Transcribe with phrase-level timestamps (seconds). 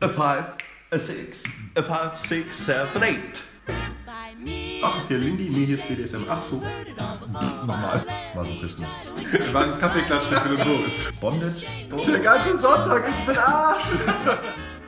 [0.00, 0.44] a five,
[0.92, 1.42] a six,
[1.76, 3.42] a five, six, seven, eight.
[4.82, 5.50] Ach, ist hier Lindy?
[5.50, 6.24] Nee, hier ist BDSM.
[6.28, 6.62] Ach so.
[7.66, 8.04] Nochmal.
[8.34, 8.86] War so richtig.
[9.32, 11.12] Wir waren Kaffeeklatsch mit und Boris.
[11.20, 11.66] Bondage?
[12.06, 13.86] Der ganze Sonntag ist den Arsch.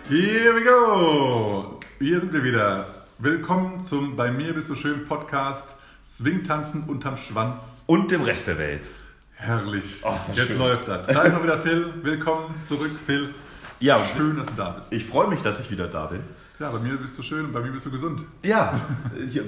[0.08, 1.80] Here we go.
[1.98, 3.04] Hier sind wir wieder.
[3.18, 7.82] Willkommen zum Bei mir bist du schön Podcast Swingtanzen unterm Schwanz.
[7.86, 8.90] Und dem Rest der Welt.
[9.34, 10.00] Herrlich.
[10.04, 10.58] Oh, Jetzt schön.
[10.58, 11.06] läuft das.
[11.08, 11.92] Da ist auch wieder Phil.
[12.02, 13.34] Willkommen zurück, Phil.
[13.80, 14.92] Ja, Schön, dass du da bist.
[14.92, 16.20] ich freue mich, dass ich wieder da bin.
[16.58, 18.24] Ja, bei mir bist du schön und bei mir bist du gesund.
[18.44, 18.78] Ja,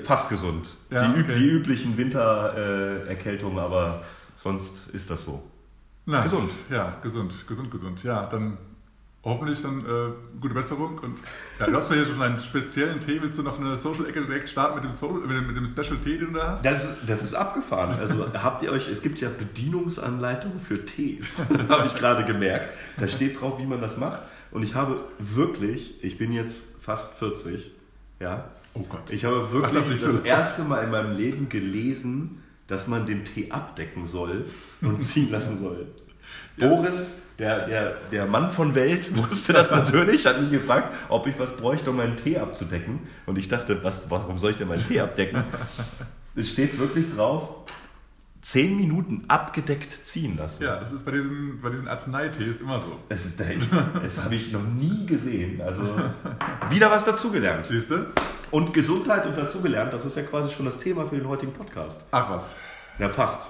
[0.04, 0.68] fast gesund.
[0.90, 1.34] Ja, die, okay.
[1.34, 4.02] die üblichen Wintererkältungen, äh, aber
[4.34, 5.42] sonst ist das so.
[6.06, 6.52] Na, Gesund.
[6.70, 8.02] Ja, gesund, gesund, gesund.
[8.02, 8.56] Ja, dann
[9.24, 10.98] hoffentlich dann äh, gute Besserung.
[10.98, 11.18] Und
[11.58, 13.20] ja, du hast ja hier schon einen speziellen Tee.
[13.22, 16.18] Willst du noch eine Social-Ecke direkt starten mit dem, Soul, mit dem, mit dem Special-Tee,
[16.18, 16.64] den du da hast?
[16.64, 17.98] Das, das ist abgefahren.
[17.98, 22.70] Also habt ihr euch, es gibt ja Bedienungsanleitungen für Tees, habe ich gerade gemerkt.
[22.98, 24.22] Da steht drauf, wie man das macht.
[24.50, 27.70] Und ich habe wirklich, ich bin jetzt fast 40,
[28.20, 28.50] ja.
[28.74, 29.10] Oh Gott.
[29.10, 30.22] Ich habe wirklich das das so.
[30.22, 34.46] erste Mal in meinem Leben gelesen, dass man den Tee abdecken soll
[34.80, 35.88] und ziehen lassen soll.
[36.56, 36.68] Ja.
[36.68, 41.38] Boris, der, der, der Mann von Welt, wusste das natürlich, hat mich gefragt, ob ich
[41.38, 43.00] was bräuchte, um meinen Tee abzudecken.
[43.26, 45.44] Und ich dachte, was, warum soll ich denn meinen Tee abdecken?
[46.34, 47.56] Es steht wirklich drauf,
[48.40, 50.62] 10 Minuten abgedeckt ziehen lassen.
[50.62, 52.98] Ja, das ist bei diesen, bei diesen Arzneitees immer so.
[53.10, 55.60] Das, ist, das habe ich noch nie gesehen.
[55.60, 55.82] Also
[56.70, 57.66] wieder was dazugelernt.
[57.66, 58.06] Siehst du?
[58.50, 62.06] Und Gesundheit und dazugelernt, das ist ja quasi schon das Thema für den heutigen Podcast.
[62.10, 62.56] Ach was.
[62.98, 63.48] Ja, fast.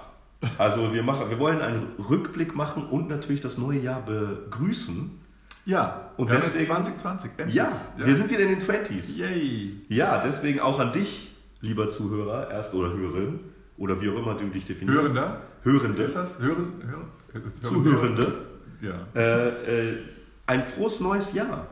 [0.59, 5.19] Also wir, machen, wir wollen einen Rückblick machen und natürlich das neue Jahr begrüßen.
[5.65, 7.31] Ja, Und wir deswegen- 2020.
[7.37, 7.55] Endlich.
[7.55, 9.17] Ja, wir sind wieder in den 20s.
[9.19, 9.81] Yay.
[9.89, 13.39] Ja, deswegen auch an dich, lieber Zuhörer, erst oder Hörerin,
[13.79, 15.15] oder wie auch immer du dich definierst.
[15.15, 15.41] Hörender?
[15.63, 16.03] Hörende.
[16.03, 16.39] Ist das?
[16.41, 16.73] Hören?
[16.85, 17.47] Hören?
[17.47, 18.33] Ist- Zuhörende.
[18.81, 18.95] Ja.
[19.15, 19.99] Äh, äh,
[20.47, 21.69] ein frohes neues Jahr.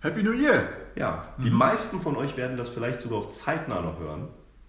[0.00, 0.68] Happy New Year.
[0.94, 1.56] Ja, die Mhm.
[1.56, 4.28] meisten von euch werden das vielleicht sogar auch zeitnah noch hören.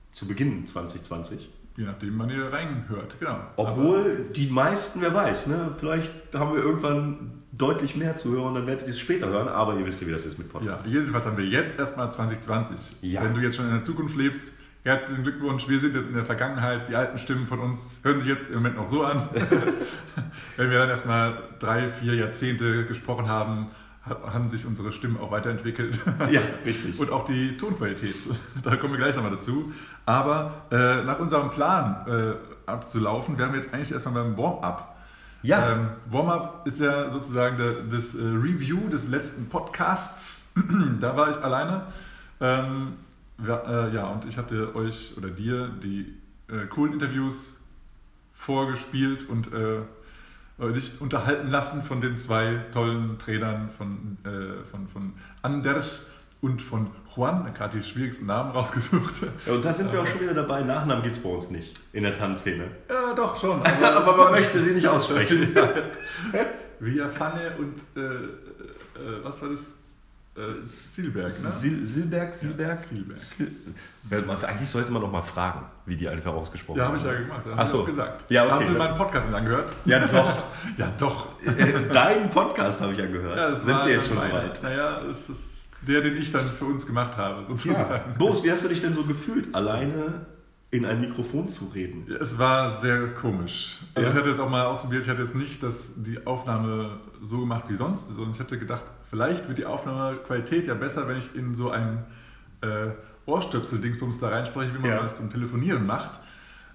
[0.09, 1.51] Zu Beginn 2020.
[1.77, 3.17] Je nachdem, wann ihr reinhört.
[3.19, 3.37] Genau.
[3.57, 5.71] Obwohl die meisten, wer weiß, ne?
[5.77, 9.75] vielleicht haben wir irgendwann deutlich mehr Zuhörer und dann werdet ihr es später hören, aber
[9.77, 10.91] ihr wisst ja, wie das ist mit Ja, Podcasts.
[10.91, 12.97] jedenfalls haben wir jetzt erstmal 2020.
[13.01, 13.23] Ja.
[13.23, 15.67] Wenn du jetzt schon in der Zukunft lebst, herzlichen Glückwunsch.
[15.67, 16.87] Wir sind jetzt in der Vergangenheit.
[16.87, 19.27] Die alten Stimmen von uns hören sich jetzt im Moment noch so an.
[20.57, 23.69] Wenn wir dann erstmal drei, vier Jahrzehnte gesprochen haben, ha-
[24.05, 25.99] haben sich unsere Stimmen auch weiterentwickelt.
[26.31, 26.99] Ja, richtig.
[26.99, 28.15] Und auch die Tonqualität.
[28.63, 29.71] Da kommen wir gleich nochmal dazu.
[30.05, 34.95] Aber äh, nach unserem Plan äh, abzulaufen, wären wir jetzt eigentlich erstmal beim Warm-up.
[35.41, 35.71] Ja.
[35.71, 37.57] Ähm, Warm-up ist ja sozusagen
[37.91, 40.51] das äh, Review des letzten Podcasts.
[40.99, 41.87] da war ich alleine.
[42.41, 42.93] Ähm,
[43.45, 46.13] ja, äh, ja, und ich hatte euch oder dir die
[46.47, 47.61] äh, coolen Interviews
[48.33, 49.81] vorgespielt und äh,
[50.57, 56.09] dich unterhalten lassen von den zwei tollen Trainern von, äh, von, von Anders
[56.41, 59.23] und von Juan, gerade die schwierigsten Namen rausgesucht.
[59.45, 60.61] Ja, und da sind wir auch schon wieder dabei.
[60.61, 62.69] Nachnamen gibt es bei uns nicht in der Tanzszene.
[62.89, 63.61] Ja, doch schon.
[63.83, 65.55] Aber man möchte sie nicht aussprechen.
[66.79, 69.71] Via Pfanne und äh, äh, was war das?
[70.37, 71.29] Äh, Silberg, ne?
[71.31, 72.77] Sil Silberg, Silberg?
[72.79, 73.17] Silberg.
[73.17, 73.47] Sil
[74.27, 77.11] man- Eigentlich sollte man doch mal fragen, wie die einfach ausgesprochen Ja, habe ich ja
[77.13, 77.21] haben.
[77.23, 77.43] gemacht.
[77.53, 77.79] Ach Hast so.
[77.79, 78.25] du gesagt.
[78.29, 78.53] Ja, okay.
[78.55, 79.71] Hast du meinen Podcast nicht angehört?
[79.85, 80.43] Ja, doch.
[80.77, 81.29] Ja, doch.
[81.93, 83.37] Deinen Podcast habe ich ja gehört.
[83.37, 84.61] Ja, das sind wir jetzt schon so weit?
[84.61, 85.41] Naja, es ist
[85.87, 88.17] der, den ich dann für uns gemacht habe, sozusagen.
[88.17, 90.25] Boris, wie hast du dich denn so gefühlt, alleine
[90.71, 92.05] in ein Mikrofon zu reden?
[92.19, 93.79] Es war sehr komisch.
[93.93, 94.13] Also Ja.
[94.13, 97.65] ich hatte jetzt auch mal ausprobiert, ich hatte jetzt nicht das, die Aufnahme so gemacht
[97.69, 101.53] wie sonst, sondern ich hatte gedacht, vielleicht wird die Aufnahmequalität ja besser, wenn ich in
[101.55, 102.03] so ein
[102.61, 102.87] äh,
[103.25, 105.01] Ohrstöpsel-Dingsbums da reinspreche, wie man Ja.
[105.01, 106.09] das beim Telefonieren macht.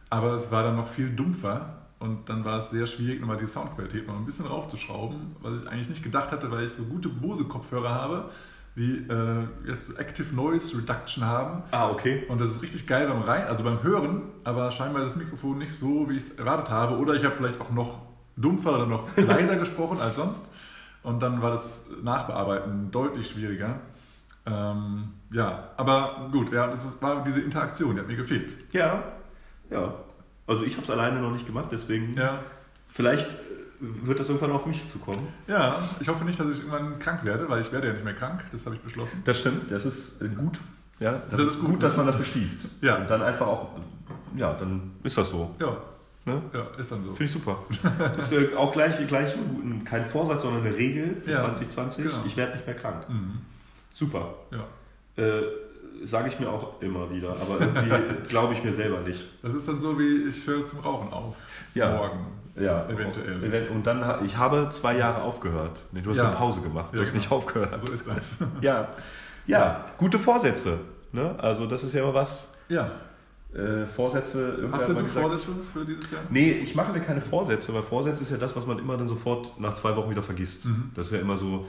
[0.09, 3.47] Aber es war dann noch viel dumpfer und dann war es sehr schwierig, nochmal die
[3.47, 7.09] Soundqualität noch ein bisschen raufzuschrauben, was ich eigentlich nicht gedacht hatte, weil ich so gute
[7.09, 8.31] Bose-Kopfhörer habe,
[8.77, 11.63] die äh, jetzt Active Noise Reduction haben.
[11.71, 12.25] Ah, okay.
[12.29, 15.59] Und das ist richtig geil beim Rein, also beim Hören, aber scheinbar ist das Mikrofon
[15.59, 16.97] nicht so, wie ich es erwartet habe.
[16.97, 18.03] Oder ich habe vielleicht auch noch
[18.37, 20.51] dumpfer oder noch leiser gesprochen als sonst.
[21.03, 23.81] Und dann war das Nachbearbeiten deutlich schwieriger.
[24.47, 28.55] Ähm, ja, aber gut, ja, das war diese Interaktion, die hat mir gefehlt.
[28.73, 29.03] Ja,
[29.71, 29.95] ja.
[30.47, 32.41] Also ich habe es alleine noch nicht gemacht, deswegen Ja,
[32.89, 33.37] vielleicht
[33.81, 35.27] wird das irgendwann auf mich zukommen.
[35.47, 38.15] ja, ich hoffe nicht, dass ich irgendwann krank werde, weil ich werde ja nicht mehr
[38.15, 39.23] krank, das habe ich beschlossen.
[39.25, 40.59] Das stimmt, das ist äh, gut.
[40.99, 41.99] Ja, das, Das ist, ist gut, gut, dass ne?
[41.99, 42.67] man das beschließt.
[42.83, 42.97] Ja.
[42.99, 43.69] Und dann einfach auch,
[44.37, 45.55] ja, dann ist das so.
[45.59, 45.77] Ja,
[46.27, 46.43] Ne?
[46.53, 47.09] ja, ist dann so.
[47.15, 47.57] Finde ich super.
[48.15, 51.39] Das ist äh, auch gleich, gleich ein, guten- kein Vorsatz, sondern eine Regel für Ja,
[51.39, 52.05] 2020.
[52.05, 52.17] genau.
[52.27, 53.09] Ich werde nicht mehr krank.
[53.09, 53.39] Mhm.
[53.91, 54.35] Super.
[54.51, 55.25] Ja.
[55.25, 55.43] Äh,
[56.03, 59.27] Sage ich mir auch immer wieder, aber irgendwie glaube ich mir selber nicht.
[59.43, 61.37] Das ist dann so wie, ich höre zum Rauchen auf.
[61.75, 61.95] Ja.
[61.97, 62.21] Morgen.
[62.57, 63.69] Ja, Eventuell.
[63.69, 65.87] Und dann, ich habe zwei Jahre aufgehört.
[65.93, 66.27] Nee, du hast Ja.
[66.29, 66.91] eine Pause gemacht.
[66.93, 67.37] Du Ja, hast nicht genau.
[67.39, 67.81] aufgehört.
[67.87, 68.37] So ist das.
[68.61, 68.89] Ja.
[69.47, 70.79] ja, gute Vorsätze.
[71.13, 71.35] Ne?
[71.39, 72.55] Also das ist ja immer was.
[72.69, 72.91] Ja.
[73.55, 74.69] Äh, Vorsätze.
[74.71, 76.21] Hast du gesagt- Vorsätze für dieses Jahr?
[76.31, 79.09] Nee, ich mache mir keine Vorsätze, weil Vorsätze ist ja das, was man immer dann
[79.09, 80.67] sofort nach zwei Wochen wieder vergisst.
[80.67, 80.91] Mhm.
[80.95, 81.67] Das ist ja immer so,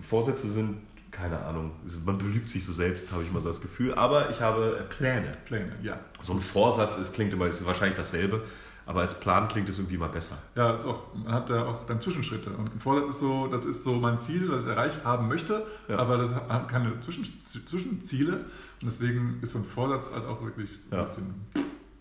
[0.00, 0.78] Vorsätze sind,
[1.12, 1.70] keine Ahnung,
[2.04, 3.94] man belügt sich so selbst, habe ich mal so das Gefühl.
[3.94, 5.30] Aber ich habe Pläne.
[5.44, 5.98] Pläne, ja.
[6.20, 8.42] So ein Vorsatz ist, klingt immer, ist wahrscheinlich dasselbe,
[8.86, 10.36] aber als Plan klingt es irgendwie mal besser.
[10.54, 12.50] Ja, ist auch, man hat ja auch dann Zwischenschritte.
[12.50, 15.64] Und ein Vorsatz ist so, das ist so mein Ziel, das ich erreicht haben möchte,
[15.88, 15.98] Ja.
[15.98, 18.32] aber das hat keine Zwischen, Zwischenziele.
[18.34, 18.44] Und
[18.82, 21.02] deswegen ist so ein Vorsatz halt auch wirklich so ein Ja.
[21.02, 21.34] bisschen,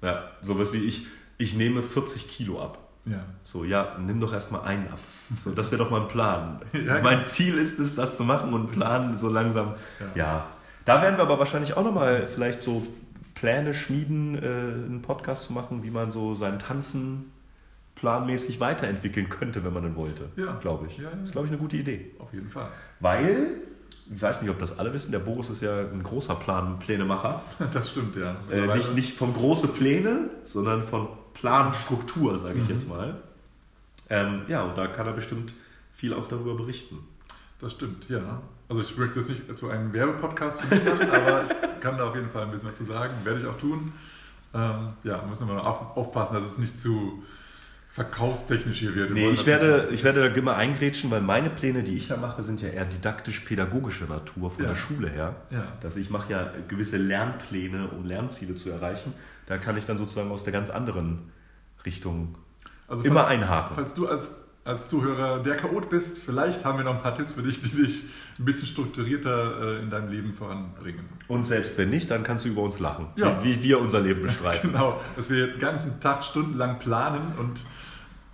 [0.02, 1.08] Ja, sowas wie ich,
[1.38, 2.78] ich nehme 40 Kilo ab.
[3.06, 3.24] ja.
[3.44, 5.00] So, ja, nimm doch erstmal einen ab.
[5.38, 6.62] So, das wäre doch mal ein Plan.
[6.74, 9.76] Ja, mein Ziel ist es, das zu machen und planen so langsam.
[10.00, 10.06] Ja.
[10.16, 10.48] Ja.
[10.86, 12.86] Da werden wir aber wahrscheinlich auch nochmal vielleicht so
[13.44, 17.30] Pläne schmieden, äh, einen Podcast zu machen, wie man so sein Tanzen
[17.96, 20.30] planmäßig weiterentwickeln könnte, wenn man denn wollte.
[20.38, 20.54] Ja.
[20.62, 20.98] Glaube ich.
[20.98, 21.32] Ja, ja, Das ist, ja.
[21.34, 22.12] glaube ich, eine gute Idee.
[22.20, 22.70] Auf jeden Fall.
[23.02, 23.48] Weil,
[24.16, 27.42] ich weiß nicht, ob das alle wissen, der Boris ist ja ein großer Plan Plänemacher.
[27.74, 28.38] Das stimmt, ja.
[28.50, 32.70] Äh, nicht, nicht von große Pläne, sondern von Planstruktur, sage ich Mhm.
[32.70, 33.16] jetzt mal.
[34.10, 35.54] Ähm, ja, und da kann er bestimmt
[35.92, 37.00] viel auch darüber berichten.
[37.60, 38.42] Das stimmt, ja.
[38.74, 42.06] Also ich möchte jetzt nicht zu einem Werbepodcast für mich machen, aber ich kann da
[42.10, 43.14] auf jeden Fall ein bisschen was zu sagen.
[43.24, 43.94] Werde ich auch tun.
[44.52, 47.22] Ähm, ja, müssen wir mal auf, aufpassen, dass es nicht zu
[47.92, 49.10] verkaufstechnisch hier wird.
[49.10, 52.18] Wir Nee, ich werde, ich werde da immer eingrätschen, weil meine Pläne, die ich ja
[52.18, 54.70] mache, sind ja eher didaktisch-pädagogischer Natur von Ja.
[54.72, 55.36] der Schule her.
[55.52, 55.68] Ja.
[55.82, 59.14] Dass ich mache ja gewisse Lernpläne, um Lernziele zu erreichen.
[59.46, 61.32] Da kann ich dann sozusagen aus der ganz anderen
[61.86, 62.34] Richtung
[62.88, 63.76] Also immer falls, einhaken.
[63.76, 67.32] Falls du als, als Zuhörer der Chaot bist, vielleicht haben wir noch ein paar Tipps
[67.32, 68.04] für dich, die dich
[68.40, 71.06] ein bisschen strukturierter äh, in deinem Leben voranbringen.
[71.28, 73.44] Und selbst wenn nicht, dann kannst du über uns lachen, Ja.
[73.44, 74.72] wie, wie wir unser Leben bestreiten.
[74.72, 77.62] Genau, dass wir den ganzen Tag stundenlang planen und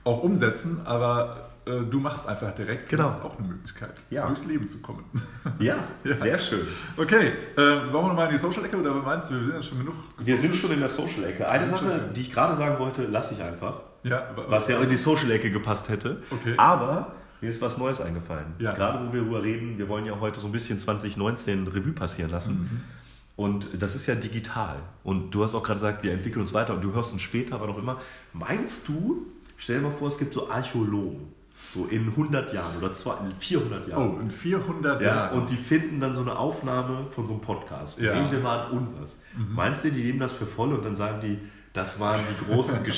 [0.03, 2.89] auch umsetzen, aber äh, du machst einfach direkt.
[2.89, 3.03] Genau.
[3.03, 4.25] Das ist auch eine Möglichkeit, Ja.
[4.27, 5.03] durchs Leben zu kommen.
[5.59, 6.15] Ja, Ja.
[6.15, 6.67] sehr schön.
[6.97, 9.79] Okay, äh, wollen wir nochmal in die Social-Ecke oder meinst du, wir sind ja schon
[9.79, 9.95] genug?
[10.17, 11.49] Wir sind schon in der Social-Ecke.
[11.49, 13.81] Eine Sache, die ich gerade sagen wollte, lasse ich einfach.
[14.03, 16.23] Ja, Was ja in die Social-Ecke gepasst hätte.
[16.31, 16.53] Okay.
[16.57, 18.47] Aber mir ist was Neues eingefallen.
[18.59, 18.73] Ja.
[18.73, 22.31] Gerade wo wir darüber reden, wir wollen ja heute so ein bisschen 2019 Revue passieren
[22.31, 22.53] lassen.
[22.59, 22.81] Mhm.
[23.35, 24.75] Und das ist ja digital.
[25.03, 27.55] Und du hast auch gerade gesagt, wir entwickeln uns weiter und du hörst uns später,
[27.55, 27.97] aber noch immer.
[28.33, 29.25] Meinst du,
[29.55, 31.31] stell dir mal vor, es gibt so Archäologen,
[31.73, 34.15] so in 100 Jahren oder zwei- 400 Jahren.
[34.17, 35.39] Oh, in 400 Ja, Jahren.
[35.41, 37.99] und die finden dann so eine Aufnahme von so einem Podcast.
[38.01, 38.13] Ja.
[38.13, 38.19] Mhm.
[38.21, 39.21] Nehmen wir mal an unseres.
[39.37, 41.37] Meinst du, die nehmen das für voll und dann sagen die,
[41.73, 42.83] das waren die großen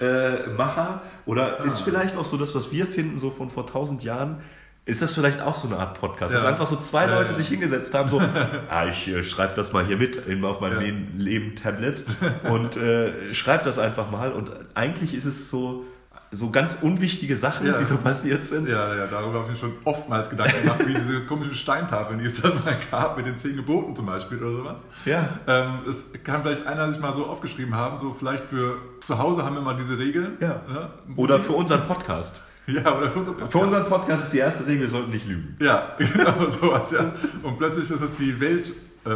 [0.00, 1.02] Geschichtsmacher?
[1.26, 1.64] Oder Ah.
[1.64, 4.40] ist vielleicht auch so das, was wir finden, so von vor 1000 Jahren,
[4.86, 6.34] ist das vielleicht auch so eine Art Podcast?
[6.34, 6.48] Dass Ja.
[6.48, 7.36] einfach so zwei Leute ja.
[7.36, 8.20] sich hingesetzt haben, so,
[8.70, 10.80] ah, ich äh, schreibe das mal hier mit auf meinem Ja.
[10.80, 12.04] Leben, Leben Tablet
[12.50, 14.32] und äh, schreibe das einfach mal.
[14.32, 15.84] Und eigentlich ist es so,
[16.32, 17.76] so ganz unwichtige Sachen, Ja.
[17.76, 18.68] die so passiert sind.
[18.68, 22.26] Ja, ja, darüber habe ich mir schon oftmals Gedanken gemacht, wie diese komischen Steintafeln, die
[22.26, 24.86] es dann mal gab, mit den zehn Geboten zum Beispiel oder sowas.
[25.04, 25.28] Ja.
[25.48, 29.44] Ähm, es kann vielleicht einer sich mal so aufgeschrieben haben, so vielleicht für zu Hause
[29.44, 30.36] haben wir mal diese Regeln.
[30.40, 30.60] Ja.
[30.68, 30.90] Ne?
[31.16, 32.42] Oder für unseren Podcast.
[32.66, 35.56] Ja, oder für unseren Für unseren Podcast ist die erste Regel, wir sollten nicht lügen.
[35.58, 37.12] Ja, genau sowas, ja.
[37.42, 38.70] Und plötzlich ist es die Welt.
[39.04, 39.08] Äh,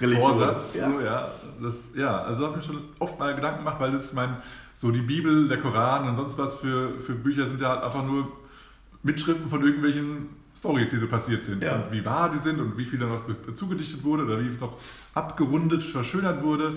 [0.00, 0.90] Religion, Vorsatz, ja.
[0.90, 1.28] So, ja,
[1.62, 4.36] das, ja, also habe ich mir schon oft mal Gedanken gemacht, weil das, ich meine,
[4.78, 8.04] so die Bibel, der Koran und sonst was für, für Bücher sind ja halt einfach
[8.04, 8.30] nur
[9.02, 11.64] Mitschriften von irgendwelchen Stories, die so passiert sind.
[11.64, 11.82] Ja.
[11.82, 14.46] Und wie wahr die sind und wie viel da noch dazu gedichtet wurde oder wie
[14.46, 14.76] es noch
[15.14, 16.74] abgerundet, verschönert wurde.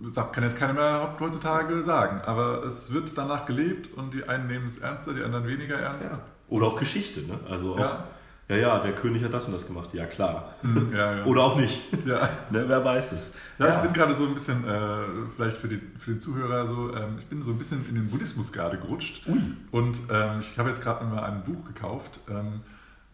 [0.00, 2.20] Das kann jetzt keiner mehr heutzutage sagen.
[2.22, 6.10] Aber es wird danach gelebt und die einen nehmen es ernster, die anderen weniger ernst.
[6.48, 7.38] Oder auch Geschichte, ne?
[7.48, 8.04] Also auch, Ja.
[8.50, 9.94] Ja, ja, der König hat das und das gemacht.
[9.94, 10.54] Ja, klar.
[10.92, 11.24] Ja, ja.
[11.26, 11.80] Oder auch nicht.
[12.04, 12.28] ja.
[12.50, 13.38] Ne, wer weiß es.
[13.58, 15.04] Ja, ich bin gerade so ein bisschen, äh,
[15.34, 18.10] vielleicht für, die, für den Zuhörer so, ähm, ich bin so ein bisschen in den
[18.10, 19.22] Buddhismus gerade gerutscht.
[19.28, 19.40] Ui.
[19.70, 22.62] Und ähm, ich habe jetzt gerade mal ein Buch gekauft, ähm,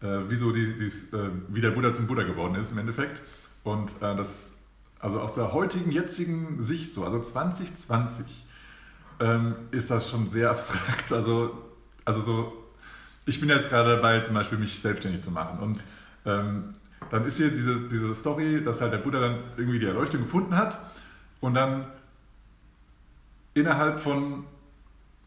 [0.01, 3.21] äh, wieso die, die's, äh, wie der Buddha zum Buddha geworden ist im Endeffekt.
[3.63, 4.57] Und äh, das,
[4.99, 8.25] also aus der heutigen, jetzigen Sicht, so, also 2020,
[9.19, 11.11] ähm, ist das schon sehr abstrakt.
[11.13, 11.51] Also,
[12.05, 12.53] also so,
[13.27, 15.59] ich bin jetzt gerade dabei, zum Beispiel mich selbstständig zu machen.
[15.59, 15.83] Und
[16.25, 16.73] ähm,
[17.11, 20.57] dann ist hier diese, diese Story, dass halt der Buddha dann irgendwie die Erleuchtung gefunden
[20.57, 20.79] hat
[21.41, 21.85] und dann
[23.53, 24.45] innerhalb von,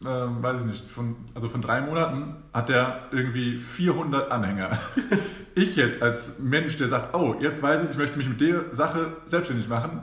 [0.05, 4.71] ähm, weiß ich nicht, von, also von drei Monaten hat er irgendwie 400 Anhänger.
[5.55, 8.73] ich jetzt als Mensch, der sagt, oh, jetzt weiß ich, ich möchte mich mit der
[8.73, 10.01] Sache selbstständig machen.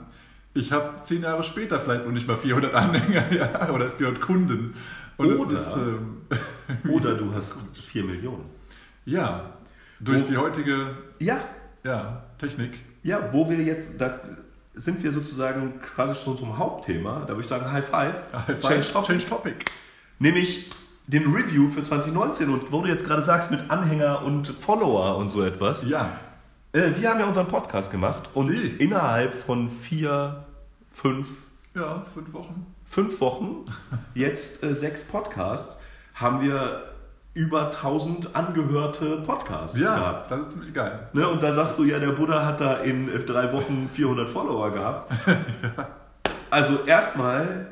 [0.53, 4.73] Ich habe zehn Jahre später vielleicht noch nicht mal 400 Anhänger ja, oder 400 Kunden.
[5.17, 6.21] Und Oder- es ist, ähm,
[6.89, 8.45] Oder du hast 4 Millionen.
[9.05, 9.53] ja,
[9.99, 11.39] durch Wo- die heutige Ja,
[11.83, 12.79] ja, Technik.
[13.03, 14.19] ja, wo wir jetzt, da
[14.73, 17.21] sind wir sozusagen quasi schon zum Hauptthema.
[17.21, 18.15] Da würde ich sagen, High Five.
[18.33, 18.61] High five.
[18.61, 19.07] Change Topic.
[19.07, 19.55] Change Topic.
[20.19, 20.69] Nämlich
[21.07, 25.29] den Review für 2019 und wo du jetzt gerade sagst mit Anhänger und Follower und
[25.29, 25.87] so etwas.
[25.89, 26.09] Ja.
[26.71, 28.67] Äh, wir haben ja unseren Podcast gemacht und Sie.
[28.67, 30.45] innerhalb von vier,
[30.91, 31.29] fünf,
[31.73, 32.65] Ja, fünf Wochen.
[32.85, 33.65] fünf Wochen,
[34.13, 35.79] jetzt äh, sechs Podcasts,
[36.19, 36.83] haben wir
[37.33, 40.31] über 1000 angehörte Podcasts Ja, gehabt.
[40.31, 41.07] das ist ziemlich geil.
[41.13, 44.71] Ne, und da sagst du ja, der Buddha hat da in drei Wochen 400 Follower
[44.71, 45.11] gehabt.
[46.51, 47.67] Also erstmal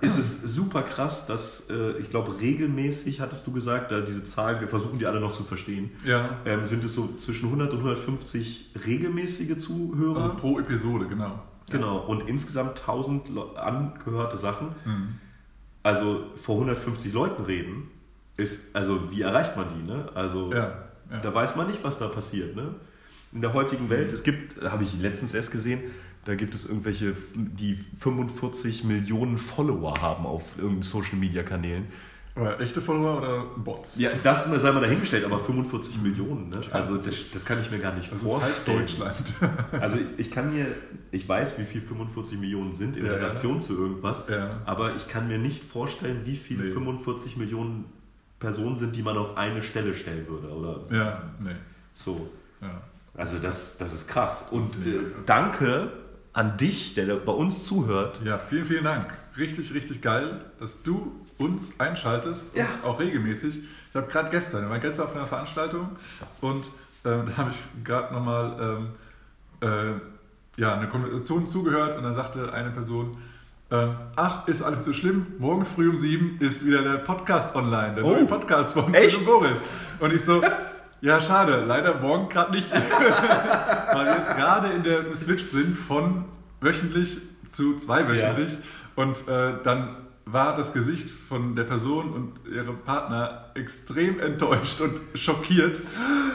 [0.00, 4.58] ist es super krass, dass äh, ich glaube regelmäßig, hattest du gesagt, da diese Zahlen,
[4.60, 6.30] wir versuchen die alle noch zu verstehen, Ja.
[6.44, 10.16] ähm, sind es so zwischen 100 und 150 regelmäßige Zuhörer.
[10.24, 11.38] Also pro Episode, genau.
[11.70, 14.68] genau, und insgesamt 1000 Lo- angehörte Sachen.
[14.84, 15.18] Mhm.
[15.86, 17.88] Also vor 150 Leuten reden,
[18.36, 19.88] ist, also wie erreicht man die?
[19.88, 20.08] Ne?
[20.16, 20.88] Also Ja.
[21.10, 21.20] ja.
[21.22, 22.56] da weiß man nicht, was da passiert.
[22.56, 22.74] Ne?
[23.32, 25.80] In der heutigen Welt, es gibt, habe ich letztens erst gesehen,
[26.24, 31.86] da gibt es irgendwelche, die 45 Millionen Follower haben auf irgendeinen Social Media Kanälen.
[32.58, 33.98] Echte Follower oder Bots?
[33.98, 36.50] Ja, das sei mal dahingestellt, aber 45 Millionen.
[36.50, 36.60] Ne?
[36.70, 38.78] Also das das, kann ich mir gar nicht Das ist halt vorstellen.
[38.80, 39.16] Deutschland.
[39.80, 40.66] Also ich kann mir,
[41.12, 43.18] ich weiß, wie viel 45 Millionen sind in Ja, ja.
[43.18, 44.60] Relation zu irgendwas, Ja.
[44.66, 46.70] aber ich kann mir nicht vorstellen, wie viele Nee.
[46.72, 47.86] 45 Millionen
[48.38, 50.48] Personen sind, die man auf eine Stelle stellen würde.
[50.50, 51.56] Oder Ja, nee.
[51.94, 52.28] so.
[52.60, 52.82] Ja.
[53.14, 54.48] Also das, das ist krass.
[54.50, 55.90] Und Das ist äh, danke
[56.34, 58.20] an dich, der bei uns zuhört.
[58.22, 59.06] ja, vielen, vielen Dank.
[59.38, 62.64] Richtig, richtig geil, dass du uns einschaltest Ja.
[62.82, 63.58] und auch regelmäßig.
[63.90, 65.90] Ich habe gerade gestern, ich war gestern auf einer Veranstaltung
[66.40, 66.70] und
[67.04, 68.56] ähm, da habe ich gerade nochmal
[69.62, 73.12] ähm, äh, ja, eine Konversation zugehört und dann sagte eine Person,
[73.70, 75.26] ähm, ach, ist alles so schlimm?
[75.38, 78.12] Morgen früh um sieben ist wieder der Podcast online, der Oh.
[78.12, 79.18] neue Podcast von Echt?
[79.18, 79.62] Und Boris.
[80.00, 80.40] Und ich so,
[81.00, 82.70] ja, schade, leider morgen gerade nicht.
[83.92, 86.24] Weil wir jetzt gerade in der Switch sind von
[86.60, 88.56] wöchentlich zu zweiwöchentlich.
[88.94, 89.96] Und äh, dann
[90.28, 95.78] war das Gesicht von der Person und ihrem Partner extrem enttäuscht und schockiert.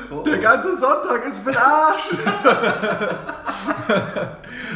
[0.10, 0.24] Oh.
[0.24, 2.10] Der ganze Sonntag ist für den Arsch.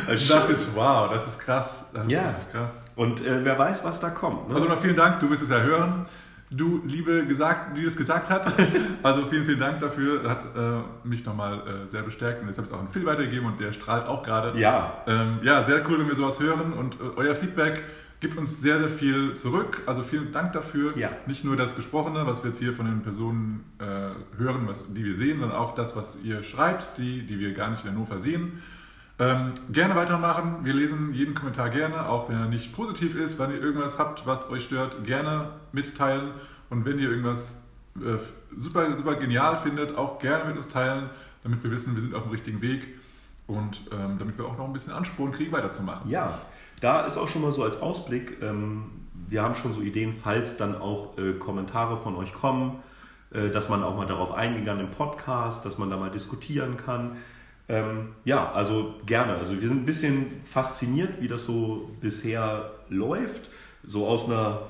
[0.08, 1.86] Da dachte ich, wow, das ist krass.
[1.94, 2.28] Das ist Ja.
[2.28, 2.86] richtig krass.
[2.96, 4.50] Und äh, wer weiß, was da kommt.
[4.50, 4.56] Ne?
[4.56, 6.06] Also noch vielen Dank, du wirst es ja hören.
[6.52, 8.46] Du, liebe gesagt, die das gesagt hat.
[9.04, 10.30] Also vielen, vielen Dank dafür.
[10.30, 13.06] Hat äh, mich nochmal äh, sehr bestärkt und jetzt habe ich es auch an Phil
[13.06, 14.58] weitergegeben und der strahlt auch gerade.
[14.60, 17.84] ja, Ähm, ja, sehr cool, wenn wir sowas hören und äh, euer Feedback
[18.20, 19.82] gibt uns sehr, sehr viel zurück.
[19.86, 20.96] Also vielen Dank dafür.
[20.98, 21.10] Ja.
[21.26, 23.84] Nicht nur das Gesprochene, was wir jetzt hier von den Personen äh,
[24.38, 27.70] hören, was, die wir sehen, sondern auch das, was ihr schreibt, die, die wir gar
[27.70, 28.62] nicht in Hannover sehen.
[29.18, 30.64] Ähm, gerne weitermachen.
[30.64, 33.40] Wir lesen jeden Kommentar gerne, auch wenn er nicht positiv ist.
[33.40, 36.32] Wenn ihr irgendwas habt, was euch stört, gerne mitteilen.
[36.70, 37.64] Und wenn ihr irgendwas
[37.96, 38.18] äh,
[38.58, 41.10] super, super genial findet, auch gerne mit uns teilen,
[41.44, 42.88] damit wir wissen, wir sind auf dem richtigen Weg
[43.48, 46.10] und ähm, damit wir auch noch ein bisschen Ansporn kriegen, weiterzumachen.
[46.10, 46.38] ja.
[46.82, 48.84] Da ist auch schon mal so als Ausblick, ähm,
[49.28, 52.80] wir haben schon so Ideen, falls dann auch äh, Kommentare von euch kommen,
[53.34, 56.78] äh, dass man auch mal darauf eingehen kann im Podcast, dass man da mal diskutieren
[56.78, 57.18] kann.
[57.68, 59.34] Ähm, ja, also gerne.
[59.36, 63.50] Also wir sind ein bisschen fasziniert, wie das so bisher läuft.
[63.88, 64.62] So aus einer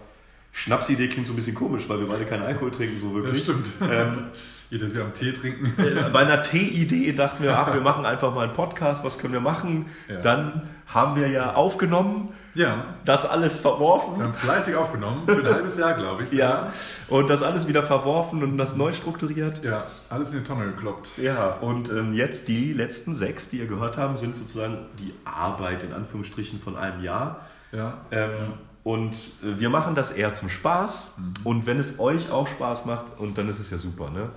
[0.54, 3.44] Schnapsidee klingt so ein bisschen komisch, weil wir beide keinen Alkohol trinken, so Ja, wirklich.
[3.44, 3.68] stimmt.
[3.82, 4.28] Ähm,
[4.70, 5.74] Jeder ja am Tee trinken.
[5.82, 9.34] Äh, Bei einer Tee-Idee dachten wir, ach, wir machen einfach mal einen Podcast, was können
[9.34, 9.86] wir machen?
[10.10, 10.20] Ja.
[10.22, 14.18] Dann haben wir ja aufgenommen, Ja, das alles verworfen.
[14.18, 16.32] wir haben fleißig aufgenommen, für ein halbes Jahr, glaube ich.
[16.32, 16.72] Ja,
[17.10, 19.64] und das alles wieder verworfen und das neu strukturiert.
[19.64, 21.12] Ja, alles in die Tonne gekloppt.
[21.18, 25.84] Ja, und ähm, jetzt die letzten sechs, die ihr gehört haben, sind sozusagen die Arbeit
[25.84, 27.42] in Anführungsstrichen von einem Jahr.
[27.72, 28.00] Ja.
[28.12, 28.54] Ähm,
[28.86, 31.16] Und äh, wir machen das eher zum Spaß.
[31.44, 34.12] Und wenn es euch auch Spaß macht, und dann ist es ja super.
[34.12, 34.30] Ne?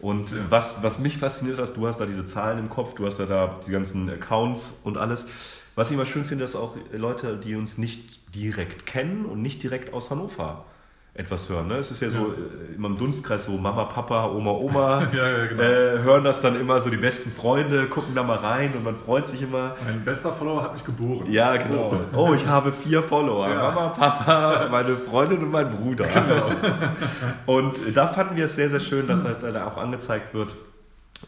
[0.00, 3.06] Und äh, was, was mich fasziniert hat, du hast da diese Zahlen im Kopf, du
[3.06, 5.28] hast ja da die ganzen Accounts und alles.
[5.76, 9.62] Was ich immer schön finde, ist auch Leute, die uns nicht direkt kennen und nicht
[9.62, 10.64] direkt aus Hannover
[11.14, 11.68] etwas hören.
[11.68, 11.74] Ne?
[11.74, 15.46] Es ist ja so äh, immer im Dunstkreis so Mama, Papa, Oma, Oma Ja, ja,
[15.46, 15.62] genau.
[15.62, 18.96] äh, hören das dann immer so die besten Freunde, gucken da mal rein und man
[18.96, 19.76] freut sich immer.
[19.84, 21.30] Mein bester Follower hat mich geboren.
[21.30, 21.94] Ja, genau.
[22.14, 23.46] Oh, ich habe vier Follower.
[23.46, 23.56] Ja.
[23.56, 26.06] Mama, Papa, meine Freundin und mein Bruder.
[26.06, 26.50] Genau.
[27.46, 30.54] Und da fanden wir es sehr, sehr schön, dass halt da auch angezeigt wird,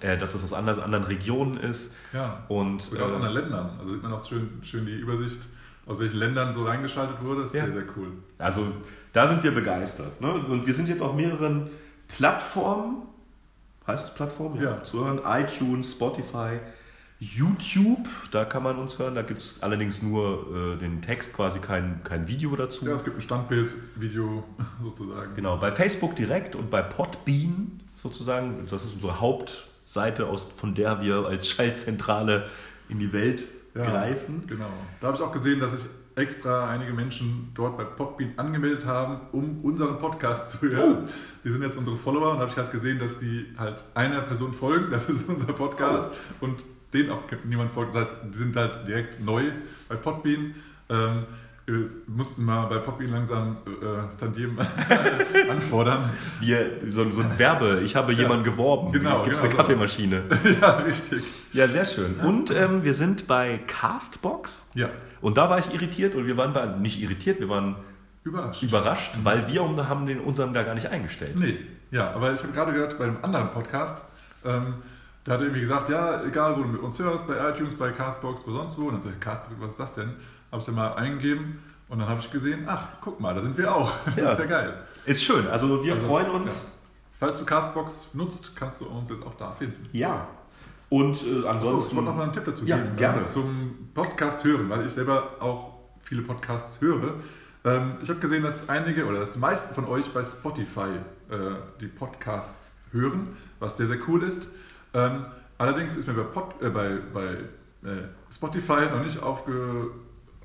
[0.01, 1.97] äh, dass es aus anderen, anderen Regionen ist.
[2.13, 2.45] Ja.
[2.49, 3.71] Und Und auch äh, anderen Ländern.
[3.79, 5.41] Also sieht man auch schön, schön die Übersicht,
[5.87, 7.43] aus welchen Ländern so reingeschaltet wurde.
[7.43, 7.65] Das ist Ja.
[7.65, 8.13] sehr, sehr cool.
[8.39, 8.67] also
[9.13, 10.21] da sind wir begeistert.
[10.21, 10.33] Ne?
[10.33, 11.69] Und wir sind jetzt auf mehreren
[12.09, 13.03] Plattformen,
[13.87, 14.61] heißt es Plattformen?
[14.63, 14.83] Ja.
[14.83, 15.21] Zu hören.
[15.25, 16.59] iTunes, Spotify,
[17.21, 19.15] YouTube, da kann man uns hören.
[19.15, 22.87] Da gibt es allerdings nur äh, den Text, quasi kein, kein Video dazu.
[22.87, 24.45] Ja, es gibt ein Standbild-Video
[24.83, 25.35] sozusagen.
[25.35, 28.67] Genau, bei Facebook direkt und bei Podbean sozusagen.
[28.71, 32.49] Das ist unsere Hauptseite, aus, von der wir als Schaltzentrale
[32.89, 34.45] in die Welt Ja, greifen.
[34.47, 34.71] Genau.
[35.01, 39.21] Da habe ich auch gesehen, dass ich extra einige Menschen dort bei Podbean angemeldet haben,
[39.33, 41.05] um unseren Podcast zu hören.
[41.07, 41.09] Oh.
[41.43, 44.53] Die sind jetzt unsere Follower und habe ich halt gesehen, dass die halt einer Person
[44.53, 47.95] folgen, das ist unser Podcast und denen auch niemand folgt.
[47.95, 49.51] Das heißt, die sind halt direkt neu
[49.89, 50.55] bei Podbean.
[50.89, 51.25] Ähm,
[51.67, 54.59] wir mussten mal bei Podbean langsam äh, Tantiem
[55.51, 56.11] anfordern.
[56.41, 58.21] Wir, so, so ein Werbe, ich habe Ja.
[58.21, 58.93] jemanden geworben.
[58.93, 60.23] Genau, Ich gibt's genau eine Kaffeemaschine.
[60.61, 61.23] ja, richtig.
[61.53, 62.17] Ja, sehr schön.
[62.21, 64.71] Und ähm, wir sind bei Castbox.
[64.75, 64.91] Ja,
[65.21, 67.77] Und da war ich irritiert und wir waren bei, nicht irritiert, wir waren
[68.25, 68.63] überrascht.
[68.63, 71.37] überrascht, weil wir haben den unseren da gar nicht eingestellt.
[71.37, 71.59] Nee,
[71.91, 74.05] ja, aber ich habe gerade gehört bei einem anderen Podcast,
[74.45, 74.75] ähm,
[75.25, 77.91] da hat er irgendwie gesagt, ja, egal wo du mit uns hörst, bei iTunes, bei
[77.93, 78.89] Castbox, wo sonst wo.
[78.89, 80.11] Und dann sag ich, Castbox, was ist das denn?
[80.55, 81.59] Habe ich dann mal eingegeben
[81.89, 83.93] und dann habe ich gesehen, ach, guck mal, da sind wir auch.
[84.07, 84.31] Das Ja.
[84.31, 84.75] ist ja geil.
[85.05, 86.79] Ist schön, also wir Also, freuen uns.
[87.19, 89.85] Falls du Castbox nutzt, kannst du uns jetzt auch da finden.
[89.91, 90.29] Ja.
[90.91, 91.97] Und äh, Achso, ich ansonsten.
[91.97, 92.95] wollte noch mal einen Tipp dazu Ja, geben.
[92.95, 93.23] gerne.
[93.23, 97.15] äh, Zum Podcast hören, weil ich selber auch viele Podcasts höre.
[97.65, 100.91] Ähm, ich habe gesehen, dass einige oder dass die meisten von euch bei Spotify
[101.31, 101.37] äh,
[101.81, 104.51] die Podcasts hören, was sehr, sehr cool ist.
[104.93, 105.25] Ähm,
[105.59, 107.25] allerdings ist mir bei, Pod, äh, bei, bei
[107.89, 109.91] äh, Spotify noch nicht aufge,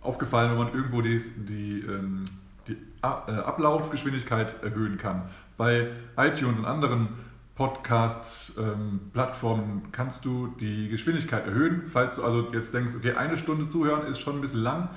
[0.02, 2.24] aufgefallen, wenn man irgendwo die, die, ähm,
[2.68, 5.24] die äh, Ablaufgeschwindigkeit erhöhen kann.
[5.58, 7.10] Bei iTunes und anderen
[7.56, 11.84] Podcast-Plattformen kannst du die Geschwindigkeit erhöhen.
[11.88, 14.88] Falls du also jetzt denkst, okay, eine Stunde zuhören ist schon ein bisschen lang,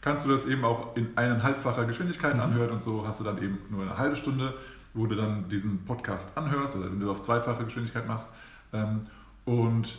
[0.00, 3.58] kannst du das eben auch in eineinhalbfacher Geschwindigkeit anhören und so hast du dann eben
[3.70, 4.54] nur eine halbe Stunde,
[4.94, 8.32] wo du dann diesen Podcast anhörst oder wenn du auf zweifache Geschwindigkeit machst.
[8.72, 9.00] Ähm,
[9.44, 9.98] Und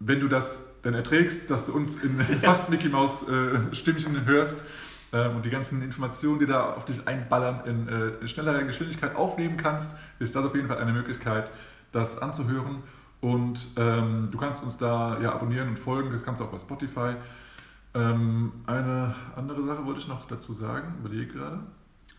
[0.00, 4.64] wenn du das dann erträgst, dass du uns in fast Mickey Maus äh, Stimmchen hörst
[5.12, 9.56] ähm, und die ganzen Informationen, die da auf dich einballern, in äh, schnellerer Geschwindigkeit aufnehmen
[9.56, 11.50] kannst, ist das auf jeden Fall eine Möglichkeit,
[11.92, 12.82] das anzuhören.
[13.20, 16.58] Und ähm, du kannst uns da ja abonnieren und folgen, das kannst du auch bei
[16.58, 17.14] Spotify.
[17.92, 21.60] Ähm, eine andere Sache wollte ich noch dazu sagen, überlege gerade.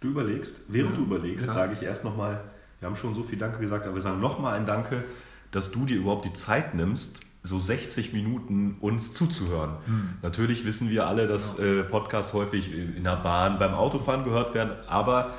[0.01, 0.97] Du überlegst, während Ja.
[0.97, 1.53] du überlegst, Ja.
[1.53, 2.43] sage ich erst nochmal,
[2.79, 5.03] wir haben schon so viel Danke gesagt, aber wir sagen nochmal ein Danke,
[5.51, 9.71] dass du dir überhaupt die Zeit nimmst, so 60 Minuten uns zuzuhören.
[9.86, 10.10] Hm.
[10.21, 14.74] Natürlich wissen wir alle, dass äh, Podcasts häufig in der Bahn, beim Autofahren gehört werden,
[14.87, 15.33] aber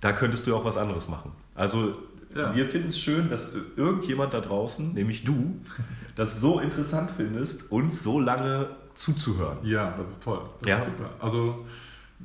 [0.00, 1.32] da könntest du auch was anderes machen.
[1.56, 1.94] Also
[2.36, 2.54] Ja.
[2.54, 5.56] wir finden es schön, dass irgendjemand da draußen, nämlich du,
[6.14, 9.58] das so interessant findest, uns so lange zuzuhören.
[9.62, 10.40] Ja, das ist toll.
[10.60, 10.76] Das Ja.
[10.76, 11.10] ist super.
[11.18, 11.64] Also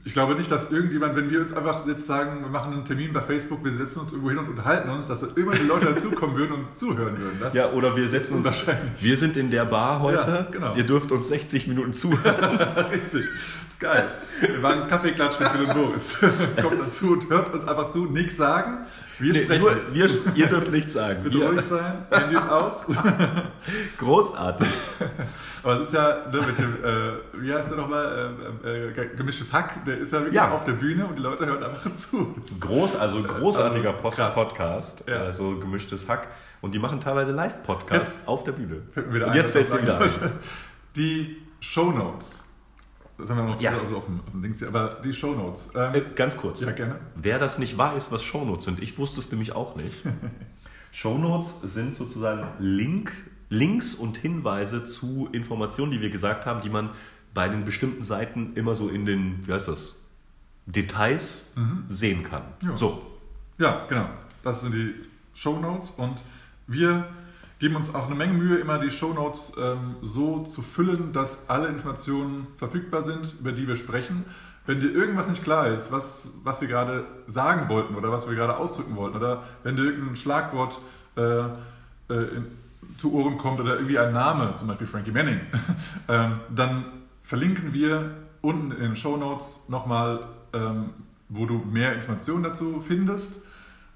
[0.06, 3.14] ich glaube nicht, dass irgendjemand, wenn wir uns einfach jetzt sagen, wir machen einen Termin
[3.14, 6.36] bei Facebook, wir setzen uns irgendwo hin und unterhalten uns, dass da irgendwelche Leute dazukommen
[6.36, 7.38] würden und zuhören würden.
[7.40, 8.52] Das, Ja, oder wir setzen uns.
[9.00, 10.30] Wir sind in der Bar heute.
[10.30, 10.76] Ja, genau.
[10.76, 12.58] Ihr dürft uns 60 Minuten zuhören.
[12.92, 13.24] Richtig.
[13.80, 14.08] Geil.
[14.42, 16.18] Wir waren Kaffeeklatsch mit Phil und Boris.
[16.62, 18.80] Kommt dazu und hört uns einfach zu, nichts sagen.
[19.20, 19.62] Wir Nee, sprechen.
[19.62, 21.24] nur, wir, ihr dürft nichts sagen.
[21.24, 22.86] Bitte Wir, ruhig sein, Handys aus.
[23.98, 24.68] großartig.
[25.64, 28.34] Aber es ist ja ne, mit dem, äh, wie heißt der nochmal,
[28.66, 30.52] äh, äh, gemischtes Hack, der ist ja wirklich Ja.
[30.52, 32.36] auf der Bühne und die Leute hören einfach zu.
[32.60, 34.34] Groß, also großartiger Also, Post krass.
[34.34, 35.04] Podcast.
[35.08, 35.18] Ja.
[35.24, 36.28] Also gemischtes Hack.
[36.62, 38.82] Und die machen teilweise Live-Podcasts auf der Bühne.
[38.94, 40.10] Fällt Und jetzt fällt es wieder ein.
[40.96, 42.53] Die Shownotes.
[43.24, 43.72] Das haben wir noch Ja.
[43.72, 45.72] auf, dem, auf dem Dings hier, aber die Shownotes.
[45.76, 46.60] Ähm, Äh, ganz kurz.
[46.60, 47.00] ja, gerne.
[47.16, 50.04] Wer das nicht weiß, was Shownotes sind, ich wusste es nämlich auch nicht.
[50.92, 53.14] Shownotes sind sozusagen Link,
[53.50, 56.90] Links und Hinweise zu Informationen, die wir gesagt haben, die man
[57.34, 60.00] bei den bestimmten Seiten immer so in den, wie heißt das,
[60.66, 61.52] Details
[61.90, 62.44] sehen kann.
[62.62, 62.76] Ja.
[62.78, 63.02] So,
[63.58, 64.10] Ja, genau.
[64.44, 64.94] Das sind die
[65.34, 66.24] Shownotes und
[66.68, 67.06] wir
[67.64, 71.70] geben uns auch eine Menge Mühe, immer die Shownotes ähm, so zu füllen, dass alle
[71.70, 74.26] Informationen verfügbar sind, über die wir sprechen.
[74.66, 78.36] Wenn dir irgendwas nicht klar ist, was, was wir gerade sagen wollten oder was wir
[78.36, 80.82] gerade ausdrücken wollten, oder wenn dir irgendein Schlagwort
[81.16, 82.42] äh, äh,
[82.98, 85.40] zu Ohren kommt oder irgendwie ein Name, zum Beispiel Frankie Manning,
[86.10, 86.84] ähm, dann
[87.22, 90.90] verlinken wir unten in den Shownotes nochmal, ähm,
[91.30, 93.42] wo du mehr Informationen dazu findest.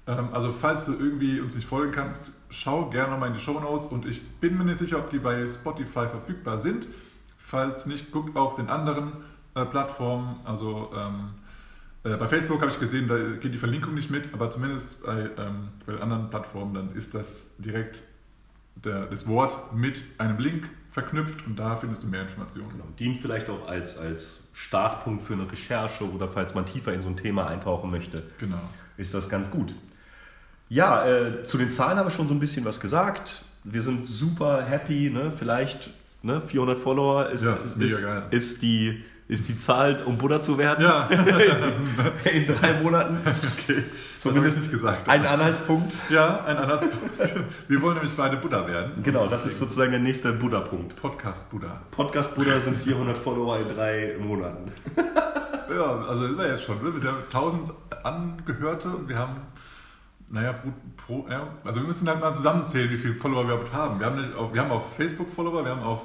[0.08, 3.86] Ähm, also falls du irgendwie uns nicht folgen kannst, schau gerne nochmal in die Shownotes
[3.86, 6.88] und ich bin mir nicht sicher, ob die bei Spotify verfügbar sind.
[7.36, 9.12] Falls nicht, guck auf den anderen
[9.54, 10.36] äh, Plattformen.
[10.44, 11.30] Also ähm,
[12.04, 15.30] äh, bei Facebook habe ich gesehen, da geht die Verlinkung nicht mit, aber zumindest bei,
[15.36, 18.02] ähm, bei den anderen Plattformen, dann ist das direkt
[18.76, 22.70] der, das Wort mit einem Link verknüpft und da findest du mehr Informationen.
[22.70, 22.84] Genau.
[22.98, 27.08] Dient vielleicht auch als, als Startpunkt für eine Recherche oder falls man tiefer in so
[27.08, 28.60] ein Thema eintauchen möchte, Genau.
[28.96, 29.74] ist das ganz gut.
[30.68, 33.42] Ja, äh, zu den Zahlen habe ich schon so ein bisschen was gesagt.
[33.64, 35.30] Wir sind super happy, ne?
[35.30, 35.90] vielleicht
[36.22, 36.40] ne?
[36.40, 40.84] 400 Follower ist, Ja, ist ist, ist, die, ist die Zahl, um Buddha zu werden
[40.84, 41.08] Ja,
[42.32, 43.18] in drei Monaten.
[43.24, 43.84] okay.
[44.16, 45.08] Zumindest nicht gesagt.
[45.08, 45.96] Ein Anhaltspunkt.
[46.10, 47.18] Ja, ein Anhaltspunkt.
[47.68, 48.92] Wir wollen nämlich beide Buddha werden.
[49.02, 50.96] Genau, das ist sozusagen der nächste Buddha-Punkt.
[50.96, 51.80] Podcast Buddha.
[51.90, 54.70] Podcast Buddha sind 400 Follower in drei Monaten.
[55.70, 56.82] Ja, also ist er jetzt schon.
[56.82, 57.02] Ne?
[57.02, 57.70] Wir haben 1000
[58.02, 59.36] Angehörte und wir haben,
[60.30, 63.72] naja, pro, pro, ja, also wir müssen halt mal zusammenzählen, wie viele Follower wir überhaupt
[63.72, 63.98] haben.
[63.98, 66.04] Wir haben, nicht, wir haben auf Facebook Follower, wir haben auf,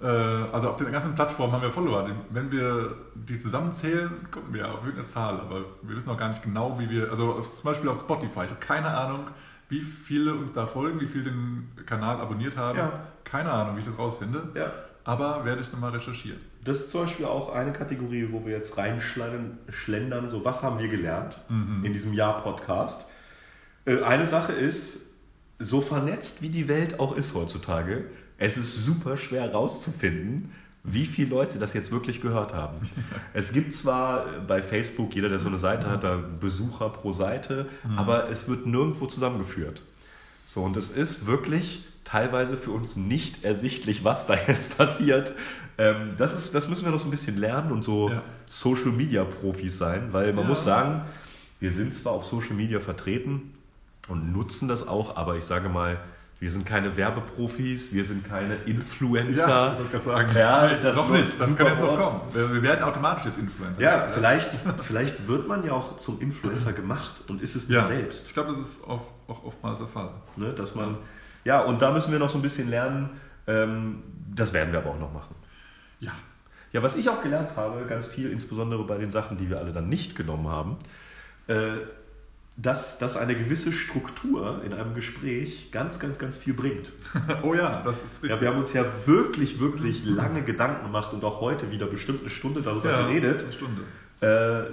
[0.00, 2.08] äh, also auf den ganzen Plattformen haben wir Follower.
[2.30, 6.42] Wenn wir die zusammenzählen, kommen wir auf irgendeine Zahl, aber wir wissen auch gar nicht
[6.42, 9.26] genau, wie wir, also auf, zum Beispiel auf Spotify, ich habe keine Ahnung,
[9.68, 12.78] wie viele uns da folgen, wie viele den Kanal abonniert haben.
[12.78, 12.92] Ja.
[13.24, 14.50] Keine Ahnung, wie ich das rausfinde.
[14.54, 14.70] Ja.
[15.04, 16.38] Aber werde ich nochmal recherchieren.
[16.62, 20.88] Das ist zum Beispiel auch eine Kategorie, wo wir jetzt reinschlendern, so was haben wir
[20.88, 23.10] gelernt in diesem Jahr-Podcast.
[23.84, 25.06] Äh, Eine Sache ist,
[25.58, 28.04] so vernetzt wie die Welt auch ist heutzutage,
[28.38, 30.52] es ist super schwer rauszufinden,
[30.84, 32.78] wie viele Leute das jetzt wirklich gehört haben.
[33.34, 37.66] Es gibt zwar bei Facebook, jeder, der so eine Seite hat, da Besucher pro Seite,
[37.96, 39.82] aber es wird nirgendwo zusammengeführt.
[40.44, 45.32] So, und es ist wirklich teilweise für uns nicht ersichtlich, was da jetzt passiert.
[45.78, 48.22] Ähm, das, ist, das müssen wir noch so ein bisschen lernen und so Ja.
[48.46, 50.48] Social Media Profis sein, weil man Ja.
[50.50, 51.02] muss sagen,
[51.60, 53.54] wir sind zwar auf Social Media vertreten
[54.08, 55.98] und nutzen das auch, aber ich sage mal,
[56.42, 59.76] wir sind keine Werbeprofis, wir sind keine Influencer.
[59.78, 60.36] ich wollte sagen.
[60.36, 62.20] Ja, das noch nicht, das kann jetzt noch kommen.
[62.32, 63.80] Wir, wir werden automatisch jetzt Influencer.
[63.80, 64.50] Ja, vielleicht,
[64.82, 67.86] vielleicht wird man ja auch zum Influencer gemacht und ist es nicht ja.
[67.86, 68.26] selbst.
[68.26, 70.10] Ich glaube, das ist auch, auch oftmals der Fall.
[70.34, 70.96] Ne, dass man,
[71.44, 73.10] ja, und da müssen wir noch so ein bisschen lernen.
[73.46, 74.02] Ähm,
[74.34, 75.36] das werden wir aber auch noch machen.
[76.00, 76.10] Ja.
[76.72, 79.72] Ja, was ich auch gelernt habe, ganz viel, insbesondere bei den Sachen, die wir alle
[79.72, 80.76] dann nicht genommen haben,
[81.46, 81.76] äh,
[82.56, 86.92] dass, dass eine gewisse Struktur in einem Gespräch ganz, ganz, ganz viel bringt.
[87.42, 88.30] Oh ja, das ist richtig.
[88.30, 92.20] Ja, wir haben uns ja wirklich, wirklich lange Gedanken gemacht und auch heute wieder bestimmt
[92.20, 93.42] eine Stunde darüber geredet.
[93.42, 93.82] Eine Stunde.
[94.20, 94.64] Äh,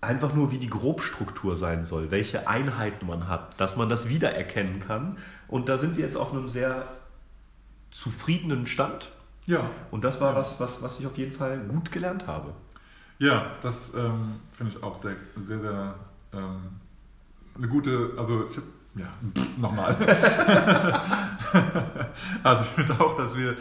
[0.00, 4.80] einfach nur, wie die Grobstruktur sein soll, welche Einheiten man hat, dass man das wiedererkennen
[4.80, 5.16] kann.
[5.48, 6.84] Und da sind wir jetzt auf einem sehr
[7.90, 9.10] zufriedenen Stand.
[9.46, 9.70] Ja.
[9.90, 12.52] Und das war was, was, was ich auf jeden Fall gut gelernt habe.
[13.18, 15.94] Ja, das ähm, finde ich auch sehr, sehr, sehr
[16.34, 16.80] ähm,
[17.56, 18.64] eine gute, also ich hab,
[18.96, 19.06] ja,
[19.58, 19.96] nochmal.
[22.42, 23.56] also ich finde auch, dass wir,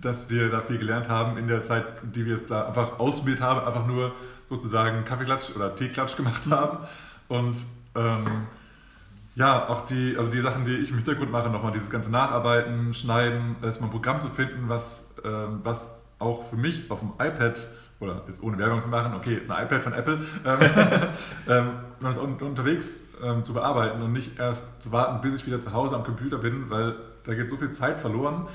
[0.00, 3.42] dass wir da viel gelernt haben in der Zeit, die wir jetzt da einfach ausgebildet
[3.42, 4.12] haben, einfach nur
[4.48, 6.78] sozusagen Kaffeeklatsch oder Teeklatsch gemacht haben.
[7.28, 7.56] Und
[7.94, 8.46] ähm,
[9.34, 12.92] ja, auch die, also die Sachen, die ich im Hintergrund mache, nochmal dieses ganze Nacharbeiten,
[12.92, 17.66] Schneiden, erstmal ein Programm zu finden, was, ähm, was auch für mich auf dem iPad,
[18.00, 20.58] oder jetzt ohne Werbung zu machen, okay, ein iPad von Apple, ähm,
[21.48, 25.60] ähm, das un unterwegs ähm, zu bearbeiten und nicht erst zu warten, bis ich wieder
[25.60, 28.46] zu Hause am Computer bin, weil da geht so viel Zeit verloren.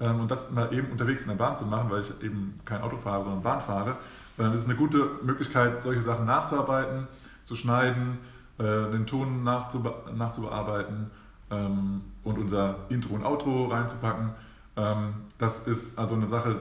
[0.00, 2.82] Ähm, und das mal eben unterwegs in der Bahn zu machen, weil ich eben kein
[2.82, 3.96] Auto fahre, sondern Bahn fahre,
[4.38, 7.06] ähm, ist eine gute Möglichkeit, solche Sachen nachzuarbeiten,
[7.44, 8.18] zu schneiden,
[8.58, 11.10] äh, den Ton nachzube nachzubearbeiten
[11.50, 14.30] ähm, und unser Intro und Outro reinzupacken.
[14.76, 16.56] Ähm, das ist also eine Sache,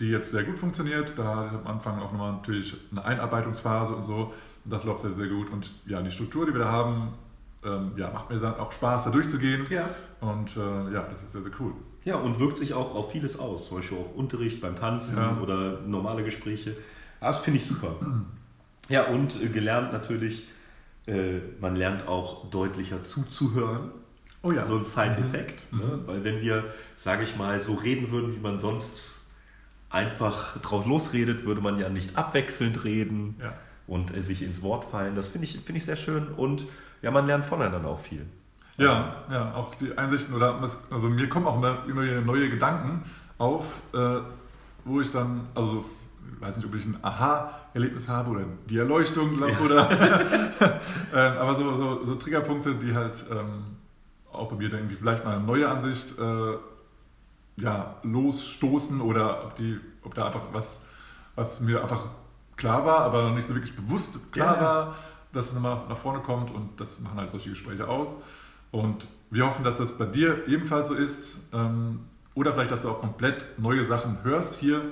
[0.00, 1.14] die jetzt sehr gut funktioniert.
[1.18, 4.32] Da am Anfang auch nochmal natürlich eine Einarbeitungsphase und so.
[4.64, 5.50] Und das läuft sehr, sehr gut.
[5.50, 7.12] Und ja, die Struktur, die wir da haben,
[7.64, 9.64] ähm, ja, macht mir dann auch Spaß, da durchzugehen.
[9.70, 9.88] Ja.
[10.20, 11.72] Und äh, ja, das ist sehr, sehr cool.
[12.04, 15.38] Ja, und wirkt sich auch auf vieles aus, zum Beispiel auf Unterricht beim Tanzen Ja.
[15.40, 16.70] oder normale Gespräche.
[17.20, 17.94] Ja, Das finde ich super.
[18.88, 20.48] Ja, und äh, gelernt natürlich,
[21.06, 23.90] äh, man lernt auch deutlicher zuzuhören.
[24.42, 24.64] Oh ja.
[24.66, 25.72] So ein Side-Effekt.
[25.72, 26.00] Ne?
[26.06, 26.64] Weil wenn wir,
[26.96, 29.21] sage ich mal, so reden würden, wie man sonst
[29.92, 33.52] einfach drauf losredet, würde man ja nicht abwechselnd reden Ja.
[33.86, 35.14] und äh, sich ins Wort fallen.
[35.14, 36.64] Das finde ich, finde ich sehr schön und
[37.02, 38.24] ja, man lernt voneinander auch viel.
[38.78, 40.58] Ja, ja, auch die Einsichten oder
[40.90, 43.02] also mir kommen auch immer, immer wieder neue Gedanken
[43.38, 44.20] auf, äh,
[44.84, 45.84] wo ich dann, also
[46.34, 49.30] ich weiß nicht, ob ich ein Aha-Erlebnis habe oder die Erleuchtung
[49.62, 49.90] oder
[51.14, 53.64] ähm, aber so, so, so Triggerpunkte, die halt ähm,
[54.32, 56.54] auch bei mir dann irgendwie vielleicht mal eine neue Ansicht äh,
[57.56, 60.84] ja, losstoßen oder ob, die, ob da einfach was,
[61.34, 62.10] was mir einfach
[62.56, 64.62] klar war, aber noch nicht so wirklich bewusst klar Ja.
[64.62, 64.96] war,
[65.32, 68.16] dass es nochmal nach vorne kommt und das machen halt solche Gespräche aus.
[68.70, 72.00] Und wir hoffen, dass das bei dir ebenfalls so ist ähm,
[72.34, 74.82] oder vielleicht, dass du auch komplett neue Sachen hörst hier.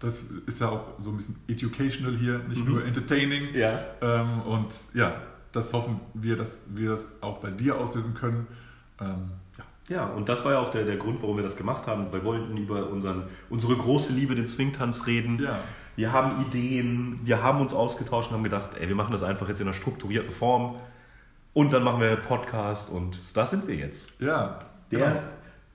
[0.00, 2.72] Das ist ja auch so ein bisschen educational hier, nicht Mhm.
[2.72, 3.54] nur entertaining.
[3.54, 3.78] Ja.
[4.02, 5.16] Ähm, und ja,
[5.52, 8.46] das hoffen wir, dass wir das auch bei dir auslösen können.
[9.88, 10.06] Ja.
[10.06, 12.12] Und das war ja auch der, der Grund, warum wir das gemacht haben.
[12.12, 15.40] Wir wollten über unseren, unsere große Liebe, den Swingtanz, reden.
[15.42, 15.58] Ja.
[15.94, 19.48] Wir haben Ideen, wir haben uns ausgetauscht und haben gedacht, ey, wir machen das einfach
[19.48, 20.76] jetzt in einer strukturierten Form.
[21.54, 24.20] Und dann machen wir Podcast und da sind wir jetzt.
[24.20, 24.58] Ja,
[24.90, 25.12] Der genau.
[25.12, 25.24] ist,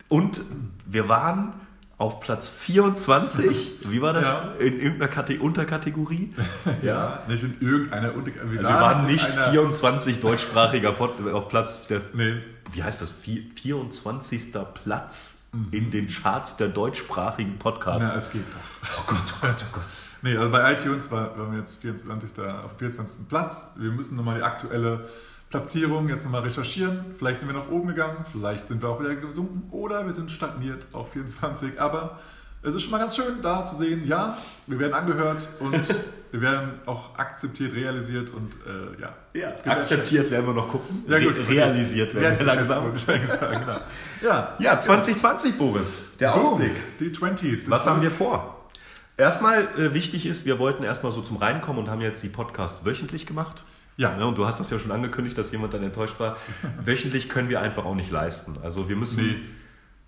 [0.10, 0.42] und
[0.86, 1.54] wir waren
[2.02, 3.74] auf Platz 24.
[3.86, 4.26] Wie war das?
[4.26, 4.54] Ja.
[4.58, 6.34] In irgendeiner Kate Unterkategorie?
[6.82, 12.02] ja, nicht in irgendeiner Unter Also wir waren nicht 24 deutschsprachiger Pod auf Platz der.
[12.14, 13.14] Nee, Wie heißt das?
[13.24, 14.52] Vi- 24.
[14.84, 18.14] Platz in den Charts der deutschsprachigen Podcasts.
[18.14, 19.00] Na, es geht doch.
[19.00, 19.84] oh Gott, oh Gott, oh Gott.
[20.24, 22.32] Nee, also bei iTunes war, waren wir jetzt 24.
[22.40, 23.28] auf 24.
[23.30, 23.76] Platz.
[23.78, 25.08] Wir müssen nochmal die aktuelle
[25.52, 27.14] Platzierung jetzt nochmal recherchieren.
[27.18, 30.32] Vielleicht sind wir nach oben gegangen, vielleicht sind wir auch wieder gesunken oder wir sind
[30.32, 31.80] stagniert auf 24.
[31.80, 32.20] Aber
[32.64, 34.38] es ist schon mal ganz schön da zu sehen, ja,
[34.68, 35.74] wir werden angehört und
[36.32, 39.16] wir werden auch akzeptiert, realisiert und äh, ja.
[39.34, 41.04] Ja, akzeptiert werden wir noch gucken.
[41.08, 41.38] Ja, gut.
[41.50, 42.96] Re realisiert werden wir langsam.
[42.98, 43.80] Sagen, genau.
[44.24, 44.56] ja.
[44.58, 46.04] Ja, 2020, Boris.
[46.20, 46.98] Der Boom, Ausblick.
[47.00, 47.70] Die 20s.
[47.70, 48.70] Was haben wir vor?
[49.18, 52.86] Erstmal äh, wichtig ist, wir wollten erstmal so zum Reinkommen und haben jetzt die Podcasts
[52.86, 53.66] wöchentlich gemacht.
[53.98, 54.16] Ja.
[54.16, 56.38] Ne, und du hast das ja schon angekündigt, dass jemand dann enttäuscht war.
[56.86, 58.58] wöchentlich können wir einfach auch nicht leisten.
[58.64, 59.36] Also wir müssen Nee.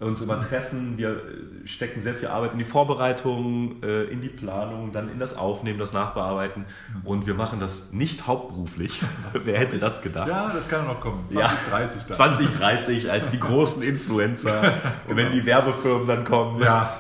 [0.04, 0.98] Uns immer treffen.
[0.98, 5.20] Wir äh, stecken sehr viel Arbeit in die Vorbereitung, äh, in die Planung, dann in
[5.20, 6.66] das Aufnehmen, das Nachbearbeiten.
[7.04, 9.02] Und wir machen das nicht hauptberuflich.
[9.34, 10.30] Wer hätte das gedacht?
[10.30, 11.26] Ja, das kann noch kommen.
[11.30, 11.48] Ja.
[11.48, 12.16] 2030 dann.
[12.16, 14.74] 2030 als die großen Influencer,
[15.08, 16.62] wenn die Werbefirmen dann kommen.
[16.62, 16.96] Ja,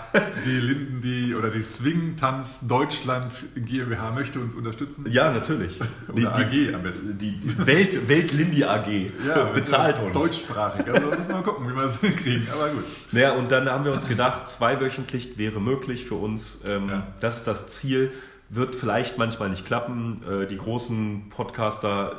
[0.45, 5.05] die Linden, die oder die Swing Tanz Deutschland GmbH möchte uns unterstützen.
[5.09, 5.79] Ja, natürlich.
[6.15, 7.17] Die, Oder die, AG am besten.
[7.17, 9.11] die, die Welt, Weltlindi AG
[9.53, 10.13] bezahlt uns.
[10.13, 10.87] Deutschsprachig.
[10.87, 12.47] Also müssen wir mal gucken, wie wir das hinkriegen.
[12.53, 12.85] Aber gut.
[13.11, 16.61] Naja, und dann haben wir uns gedacht, zweiwöchentlich wäre möglich für uns.
[16.67, 17.07] Ähm, Ja.
[17.19, 18.11] Das ist das Ziel.
[18.49, 20.21] Wird vielleicht manchmal nicht klappen.
[20.29, 22.17] Äh, die großen Podcaster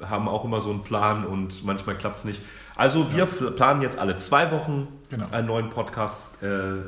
[0.00, 2.40] äh, haben auch immer so einen Plan und manchmal klappt es nicht.
[2.74, 5.28] Also wir f- planen jetzt alle zwei Wochen Genau.
[5.30, 6.82] einen neuen Podcast äh,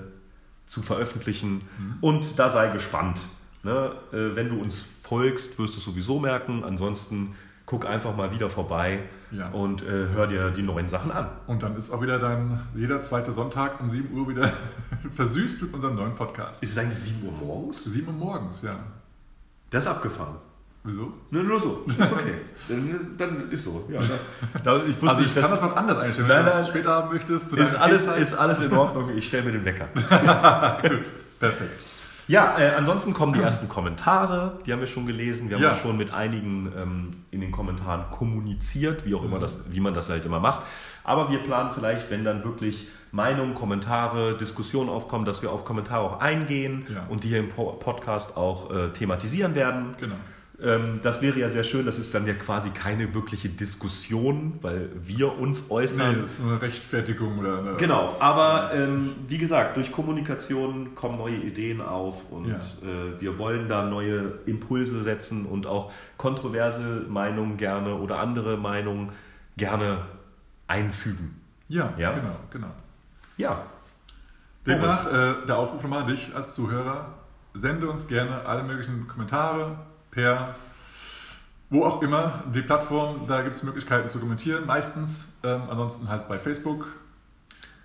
[0.67, 1.55] zu veröffentlichen.
[1.79, 1.95] Mhm.
[2.01, 3.21] Und da sei gespannt.
[3.63, 3.93] Ne?
[4.13, 6.65] Äh, wenn du uns folgst, wirst du es sowieso merken.
[6.65, 7.35] Ansonsten
[7.67, 9.01] guck einfach mal wieder vorbei
[9.33, 9.49] Ja.
[9.51, 11.29] und äh, hör dir die neuen Sachen an.
[11.47, 14.51] Und dann ist auch wieder dann jeder zweite Sonntag um 7 Uhr wieder
[15.15, 16.63] versüßt mit unserem neuen Podcast.
[16.63, 17.85] Ist es eigentlich 7 Uhr morgens?
[17.85, 18.77] 7 Uhr morgens, ja.
[19.71, 20.37] Das ist abgefahren.
[20.83, 21.13] Wieso?
[21.31, 21.85] Nur, nur so.
[21.87, 22.37] Ist okay.
[22.67, 23.87] dann, dann ist so.
[23.91, 26.29] Ja, da, da, ich wusste Also ich nicht, kann das das was anders einstellen.
[26.31, 28.23] Wenn du das später haben möchtest, ist alles, Kindheit.
[28.23, 29.11] ist alles in Ordnung.
[29.15, 29.89] Ich stelle mir den Wecker.
[30.83, 31.85] Gut, perfekt.
[32.31, 34.59] Ja, äh, ansonsten kommen die ersten Kommentare.
[34.65, 35.49] Die haben wir schon gelesen.
[35.49, 35.73] Wir haben Ja.
[35.73, 39.95] auch schon mit einigen ähm, in den Kommentaren kommuniziert, wie auch immer das, wie man
[39.95, 40.61] das halt immer macht.
[41.03, 46.03] Aber wir planen vielleicht, wenn dann wirklich Meinungen, Kommentare, Diskussionen aufkommen, dass wir auf Kommentare
[46.05, 47.05] auch eingehen Ja.
[47.09, 49.97] und die hier im Po- Podcast auch äh, thematisieren werden.
[49.99, 50.15] Genau.
[50.63, 51.87] Ähm, das wäre ja sehr schön.
[51.87, 56.17] Das ist dann ja quasi keine wirkliche Diskussion, weil wir uns äußern.
[56.17, 61.17] Nee, das ist eine Rechtfertigung oder eine Genau, aber ähm, wie gesagt, durch Kommunikation kommen
[61.17, 62.57] neue Ideen auf und Ja.
[62.57, 69.11] äh, wir wollen da neue Impulse setzen und auch kontroverse Meinungen gerne oder andere Meinungen
[69.57, 69.99] gerne
[70.67, 71.41] einfügen.
[71.69, 72.13] Ja, Ja?
[72.13, 72.71] genau, genau.
[73.39, 73.63] Ja,
[74.67, 77.15] Demnach äh, der Aufruf nochmal an dich als Zuhörer.
[77.55, 79.79] Sende uns gerne alle möglichen Kommentare
[80.11, 80.55] per
[81.73, 82.43] wo auch immer.
[82.53, 85.35] Die Plattform, da gibt es Möglichkeiten zu kommentieren, meistens.
[85.45, 86.87] Ähm, ansonsten halt bei Facebook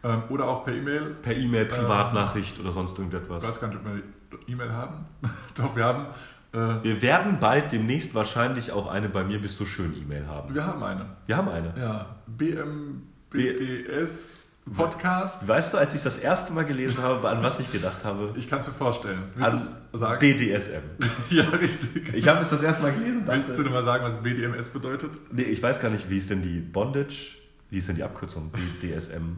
[0.04, 1.16] ähm, oder auch per E-Mail.
[1.22, 3.48] per E-Mail, Privatnachricht oder sonst Ich irgendetwas.
[3.48, 4.02] weiß gar nicht, ob wir
[4.48, 5.06] E-Mail haben.
[5.56, 6.08] Doch, wir haben.
[6.52, 10.54] Äh, Wir werden bald demnächst wahrscheinlich auch eine bei mir bist du schön E-Mail haben.
[10.56, 11.06] wir haben eine.
[11.28, 11.74] Wir haben eine.
[11.80, 12.16] Ja,
[13.32, 15.48] BMBDS Podcast.
[15.48, 18.34] Weißt du, als ich das erste Mal gelesen habe, an was ich gedacht habe?
[18.36, 19.22] Ich kann es mir vorstellen.
[19.40, 20.20] An Willst es sagen?
[20.20, 20.82] BDSM.
[21.30, 22.14] ja, richtig.
[22.16, 23.26] Ich habe es das erste Mal gelesen.
[23.26, 25.12] dachte- Willst du dir mal sagen, was BDMS bedeutet?
[25.32, 27.36] Nee, ich weiß gar nicht, wie ist denn die Bondage?
[27.70, 28.52] Wie ist denn die Abkürzung?
[28.82, 29.38] BDSM?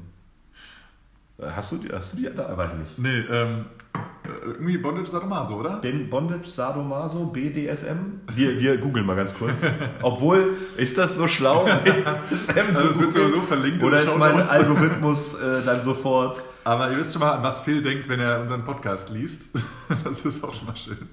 [1.39, 1.89] Äh, Hast du die?
[1.91, 2.29] Hast du die?
[2.35, 2.97] Da, weiß ich nicht.
[2.99, 3.99] Nee, ähm, äh,
[4.43, 5.81] irgendwie Bondage Sadomaso, oder?
[5.81, 8.21] Den Bondage Sadomaso BDSM?
[8.33, 9.65] Wir, wir googeln mal ganz kurz.
[10.01, 11.65] Obwohl, ist das so schlau?
[11.83, 13.81] BDSM Also es wird sowieso verlinkt.
[13.81, 14.47] in Oder ist mein.
[14.47, 16.41] Algorithmus äh, dann sofort?
[16.63, 19.49] Aber ihr wisst schon mal, an was Phil denkt, wenn er unseren Podcast liest.
[20.03, 21.09] das ist auch schon mal schön.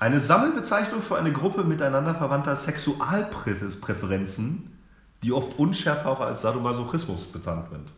[0.00, 4.70] Eine Sammelbezeichnung für eine Gruppe miteinander verwandter Sexualpräferenzen,
[5.22, 7.88] die oft unschärfer auch als Sadomasochismus bezeichnet wird.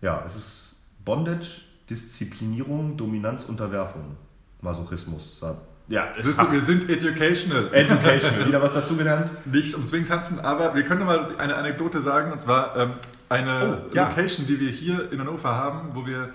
[0.00, 4.16] Ja, es ist Bondage, Disziplinierung, Dominanz, Unterwerfung.
[4.60, 5.42] Masochismus.
[5.88, 7.68] Ja, Siehst du, wir sind educational.
[7.72, 8.30] Education.
[8.46, 9.30] Wieder was dazugelernt?
[9.44, 12.32] Nicht um Swing tanzen, aber wir können mal eine Anekdote sagen.
[12.32, 12.92] Und zwar ähm,
[13.28, 14.08] eine Oh, ja.
[14.08, 16.30] Location, die wir hier in Hannover haben, wo wir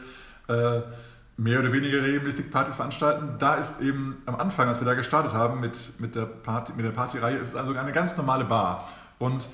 [0.47, 0.81] äh,
[1.38, 3.35] mehr oder weniger regelmäßig Partys veranstalten.
[3.39, 6.85] Da ist eben am Anfang, als wir da gestartet haben mit, mit der Party, mit
[6.85, 8.88] der Partyreihe, ist es also eine ganz normale Bar.
[9.17, 9.47] Und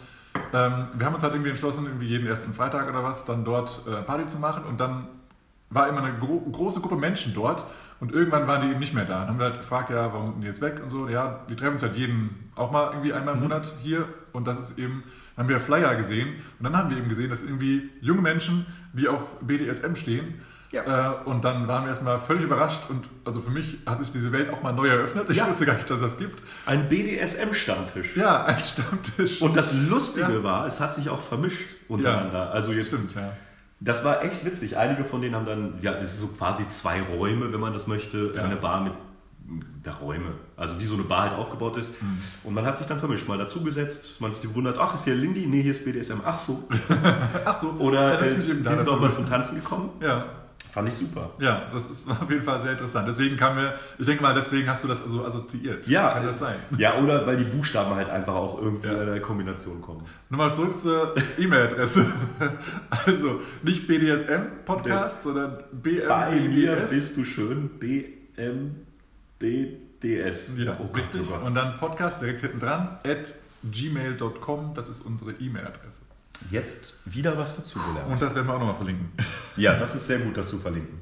[0.54, 3.82] ähm, wir haben uns halt irgendwie entschlossen, irgendwie jeden ersten Freitag oder was, dann dort
[3.88, 4.64] äh, Party zu machen.
[4.66, 5.08] Und dann
[5.70, 7.66] war immer eine gro große Gruppe Menschen dort
[8.00, 9.20] und irgendwann waren die eben nicht mehr da.
[9.22, 11.08] Dann haben wir halt gefragt, ja, warum sind die jetzt weg und so.
[11.10, 14.60] Ja, die treffen uns halt jeden, auch mal irgendwie einmal im Monat hier und das
[14.60, 15.04] ist eben,
[15.36, 18.66] dann haben wir Flyer gesehen und dann haben wir eben gesehen, dass irgendwie junge Menschen,
[18.94, 20.36] die auf BDSM stehen,
[20.72, 21.22] Ja.
[21.22, 24.32] äh, und dann waren wir erstmal völlig überrascht und also für mich hat sich diese
[24.32, 25.30] Welt auch mal neu eröffnet.
[25.30, 25.48] Ich Ja.
[25.48, 26.42] wusste gar nicht, dass das gibt.
[26.66, 28.16] Ein BDSM-Stammtisch.
[28.18, 29.42] Ja, ein Stammtisch.
[29.42, 30.44] Und das Lustige Ja.
[30.44, 32.52] war, es hat sich auch vermischt untereinander.
[32.52, 33.32] Also jetzt Stimmt, ja.
[33.86, 34.78] Das war echt witzig.
[34.78, 37.88] Einige von denen haben dann, ja, das ist so quasi zwei Räume, wenn man das
[37.88, 38.44] möchte, Ja.
[38.44, 38.94] eine Bar mit
[39.86, 40.32] der Räume.
[40.58, 42.02] Also wie so eine Bar halt aufgebaut ist.
[42.02, 42.18] Mhm.
[42.46, 45.14] Und man hat sich dann vermischt, mal dazugesetzt, man hat sich gewundert, ach, ist hier
[45.14, 45.46] Lindy?
[45.46, 46.20] Nee, hier ist BDSM.
[46.26, 46.68] Ach so.
[47.46, 49.92] Ach so, Oder äh, die sind auch mal zum Tanzen gekommen.
[50.02, 50.26] Ja,
[50.72, 51.32] Fand ich super.
[51.40, 53.08] ja, das ist auf jeden Fall sehr interessant.
[53.08, 55.88] Deswegen kam mir, ich denke mal, deswegen hast du das so assoziiert.
[55.88, 56.56] Ja, Kann das sein?
[56.78, 58.94] Ja, oder weil die Buchstaben halt einfach auch irgendwie Ja.
[58.96, 60.04] in einer Kombination kommen.
[60.30, 62.06] Nochmal zurück zur E-Mail-Adresse.
[63.06, 66.90] Also nicht BDSM-Podcast, sondern Bei mir BMBDS.
[66.90, 67.70] bist du schön.
[69.40, 70.54] BMBDS.
[70.58, 71.22] Ja, oh Gott, richtig.
[71.32, 71.46] oh.
[71.46, 76.02] Und dann Podcast direkt hinten dran, at gmail.com, das ist unsere E-Mail-Adresse.
[76.52, 78.10] Jetzt wieder was dazugelernt.
[78.10, 79.12] Und das werden wir auch nochmal verlinken.
[79.58, 81.00] Ja, das ist sehr gut, das zu verlinken.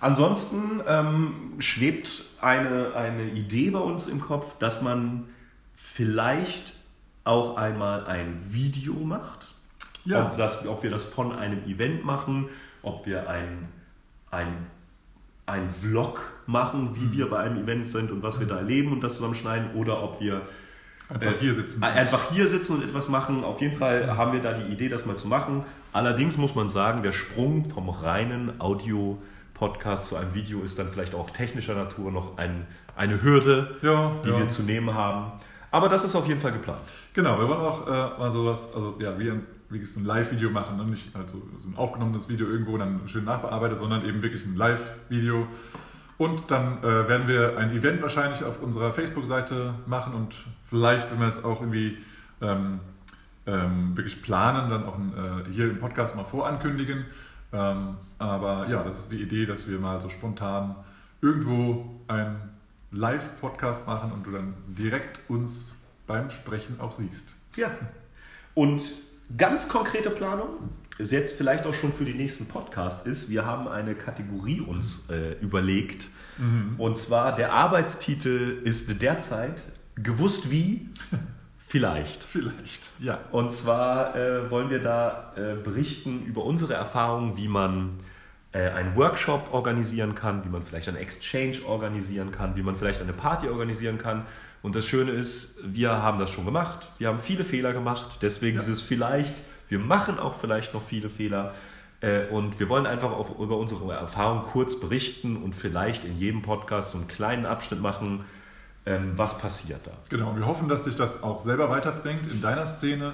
[0.00, 5.28] Ansonsten ähm, schwebt eine, eine Idee bei uns im Kopf, dass man
[5.74, 6.74] vielleicht
[7.24, 9.54] auch einmal ein Video macht.
[10.04, 10.24] Ja.
[10.24, 12.48] Ob, das, ob wir das von einem Event machen,
[12.82, 13.68] ob wir ein,
[14.30, 14.66] ein,
[15.46, 19.02] ein Vlog machen, wie wir bei einem Event sind und was wir da erleben und
[19.02, 20.42] das zusammenschneiden, oder ob wir
[21.12, 21.82] Einfach Äh, hier sitzen.
[21.82, 23.42] Einfach hier sitzen und etwas machen.
[23.44, 25.64] Auf jeden Fall haben wir da die Idee, das mal zu machen.
[25.92, 31.14] Allerdings muss man sagen, der Sprung vom reinen Audio-Podcast zu einem Video ist dann vielleicht
[31.14, 34.38] auch technischer Natur noch ein, eine Hürde, Ja, die ja.
[34.38, 35.32] wir zu nehmen haben.
[35.72, 36.80] Aber das ist auf jeden Fall geplant.
[37.12, 39.46] Genau, wir wollen auch äh, mal sowas, also ja, wie ein,
[39.84, 40.84] so ein Live-Video machen, ne?
[40.84, 45.46] nicht also so ein aufgenommenes Video irgendwo dann schön nachbearbeitet, sondern eben wirklich ein Live-Video.
[46.20, 50.34] Und dann äh, werden wir ein Event wahrscheinlich auf unserer Facebook-Seite machen und
[50.66, 51.96] vielleicht, wenn wir es auch irgendwie
[52.42, 52.80] ähm,
[53.46, 57.06] ähm, wirklich planen, dann auch äh, hier im Podcast mal vorankündigen.
[57.54, 60.76] Ähm, aber ja, das ist die Idee, dass wir mal so spontan
[61.22, 62.36] irgendwo einen
[62.90, 67.34] Live-Podcast machen und du dann direkt uns beim Sprechen auch siehst.
[67.56, 67.70] Ja.
[68.52, 68.82] Und
[69.38, 70.68] ganz konkrete Planung,
[71.08, 75.32] jetzt vielleicht auch schon für die nächsten Podcast ist, wir haben eine Kategorie uns äh,
[75.40, 76.08] überlegt.
[76.78, 79.60] Und zwar der Arbeitstitel ist derzeit
[79.96, 80.88] gewusst wie,
[81.58, 82.24] vielleicht.
[82.24, 83.18] Vielleicht, ja.
[83.30, 87.90] Und zwar äh, wollen wir da äh, berichten über unsere Erfahrungen, wie man
[88.52, 93.02] äh, einen Workshop organisieren kann, wie man vielleicht einen Exchange organisieren kann, wie man vielleicht
[93.02, 94.24] eine Party organisieren kann.
[94.62, 96.90] Und das Schöne ist, wir haben das schon gemacht.
[96.98, 98.18] Wir haben viele Fehler gemacht.
[98.22, 98.62] Deswegen Ja.
[98.62, 99.34] dieses vielleicht.
[99.70, 101.54] Wir machen auch vielleicht noch viele Fehler.
[102.00, 106.42] Äh, Und wir wollen einfach auf, über unsere Erfahrung kurz berichten und vielleicht in jedem
[106.42, 108.24] Podcast so einen kleinen Abschnitt machen,
[108.84, 109.92] ähm, was passiert da.
[110.08, 113.12] Genau, wir hoffen, dass dich das auch selber weiterbringt in deiner Szene,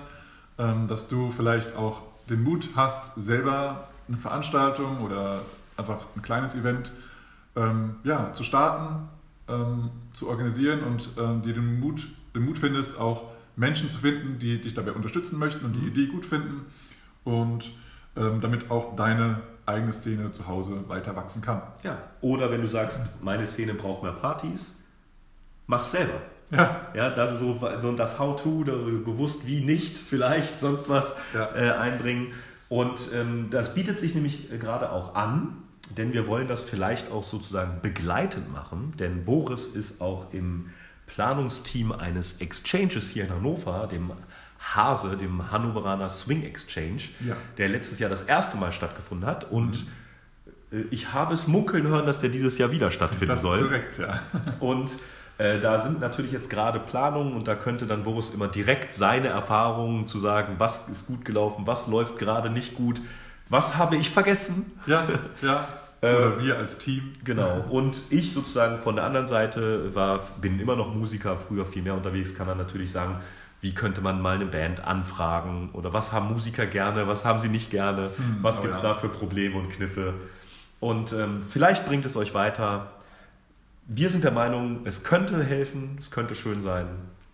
[0.59, 5.40] ähm, dass du vielleicht auch den Mut hast, selber eine Veranstaltung oder
[5.77, 6.92] einfach ein kleines Event
[7.57, 9.09] ähm, ja, zu starten,
[9.49, 13.25] ähm, zu organisieren und ähm, dir den Mut, den Mut findest, auch
[13.57, 16.66] Menschen zu finden, die dich dabei unterstützen möchten und die Idee gut finden
[17.25, 17.71] und
[18.16, 21.62] ähm, damit auch deine eigene Szene zu Hause weiter wachsen kann.
[21.83, 21.99] Ja.
[22.21, 24.79] Oder wenn du sagst, meine Szene braucht mehr Partys,
[25.66, 26.21] mach's selber.
[26.51, 31.16] Ja, Ja, das ist so, so das How-To, da gewusst wie nicht, vielleicht sonst was
[31.35, 31.49] Ja.
[31.57, 32.29] äh, einbringen.
[32.69, 35.57] Und ähm, das bietet sich nämlich äh, gerade auch an,
[35.97, 40.71] denn wir wollen das vielleicht auch sozusagen begleitend machen, denn Boris ist auch im
[41.07, 44.12] Planungsteam eines Exchanges hier in Hannover, dem
[44.75, 47.37] Hase, dem Hannoveraner Swing Exchange, Ja.
[47.59, 49.87] der letztes Jahr das erste Mal stattgefunden hat und
[50.73, 53.59] äh, ich habe es munkeln hören, dass der dieses Jahr wieder stattfinden das soll.
[53.61, 54.21] ist korrekt, ja.
[54.61, 54.92] Und
[55.38, 59.29] äh, da sind natürlich jetzt gerade Planungen und da könnte dann Boris immer direkt seine
[59.29, 63.01] Erfahrungen zu sagen, was ist gut gelaufen, was läuft gerade nicht gut,
[63.51, 64.73] was habe ich vergessen.
[64.87, 65.05] Ja,
[65.42, 65.69] ja.
[66.02, 67.14] Oder wir als Team.
[67.24, 67.64] Genau.
[67.70, 71.94] Und ich sozusagen von der anderen Seite war, bin immer noch Musiker, früher viel mehr
[71.94, 73.20] unterwegs, kann dann natürlich sagen,
[73.61, 77.48] wie könnte man mal eine Band anfragen oder was haben Musiker gerne, was haben sie
[77.48, 78.11] nicht gerne,
[78.42, 78.92] was oh gibt es ja.
[78.92, 80.14] da für Probleme und Kniffe.
[80.78, 82.92] Und ähm, vielleicht bringt es euch weiter.
[83.87, 86.87] Wir sind der Meinung, es könnte helfen, es könnte schön sein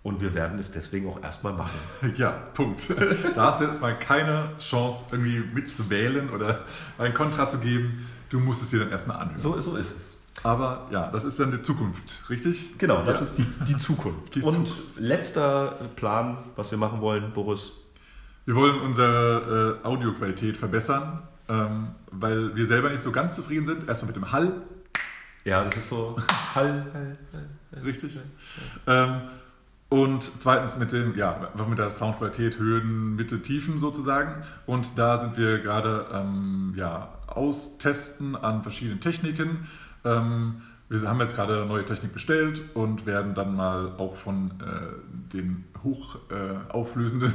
[0.02, 1.78] und wir werden es deswegen auch erstmal machen.
[2.16, 2.88] Ja, Punkt.
[3.34, 6.64] Da hast du jetzt mal keine Chance, irgendwie mitzuwählen oder
[6.98, 8.06] ein Kontra zu geben.
[8.32, 9.36] Du musst es dir dann erstmal anhören.
[9.36, 10.20] So, so ist es.
[10.42, 12.78] Aber ja, das ist dann die Zukunft, richtig?
[12.78, 13.24] Genau, das ja.
[13.26, 14.34] ist die, die Zukunft.
[14.34, 14.98] Die und Zukunft.
[14.98, 17.72] letzter Plan, was wir machen wollen, Boris.
[18.46, 23.86] Wir wollen unsere äh, Audioqualität verbessern, ähm, weil wir selber nicht so ganz zufrieden sind.
[23.86, 24.62] Erstmal mit dem Hall,
[25.44, 26.16] Ja, das ist so
[26.54, 27.82] Hall, Hall, Hall.
[27.84, 28.18] richtig?
[28.86, 29.20] Ähm,
[29.90, 34.42] und zweitens mit dem, ja, einfach mit der Soundqualität, Höhen, Mitte, Tiefen sozusagen.
[34.64, 39.66] Und da sind wir gerade ähm, ja, austesten an verschiedenen Techniken.
[40.04, 40.62] Ähm,
[41.00, 45.64] wir haben jetzt gerade neue Technik bestellt und werden dann mal auch von äh, den
[45.82, 47.32] hochauflösenden,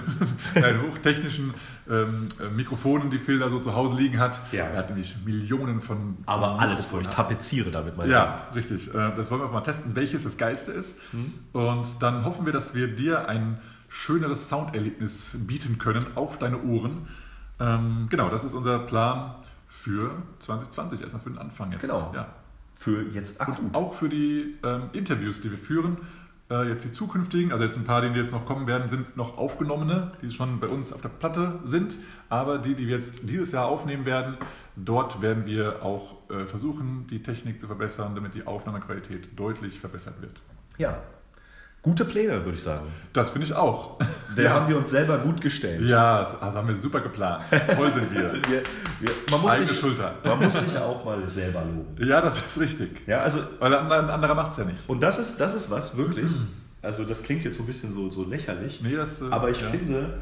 [0.53, 1.55] äh, hochtechnischen
[1.89, 4.39] ähm, äh, Mikrofonen, die Phil da so zu Hause liegen hat.
[4.51, 4.65] Ja.
[4.65, 6.17] Er hat nämlich Millionen von.
[6.27, 7.01] Aber von alles voll.
[7.01, 8.93] Ich tapeziere damit meine Ja, richtig.
[8.93, 10.95] Äh, Das wollen wir auch mal testen, welches das geilste ist.
[11.51, 13.57] Und dann hoffen wir, dass wir dir ein
[13.89, 17.07] schöneres Sounderlebnis bieten können auf deine Ohren.
[17.59, 19.33] Ähm, genau, das ist unser Plan
[19.83, 21.81] für 2020, erstmal für den Anfang jetzt.
[21.81, 22.11] Genau.
[22.13, 22.27] Ja.
[22.75, 23.59] Für jetzt akut.
[23.59, 25.97] Und auch für die ähm, Interviews, die wir führen.
[26.49, 29.37] Äh, jetzt die zukünftigen, also jetzt ein paar, die jetzt noch kommen werden, sind noch
[29.37, 31.97] aufgenommene, die schon bei uns auf der Platte sind.
[32.29, 34.37] Aber die, die wir jetzt dieses Jahr aufnehmen werden,
[34.75, 40.21] dort werden wir auch äh, versuchen, die Technik zu verbessern, damit die Aufnahmequalität deutlich verbessert
[40.21, 40.41] wird.
[40.77, 41.01] Ja.
[41.87, 42.85] Gute Pläne, würde ich sagen.
[43.13, 43.97] Das finde ich auch.
[44.35, 45.87] Der haben wir uns selber gut gestellt.
[45.87, 47.45] Ja, also haben wir super geplant.
[47.77, 48.33] Toll sind wir.
[48.49, 48.61] Wir,
[48.99, 50.15] wir, man, muss Eigene sich, Schulter.
[50.23, 51.95] man muss sich ja auch mal selber loben.
[52.05, 53.07] Ja, das ist richtig.
[53.07, 54.79] Ja, also, Weil ein anderer, ein anderer macht es ja nicht.
[54.87, 56.29] und das ist, das ist was wirklich.
[56.81, 58.81] Also, das klingt jetzt so ein bisschen so, so lächerlich.
[58.81, 59.69] Nee, das, äh, Aber ich ja.
[59.69, 60.19] finde,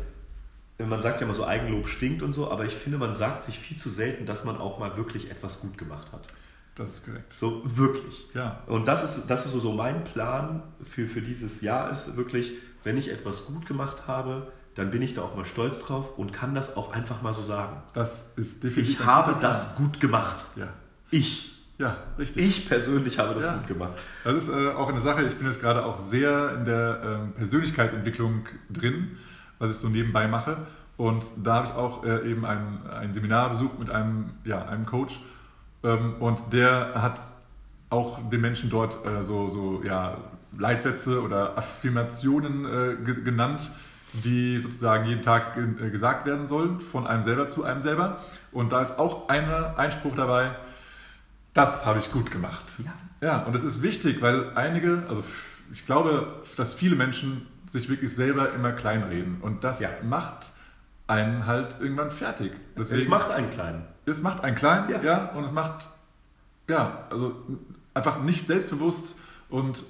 [0.77, 3.57] man sagt ja immer so, Eigenlob stinkt und so, aber ich finde, man sagt sich
[3.57, 6.27] viel zu selten, dass man auch mal wirklich etwas gut gemacht hat.
[6.75, 7.31] Das ist korrekt.
[7.33, 8.27] So wirklich.
[8.33, 8.61] Ja.
[8.67, 12.51] Und das ist, das ist so, so mein Plan für, für dieses Jahr ist wirklich,
[12.83, 16.33] wenn ich etwas gut gemacht habe, dann bin ich da auch mal stolz drauf und
[16.33, 17.77] kann das auch einfach mal so sagen.
[17.93, 18.99] Das ist definitiv.
[18.99, 20.43] Ich habe das gut gemacht.
[20.57, 20.67] Ja.
[21.11, 21.53] Ich.
[21.77, 22.43] Ja, richtig.
[22.45, 23.53] Ich persönlich habe das Ja.
[23.53, 23.93] gut gemacht.
[24.25, 27.33] Das ist äh, auch eine Sache, ich bin jetzt gerade auch sehr in der ähm,
[27.33, 29.17] Persönlichkeitsentwicklung drin,
[29.59, 30.57] was ich so nebenbei mache.
[30.97, 34.85] Und da habe ich auch äh, eben ein, ein Seminar besucht mit einem, ja, einem
[34.85, 35.19] Coach.
[35.85, 37.21] Ähm, und der hat
[37.89, 40.17] auch den Menschen dort äh, so, so ja,
[40.57, 43.71] Leitsätze oder Affirmationen äh, ge genannt,
[44.13, 48.17] die sozusagen jeden Tag äh, gesagt werden sollen, von einem selber zu einem selber.
[48.51, 50.55] Und da ist auch einer Einspruch dabei,
[51.53, 52.75] das habe ich gut gemacht.
[52.83, 52.93] Ja.
[53.21, 55.23] Ja, und das ist wichtig, weil einige, also
[55.71, 59.37] ich glaube, dass viele Menschen sich wirklich selber immer kleinreden.
[59.41, 59.89] Und das Ja.
[60.03, 60.51] macht
[61.07, 62.53] einen halt irgendwann fertig.
[62.75, 63.83] Es macht einen kleinen.
[64.05, 65.01] es macht einen klein, Ja.
[65.01, 65.25] ja.
[65.31, 65.89] und es macht,
[66.67, 67.35] ja, also
[67.93, 69.17] einfach nicht selbstbewusst
[69.49, 69.83] und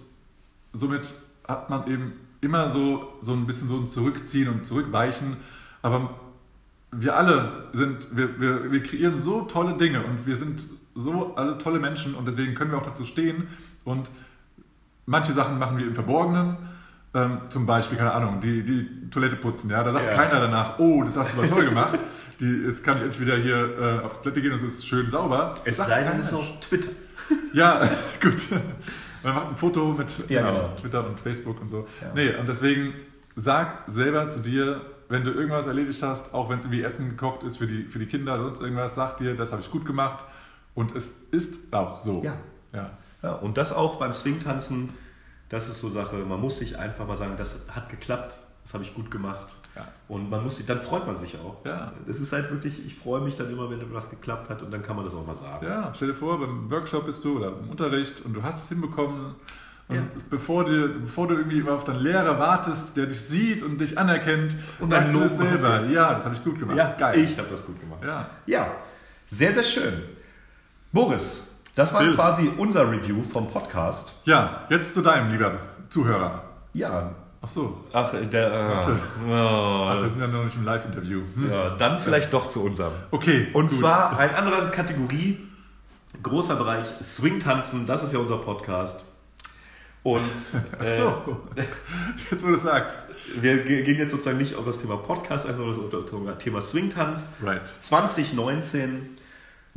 [0.73, 1.13] somit
[1.47, 5.37] hat man eben immer so, so ein bisschen so ein Zurückziehen und Zurückweichen.
[5.81, 6.11] Aber
[6.91, 11.57] wir alle sind, wir, wir, wir kreieren so tolle Dinge und wir sind so alle
[11.57, 13.47] tolle Menschen und deswegen können wir auch dazu stehen
[13.83, 14.09] und
[15.05, 16.57] manche Sachen machen wir im Verborgenen.
[17.15, 20.13] Ähm, zum Beispiel, keine Ahnung, die, die Toilette putzen, ja, da sagt Ja.
[20.15, 21.97] keiner danach, oh, das hast du aber toll gemacht.
[22.41, 25.07] Die, jetzt kann ich entweder hier äh, auf die Toilette gehen und es ist schön
[25.07, 25.53] sauber.
[25.63, 26.89] Es Sagt sei denn, es ist auf Twitter.
[27.53, 27.81] Ja,
[28.21, 28.41] gut.
[29.23, 30.69] Man macht ein Foto mit Ja, genau.
[30.75, 31.87] Twitter und Facebook und so.
[32.01, 32.11] Ja.
[32.13, 32.93] Nee, und deswegen
[33.37, 37.43] sag selber zu dir, wenn du irgendwas erledigt hast, auch wenn es irgendwie Essen gekocht
[37.43, 39.85] ist für die, für die Kinder oder sonst irgendwas, sag dir, das habe ich gut
[39.85, 40.25] gemacht.
[40.73, 42.21] Und es ist auch so.
[42.23, 42.33] Ja.
[42.73, 42.89] ja.
[43.23, 44.89] Ja, und das auch beim Swingtanzen,
[45.49, 48.83] das ist so Sache, man muss sich einfach mal sagen, das hat geklappt, das habe
[48.83, 49.55] ich gut gemacht.
[49.75, 49.83] Ja.
[50.07, 51.63] Und man muss sich, dann freut man sich auch.
[51.65, 51.93] Ja.
[52.07, 54.81] Das ist halt wirklich, ich freue mich dann immer, wenn was geklappt hat und dann
[54.81, 55.65] kann man das auch mal sagen.
[55.65, 58.69] Ja, stell dir vor, beim Workshop bist du oder im Unterricht und du hast es
[58.69, 59.35] hinbekommen.
[59.87, 60.01] Und Ja.
[60.31, 63.95] bevor, dir, bevor du irgendwie immer auf deinen Lehrer wartest, der dich sieht und dich
[63.99, 65.85] anerkennt, Und dann du es selber.
[65.85, 66.75] Ja, das habe ich gut gemacht.
[66.75, 67.19] Ja, geil.
[67.19, 68.03] ich habe das gut gemacht.
[68.03, 68.31] Ja.
[68.47, 68.71] Ja,
[69.27, 70.01] sehr, sehr schön.
[70.91, 72.15] Boris, das war Phil.
[72.15, 74.15] quasi unser Review vom Podcast.
[74.25, 75.59] ja, jetzt zu deinem, lieber
[75.89, 76.43] Zuhörer.
[76.73, 77.11] Ja,
[77.41, 77.83] Ach so.
[77.93, 78.91] ach, der, Warte.
[78.91, 78.95] äh,
[79.27, 81.21] Ach, wir oh, sind ja noch nicht im Live-Interview.
[81.35, 81.51] Hm.
[81.51, 82.93] ja, dann vielleicht doch zu unserem.
[83.11, 83.49] Okay.
[83.53, 83.77] Und gut.
[83.79, 85.37] zwar eine andere Kategorie,
[86.23, 89.05] großer Bereich, Swing-Tanzen, das ist ja unser Podcast.
[90.01, 90.21] Und
[90.79, 91.41] Ach äh, so.
[92.31, 92.97] Jetzt, wo du es sagst.
[93.39, 96.61] wir ge- gehen jetzt sozusagen nicht auf das Thema Podcast ein, sondern auf das Thema
[96.61, 97.33] Swing-Tanz.
[97.43, 97.67] Right.
[97.67, 99.14] 2019.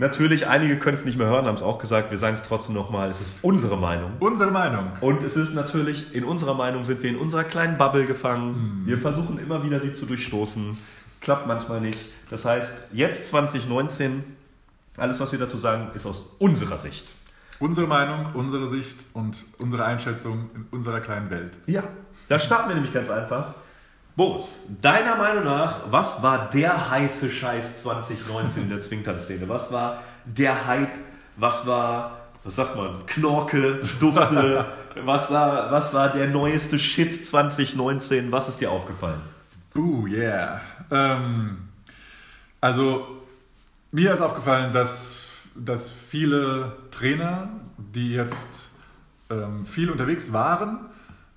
[0.01, 2.13] Natürlich, einige können es nicht mehr hören, haben es auch gesagt.
[2.13, 3.11] Wir sagen es trotzdem nochmal.
[3.11, 4.13] Es ist unsere Meinung.
[4.21, 4.93] Unsere Meinung.
[5.01, 8.83] Und es ist natürlich, in unserer Meinung sind wir in unserer kleinen Bubble gefangen.
[8.85, 10.79] Wir versuchen immer wieder, sie zu durchstoßen.
[11.21, 11.99] Klappt manchmal nicht.
[12.31, 14.23] Das heißt, jetzt 2019,
[14.97, 17.09] alles, was wir dazu sagen, ist aus unserer Sicht.
[17.59, 21.59] Unsere Meinung, unsere Sicht und unsere Einschätzung in unserer kleinen Welt.
[21.67, 21.83] Ja.
[22.29, 23.53] Da starten wir nämlich ganz einfach.
[24.19, 29.49] Boris, deiner Meinung nach, was war der heiße Scheiß 2019 in der Zwingtanzszene?
[29.49, 30.91] Was war der Hype?
[31.37, 34.67] Was war, was sagt man, Knorke, Dufte?
[35.05, 38.33] was, war, was war der neueste Shit 2019?
[38.33, 39.21] Was ist dir aufgefallen?
[39.77, 40.63] Ooh, yeah.
[40.91, 41.69] Ähm,
[42.61, 43.21] also,
[43.93, 48.71] mir ist aufgefallen, dass, dass viele Trainer, die jetzt
[49.31, 50.87] ähm, viel unterwegs waren,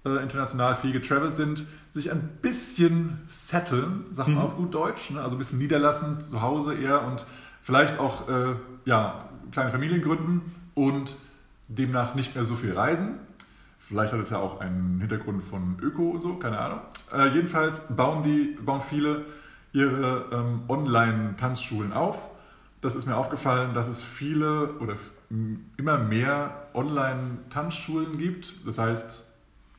[0.04, 5.22] äh, international viel getravelt sind, sich ein bisschen setteln, sagt man auf gut Deutsch, ne?
[5.22, 7.26] also ein bisschen niederlassen, zu Hause eher und
[7.64, 11.16] vielleicht auch äh, ja, kleine Familien gründen und
[11.68, 13.20] demnach nicht mehr so viel reisen.
[13.78, 16.80] Vielleicht hat es ja auch einen Hintergrund von Öko und so, keine Ahnung.
[17.14, 19.26] Äh, jedenfalls bauen, die, bauen viele
[19.74, 22.30] ihre ähm, Online-Tanzschulen auf.
[22.80, 24.96] Das ist mir aufgefallen, dass es viele oder
[25.76, 28.66] immer mehr Online-Tanzschulen gibt.
[28.66, 29.31] Das heißt,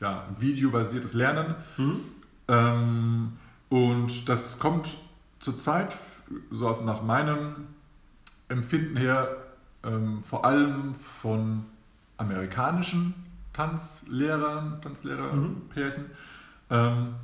[0.03, 1.55] ja, videobasiertes Lernen.
[1.77, 2.01] Mhm.
[2.49, 3.33] Ähm,
[3.71, 4.97] und das kommt
[5.39, 5.97] zurzeit,
[6.51, 7.69] so aus, nach meinem
[8.49, 9.29] Empfinden her,
[9.85, 11.65] ähm, vor allem von
[12.17, 13.15] amerikanischen
[13.53, 16.05] Tanzlehrern, Tanzlehrerpärchen.
[16.05, 16.11] Mhm.
[16.71, 17.15] Ähm,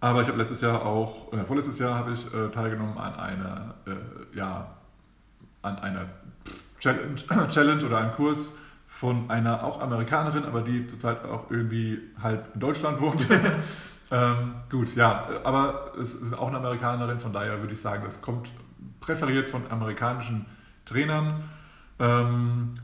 [0.00, 3.74] aber ich habe letztes Jahr auch, äh, vorletztes Jahr habe ich äh, teilgenommen an einer,
[3.86, 4.74] äh, ja,
[5.62, 6.06] an einer
[6.78, 7.16] Challenge,
[7.50, 8.56] Challenge oder einem Kurs
[9.00, 13.26] von einer auch Amerikanerin, aber die zurzeit auch irgendwie halb in Deutschland wohnt.
[14.10, 18.20] ähm, gut, ja, aber es ist auch eine Amerikanerin, von daher würde ich sagen, das
[18.20, 18.50] kommt
[19.00, 20.44] präferiert von amerikanischen
[20.84, 21.44] Trainern.
[21.98, 22.74] Ähm,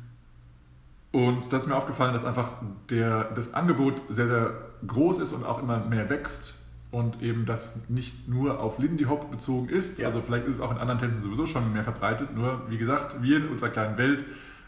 [1.12, 2.48] und da ist mir aufgefallen, dass einfach
[2.88, 4.54] der, das Angebot sehr, sehr
[4.86, 6.54] groß ist und auch immer mehr wächst
[6.92, 9.98] und eben das nicht nur auf Lindy Hop bezogen ist.
[9.98, 10.06] Ja.
[10.06, 12.34] Also vielleicht ist es auch in anderen Tänzen sowieso schon mehr verbreitet.
[12.34, 14.24] Nur, wie gesagt, wir in unserer kleinen Welt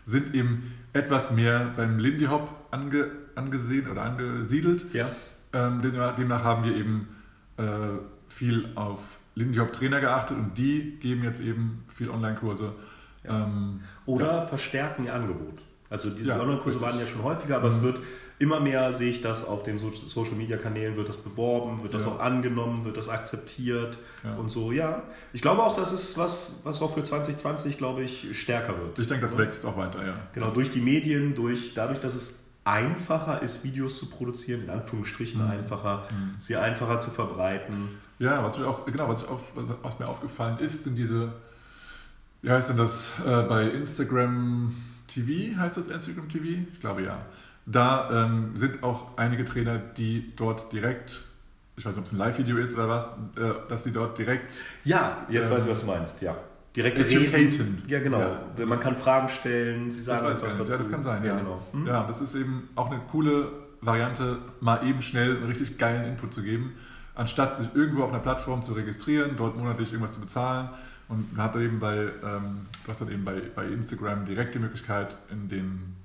[0.09, 4.92] sind eben etwas mehr beim Lindy Hop ange, angesehen oder angesiedelt.
[4.94, 5.06] Ja.
[5.52, 7.09] Ähm, demnach haben wir eben
[7.59, 7.62] äh,
[8.28, 12.72] viel auf Lindy Hop Trainer geachtet und die geben jetzt eben viel Online-Kurse.
[13.24, 13.44] Ja.
[13.44, 14.40] Ähm, oder ja.
[14.42, 15.61] verstärken ihr Angebot.
[15.90, 17.76] Also die, die Online-Kurse waren ja schon häufiger, aber mhm.
[17.76, 18.00] es wird
[18.39, 22.05] immer mehr sehe ich das auf den Social Media Kanälen, wird das beworben, wird das
[22.05, 22.12] ja.
[22.12, 24.34] auch angenommen, wird das akzeptiert ja.
[24.36, 25.03] und so, ja.
[25.32, 28.99] Ich glaube auch, das ist was, was auch für 2020, glaube ich, stärker wird.
[28.99, 30.14] Ich denke, das wächst auch weiter, ja.
[30.34, 35.43] Genau, durch die Medien, durch, dadurch, dass es einfacher ist, Videos zu produzieren, in Anführungsstrichen
[35.43, 35.51] mhm.
[35.51, 36.36] einfacher, mhm.
[36.39, 37.89] sie einfacher zu verbreiten.
[38.20, 41.32] Ja, was mir auch, genau, was, auf, was mir aufgefallen ist, sind diese,
[42.43, 44.74] wie heißt denn das, äh, bei Instagram
[45.09, 46.66] TV, heißt das Instagram TV?
[46.72, 47.24] Ich glaube ja
[47.71, 51.25] da ähm, sind auch einige Trainer, die dort direkt,
[51.77, 54.61] ich weiß nicht, ob es ein Live-Video ist oder was, äh, dass sie dort direkt.
[54.85, 56.37] Ja, jetzt ähm, weiß ich, was du meinst, ja.
[56.75, 57.83] Direkt educaten.
[57.87, 58.21] Ja, genau.
[58.21, 58.66] Ja.
[58.66, 60.71] Man kann Fragen stellen, sie sagen das was dazu.
[60.71, 61.35] Ja, das kann sein, ja.
[61.35, 61.39] ja.
[61.39, 61.61] Genau.
[61.73, 61.87] Hm?
[61.87, 63.51] Ja, das ist eben auch eine coole
[63.81, 66.75] Variante, mal eben schnell einen richtig geilen Input zu geben,
[67.14, 70.71] anstatt sich irgendwo auf einer Plattform zu registrieren, dort monatlich irgendwas zu bezahlen.
[71.09, 74.59] Und man hat eben bei, ähm, du hast dann eben bei, bei Instagram direkt die
[74.59, 75.97] Möglichkeit, in den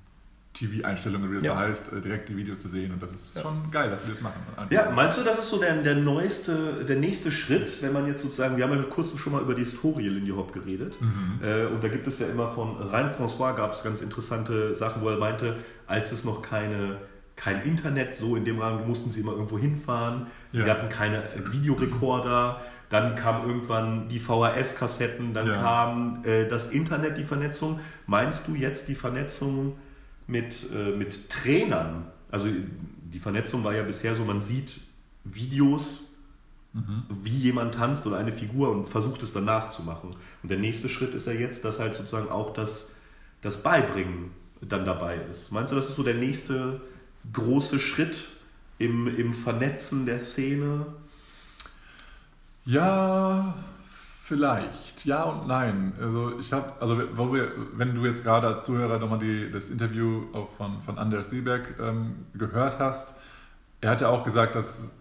[0.54, 1.56] TV-Einstellungen, wie das ja.
[1.56, 2.94] da heißt, äh, direkt die Videos zu sehen.
[2.94, 3.42] Und das ist ja.
[3.42, 4.40] schon geil, dass sie das machen.
[4.70, 8.22] Ja, meinst du, das ist so der, der, neueste, der nächste Schritt, wenn man jetzt
[8.22, 10.98] sozusagen, wir haben ja kurz schon mal über die Historie Lindy Hop geredet.
[11.02, 11.40] Mhm.
[11.44, 15.02] Äh, und da gibt es ja immer von Rein François gab es ganz interessante Sachen,
[15.02, 16.98] wo er meinte, als es noch keine
[17.36, 20.28] kein Internet, so in dem Rahmen mussten sie immer irgendwo hinfahren.
[20.52, 20.64] Ja.
[20.64, 22.62] Sie hatten keine Videorekorder.
[22.90, 25.56] Dann kamen irgendwann die VHS-Kassetten, dann ja.
[25.56, 27.80] kam äh, das Internet, die Vernetzung.
[28.06, 29.78] Meinst du jetzt die Vernetzung
[30.28, 32.08] mit, äh, mit Trainern.
[32.32, 32.50] Also
[33.04, 34.82] die Vernetzung war ja bisher so, man sieht
[35.24, 36.02] Videos,
[36.74, 37.04] mhm.
[37.10, 40.16] wie jemand tanzt oder eine Figur und versucht es dann nachzumachen.
[40.42, 42.92] Und der nächste Schritt ist ja jetzt, dass halt sozusagen auch das,
[43.42, 45.52] das Beibringen dann dabei ist.
[45.52, 46.82] Meinst du, das ist so der nächste
[47.32, 48.28] große Schritt
[48.80, 50.88] im, im Vernetzen der Szene?
[52.66, 53.56] Ja,
[54.26, 55.92] Vielleicht, ja und nein.
[56.02, 59.70] Also ich habe, also wo wir, wenn du jetzt gerade als Zuhörer nochmal die, das
[59.70, 63.16] Interview auch von, von Anders Seeberg ähm, gehört hast,
[63.82, 64.92] er hat ja auch gesagt, dass,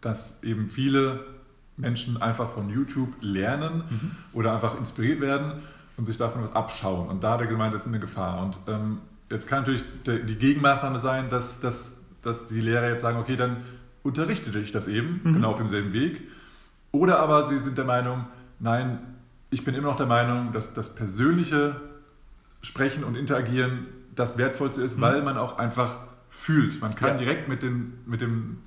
[0.00, 1.24] dass eben viele
[1.76, 4.10] Menschen einfach von YouTube lernen mhm.
[4.32, 5.54] oder einfach inspiriert werden
[5.96, 7.08] und sich davon was abschauen.
[7.08, 8.40] Und da hat er gemeint, das ist eine Gefahr.
[8.40, 8.98] Und ähm,
[9.30, 13.64] jetzt kann natürlich die Gegenmaßnahme sein, dass, dass, dass die Lehrer jetzt sagen, okay, dann
[14.04, 15.32] unterrichte dich das eben, mhm.
[15.34, 16.22] genau auf demselben Weg.
[16.92, 18.26] Oder aber sie sind der Meinung,
[18.64, 18.98] Nein,
[19.50, 21.82] ich bin immer noch der Meinung, dass das persönliche
[22.62, 25.02] Sprechen und Interagieren das Wertvollste ist, mhm.
[25.02, 25.98] weil man auch einfach
[26.30, 26.80] fühlt.
[26.80, 27.16] Man kann ja.
[27.18, 28.62] direkt mit, den, mit dem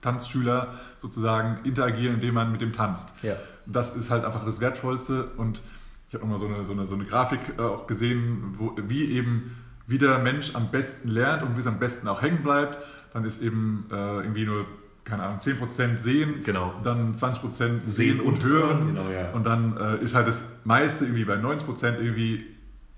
[0.00, 3.22] Tanzschüler sozusagen interagieren, indem man mit dem tanzt.
[3.22, 3.36] Ja.
[3.66, 5.60] Das ist halt einfach das Wertvollste und
[6.08, 9.04] ich habe nochmal so eine, so, eine, so eine Grafik äh, auch gesehen, wo, wie
[9.12, 9.54] eben
[9.86, 12.78] wie der Mensch am besten lernt und wie es am besten auch hängen bleibt.
[13.12, 14.64] Dann ist eben äh, irgendwie nur
[15.04, 16.74] keine Ahnung, 10% sehen, genau.
[16.82, 18.86] dann 20% sehen, sehen und, und hören.
[18.94, 19.30] Genau, ja.
[19.30, 22.46] Und dann äh, ist halt das meiste irgendwie bei 90% irgendwie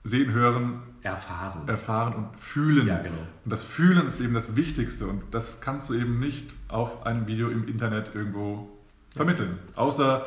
[0.02, 1.66] sehen, hören, erfahren.
[1.66, 2.86] erfahren und fühlen.
[2.86, 3.26] Ja, genau.
[3.44, 7.26] Und das Fühlen ist eben das Wichtigste und das kannst du eben nicht auf einem
[7.26, 8.68] Video im Internet irgendwo
[9.14, 9.58] vermitteln.
[9.74, 10.26] Außer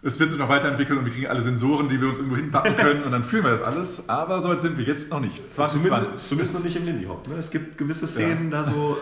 [0.00, 2.76] es wird sich noch weiterentwickeln und wir kriegen alle Sensoren, die wir uns irgendwo hinpacken
[2.78, 4.08] können und dann fühlen wir das alles.
[4.08, 5.52] Aber soweit sind wir jetzt noch nicht.
[5.52, 5.80] 2020.
[5.80, 7.26] Zumindest, zumindest noch nicht im Lindy Hop.
[7.26, 7.34] Ne?
[7.34, 8.62] Es gibt gewisse Szenen ja.
[8.62, 8.96] da so,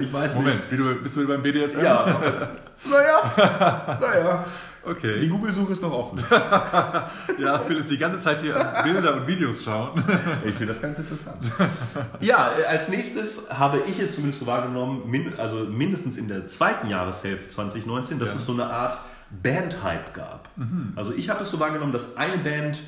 [0.00, 0.78] ich weiß Moment, nicht.
[0.78, 1.80] Moment, bist du beim BDSM?
[1.80, 2.04] Ja.
[2.90, 4.44] naja, naja.
[4.84, 5.20] Okay.
[5.20, 6.22] Die Google-Suche ist noch offen.
[7.38, 10.04] ja, ich will es die ganze Zeit hier Bilder und Videos schauen.
[10.44, 11.38] Ich finde das ganz interessant.
[12.20, 15.02] ja, äh, als nächstes habe ich es zumindest so wahrgenommen,
[15.38, 18.36] also mindestens in der zweiten Jahreshälfte 2019, dass ja.
[18.36, 18.98] es so eine Art
[19.42, 20.48] Band-Hype gab.
[20.56, 20.92] Mhm.
[20.96, 22.80] Also ich habe es so wahrgenommen, dass eine Band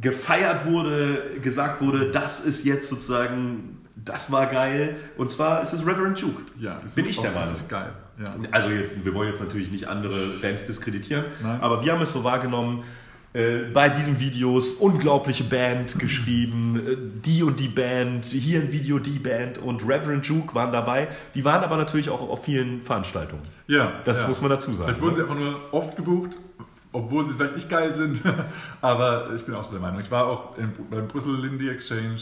[0.00, 4.96] gefeiert wurde, gesagt wurde, das ist jetzt sozusagen, das war geil.
[5.16, 6.42] Und zwar ist es Reverend Juke.
[6.58, 7.54] Ja, bin ich der Meinung.
[7.68, 7.92] geil.
[8.18, 8.48] Ja.
[8.52, 11.60] Also jetzt, wir wollen jetzt natürlich nicht andere Bands diskreditieren, Nein.
[11.60, 12.84] aber wir haben es so wahrgenommen,
[13.72, 19.18] bei diesen Videos unglaubliche Band geschrieben, äh, die und die Band, hier ein Video, die
[19.18, 21.08] Band und Reverend Juke waren dabei.
[21.34, 23.42] Die waren aber natürlich auch auf vielen Veranstaltungen.
[23.66, 24.00] Ja.
[24.04, 24.28] Das ja.
[24.28, 24.84] muss man dazu sagen.
[24.84, 26.30] Vielleicht wurden sie einfach nur oft gebucht,
[26.92, 28.22] obwohl sie vielleicht nicht geil sind.
[28.80, 29.98] aber ich bin auch so der Meinung.
[29.98, 32.20] Ich war auch in, beim Brüssel Lindy Exchange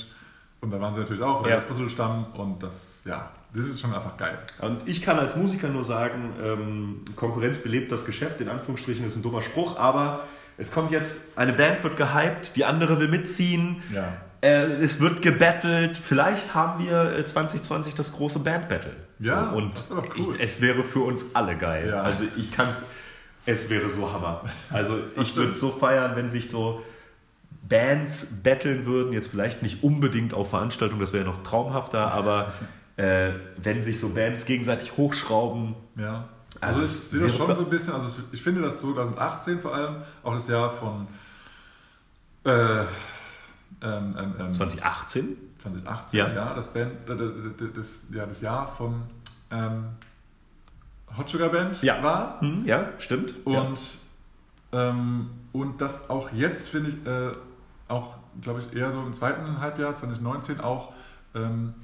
[0.63, 1.57] und da waren sie natürlich auch, weil ja.
[1.57, 4.39] das Brüssel stammen und das, ja, das ist schon einfach geil.
[4.63, 9.17] Und ich kann als Musiker nur sagen, ähm, Konkurrenz belebt das Geschäft, in Anführungsstrichen ist
[9.17, 10.21] ein dummer Spruch, aber
[10.59, 13.83] es kommt jetzt, eine Band wird gehypt, die andere will mitziehen.
[13.93, 14.13] Ja.
[14.41, 15.97] Äh, es wird gebettelt.
[15.97, 18.97] Vielleicht haben wir 2020 äh, das große Band-Battle.
[19.19, 20.35] Ja, so, und cool.
[20.35, 21.91] ich, es wäre für uns alle geil.
[21.91, 22.03] Ja.
[22.03, 22.85] Also ich kann es,
[23.47, 24.45] es wäre so Hammer.
[24.71, 26.83] Also ich würde so feiern, wenn sich so
[27.69, 29.13] Bands betteln würden.
[29.13, 32.53] Jetzt vielleicht nicht unbedingt auf Veranstaltungen, das wäre noch traumhafter, aber
[32.97, 35.75] äh, wenn sich so Bands gegenseitig hochschrauben.
[35.97, 36.29] Ja.
[36.61, 39.97] Also, ich sehe das schon so ein bisschen, also ich finde das 2018 vor allem,
[40.23, 41.07] auch das Jahr von
[42.45, 45.25] äh, ähm, ähm, 2018?
[45.25, 46.93] Ähm, 2018, ja, ja das, Band,
[47.75, 49.03] das, ja, das Jahr von
[49.51, 49.85] ähm,
[51.17, 52.03] Hot Sugar Band ja.
[52.03, 52.43] war.
[52.43, 53.35] Mhm, ja, stimmt.
[53.45, 53.79] Und,
[54.73, 54.91] ja.
[54.91, 57.33] Ähm, und das auch jetzt, finde ich, äh,
[57.89, 60.93] auch, glaube ich, eher so im zweiten Halbjahr 2019 auch
[61.35, 61.75] ähm,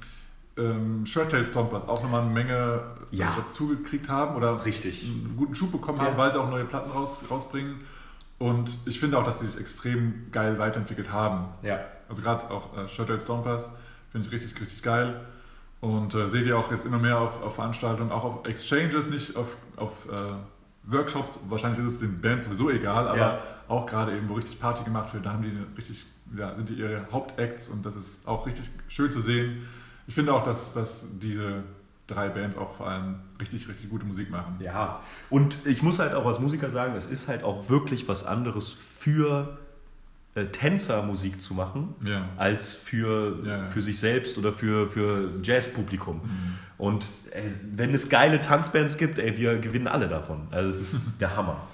[0.59, 2.81] ähm, Shirtail Stompers auch nochmal eine Menge
[3.11, 3.33] äh, ja.
[3.37, 5.03] dazu gekriegt haben oder Richtig.
[5.03, 7.81] einen guten Schub bekommen haben, weil sie auch neue Platten raus, rausbringen.
[8.37, 11.49] Und ich finde auch, dass sie sich extrem geil weiterentwickelt haben.
[11.61, 11.79] Ja.
[12.07, 13.71] Also gerade auch äh, Shirtail Stompers
[14.11, 15.21] finde ich richtig, richtig geil.
[15.81, 19.35] Und äh, sehe die auch jetzt immer mehr auf, auf Veranstaltungen, auch auf Exchanges, nicht
[19.35, 20.33] auf, auf äh,
[20.83, 21.41] Workshops.
[21.49, 23.39] Wahrscheinlich ist es den Bands sowieso egal, aber ja.
[23.67, 26.05] auch gerade eben, wo richtig Party gemacht wird, da haben die richtig,
[26.35, 29.61] ja, sind die ihre Hauptacts und das ist auch richtig schön zu sehen
[30.09, 31.61] ich finde auch, dass, dass diese
[32.07, 34.55] drei Bands auch vor allem richtig, richtig gute Musik machen.
[34.59, 38.25] Ja, und ich muss halt auch als Musiker sagen, es ist halt auch wirklich was
[38.25, 39.59] anderes für
[40.33, 42.27] äh, Tänzermusik zu machen, ja.
[42.37, 43.65] als für, ja, ja.
[43.65, 46.15] für sich selbst oder für, für Jazzpublikum.
[46.23, 46.55] Mhm.
[46.79, 50.47] Und äh, wenn es geile Tanzbands gibt, ey, wir gewinnen alle davon.
[50.49, 51.67] Also es ist der Hammer.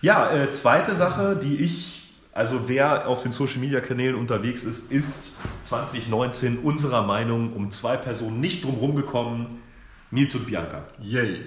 [0.00, 1.99] Ja, äh, zweite Sache, die ich
[2.32, 8.64] also wer auf den Social-Media-Kanälen unterwegs ist, ist 2019 unserer Meinung um zwei Personen nicht
[8.64, 9.62] drum gekommen.
[10.10, 10.84] Nils und Bianca.
[11.00, 11.42] Yay.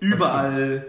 [0.00, 0.86] Überall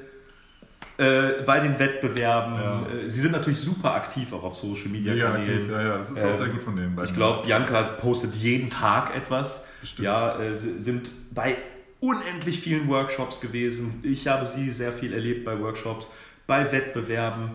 [0.98, 2.56] äh, bei den Wettbewerben.
[2.56, 2.88] Ja.
[2.88, 5.70] Äh, sie sind natürlich super aktiv auch auf Social-Media-Kanälen.
[5.70, 6.98] Ja, ja, ja, das ist auch sehr gut von denen.
[7.04, 9.68] Ich glaube, Bianca postet jeden Tag etwas.
[9.82, 10.06] Bestimmt.
[10.06, 11.56] Ja, äh, sind bei
[12.00, 14.00] unendlich vielen Workshops gewesen.
[14.04, 16.10] Ich habe sie sehr viel erlebt bei Workshops,
[16.48, 17.52] bei Wettbewerben.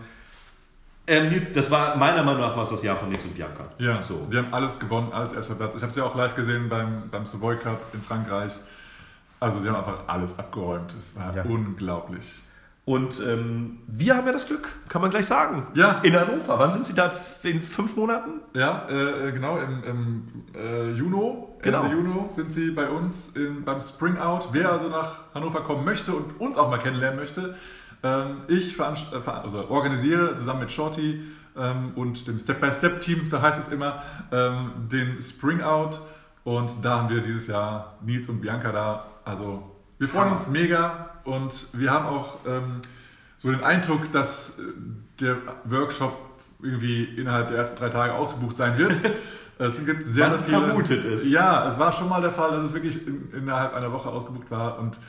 [1.11, 3.65] Ähm, das war meiner Meinung nach was das Jahr von Nils und Bianca.
[3.77, 4.27] Ja, so.
[4.31, 5.75] die haben alles gewonnen, alles erster Platz.
[5.75, 8.53] Ich habe sie auch live gesehen beim, beim Savoy Cup in Frankreich.
[9.41, 10.93] Also sie haben einfach alles abgeräumt.
[10.97, 11.43] Es war ja.
[11.43, 12.43] unglaublich.
[12.85, 15.67] Und ähm, wir haben ja das Glück, kann man gleich sagen.
[15.75, 15.99] Ja.
[16.01, 16.57] In Hannover.
[16.57, 17.11] Wann sind Sie da?
[17.43, 18.41] In fünf Monaten?
[18.53, 21.45] Ja, äh, genau, im, im äh, Juni.
[21.61, 21.83] Genau.
[21.83, 24.49] Ende Juni sind Sie bei uns in, beim Spring Out.
[24.53, 27.55] Wer also nach Hannover kommen möchte und uns auch mal kennenlernen möchte,
[28.47, 31.21] ich äh, also organisiere zusammen mit Shorty
[31.57, 36.01] ähm, und dem Step-by-Step-Team, so heißt es immer, ähm, den Spring Out.
[36.43, 39.05] Und da haben wir dieses Jahr Nils und Bianca da.
[39.25, 42.39] Also wir freuen uns mega und wir haben auch
[43.41, 44.63] so den Eindruck, dass äh,
[45.19, 46.15] der Workshop
[46.61, 49.01] irgendwie innerhalb der ersten drei Tage ausgebucht sein wird.
[49.57, 50.61] Es gibt sehr, Man sehr viele.
[50.65, 51.29] vermutet es.
[51.29, 54.49] Ja, es war schon mal der Fall, dass es wirklich in, innerhalb einer Woche ausgebucht
[54.49, 54.99] war und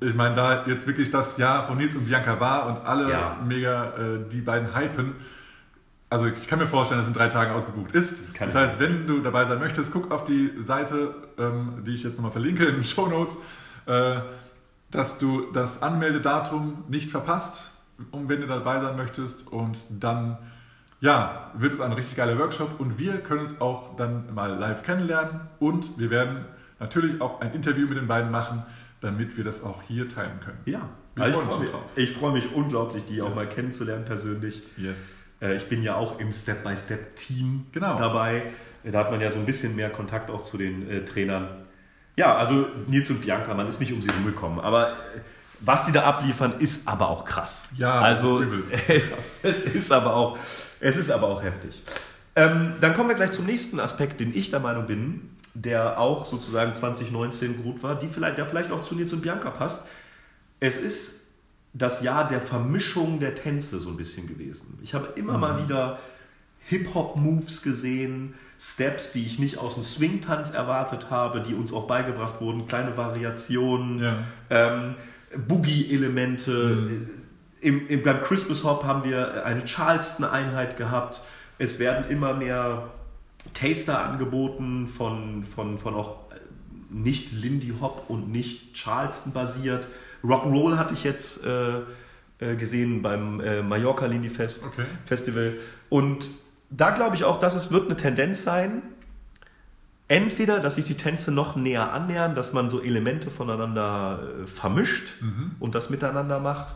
[0.00, 3.38] ich meine, da jetzt wirklich das Jahr von Nils und Bianca war und alle ja.
[3.46, 5.14] mega äh, die beiden hypen,
[6.10, 8.34] also ich kann mir vorstellen, dass in drei Tagen ausgebucht ist.
[8.34, 12.02] Kann das heißt, wenn du dabei sein möchtest, guck auf die Seite, ähm, die ich
[12.02, 13.38] jetzt nochmal verlinke in den Show Notes,
[13.86, 14.20] äh,
[14.90, 17.74] dass du das Anmeldedatum nicht verpasst,
[18.10, 19.46] um wenn du dabei sein möchtest.
[19.52, 20.38] Und dann
[21.00, 24.82] ja, wird es ein richtig geiler Workshop und wir können uns auch dann mal live
[24.82, 26.44] kennenlernen und wir werden
[26.80, 28.64] natürlich auch ein Interview mit den beiden machen
[29.00, 30.58] damit wir das auch hier teilen können.
[30.66, 30.88] Ja.
[31.14, 34.62] Wir Also freuen ich freue mich, ich freue mich unglaublich, die auch mal kennenzulernen persönlich.
[34.76, 35.30] Yes.
[35.40, 37.96] Äh, Ich bin ja auch im Step-by-Step-Team Genau.
[37.98, 38.44] dabei.
[38.84, 41.48] Da hat man ja so ein bisschen mehr Kontakt auch zu den äh, Trainern.
[42.16, 44.60] Ja, also Nils und Bianca, man ist nicht um sie rumgekommen.
[44.60, 44.94] Aber äh,
[45.60, 47.68] was die da abliefern, ist aber auch krass.
[47.76, 50.38] Ja, also das ist es ist aber auch,
[50.80, 51.82] es ist aber auch heftig.
[52.36, 56.26] Ähm, dann kommen wir gleich zum nächsten Aspekt, den ich der Meinung bin, der auch
[56.26, 59.86] sozusagen 2019 gut war, die vielleicht, der vielleicht auch zu Nils und Bianca passt.
[60.60, 61.20] Es ist
[61.72, 64.78] das Jahr der Vermischung der Tänze so ein bisschen gewesen.
[64.82, 65.98] Ich habe immer mal wieder
[66.66, 72.40] Hip-Hop-Moves gesehen, Steps, die ich nicht aus dem Swing-Tanz erwartet habe, die uns auch beigebracht
[72.40, 74.16] wurden, kleine Variationen, Ja.
[74.50, 74.94] ähm,
[75.48, 77.06] Boogie-Elemente.
[77.60, 81.22] Im, im, beim Christmas Hop haben wir eine Charleston-Einheit gehabt.
[81.58, 82.88] Es werden immer mehr
[83.54, 86.16] Taster angeboten von, von, von auch
[86.90, 89.88] nicht Lindy Hop und nicht Charleston basiert.
[90.24, 91.80] Rock'n'Roll hatte ich jetzt äh,
[92.40, 94.84] äh, gesehen beim äh, Mallorca Lindy Fest Okay.
[95.04, 95.54] Festival.
[95.88, 96.26] Und
[96.70, 98.82] da glaube ich auch, dass es wird eine Tendenz sein,
[100.08, 105.14] entweder, dass sich die Tänze noch näher annähern, dass man so Elemente voneinander äh, vermischt
[105.60, 106.74] und das miteinander macht.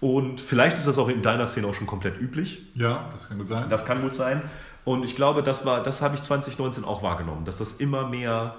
[0.00, 2.62] Und vielleicht ist das auch in deiner Szene auch schon komplett üblich.
[2.74, 3.64] Ja, das kann gut sein.
[3.70, 4.42] Das kann gut sein.
[4.86, 8.54] Und ich glaube, das war, das habe ich 2019 auch wahrgenommen, dass das immer mehr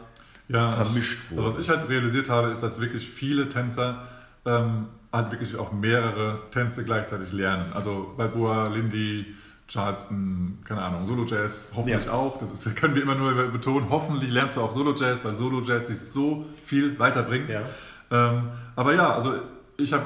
[0.50, 1.58] ja, vermischt also wurde.
[1.58, 4.04] was ich halt realisiert habe, ist, dass wirklich viele Tänzer
[4.46, 7.64] ähm, halt wirklich auch mehrere Tänze gleichzeitig lernen.
[7.74, 9.26] Also Balboa, Lindy,
[9.70, 12.12] Charleston, keine Ahnung, Solo-Jazz, hoffentlich Ja.
[12.14, 12.38] auch.
[12.40, 13.88] Das ist, können wir immer nur betonen.
[13.90, 17.52] Hoffentlich lernst du auch Solo-Jazz, weil Solo-Jazz dich so viel weiterbringt.
[17.52, 17.62] Ja.
[18.12, 19.34] Ähm, aber ja, also
[19.78, 20.04] ich habe,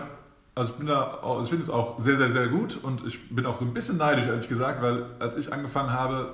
[0.56, 3.30] also ich bin da, auch- ich finde es auch sehr, sehr, sehr gut und ich
[3.30, 6.34] bin auch so ein bisschen neidisch, ehrlich gesagt, weil als ich angefangen habe,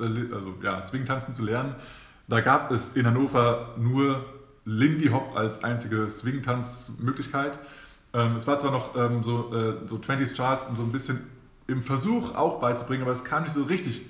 [0.00, 1.74] äh, also ja, Swing-Tanzen zu lernen,
[2.28, 4.24] da gab es in Hannover nur
[4.64, 7.58] Lindy Hop als einzige Swing-Tanzmöglichkeit.
[8.14, 11.26] Ähm, es war zwar noch ähm, so, äh, so 20s Charts und so ein bisschen
[11.66, 14.02] im Versuch auch beizubringen, aber es kam nicht so richtig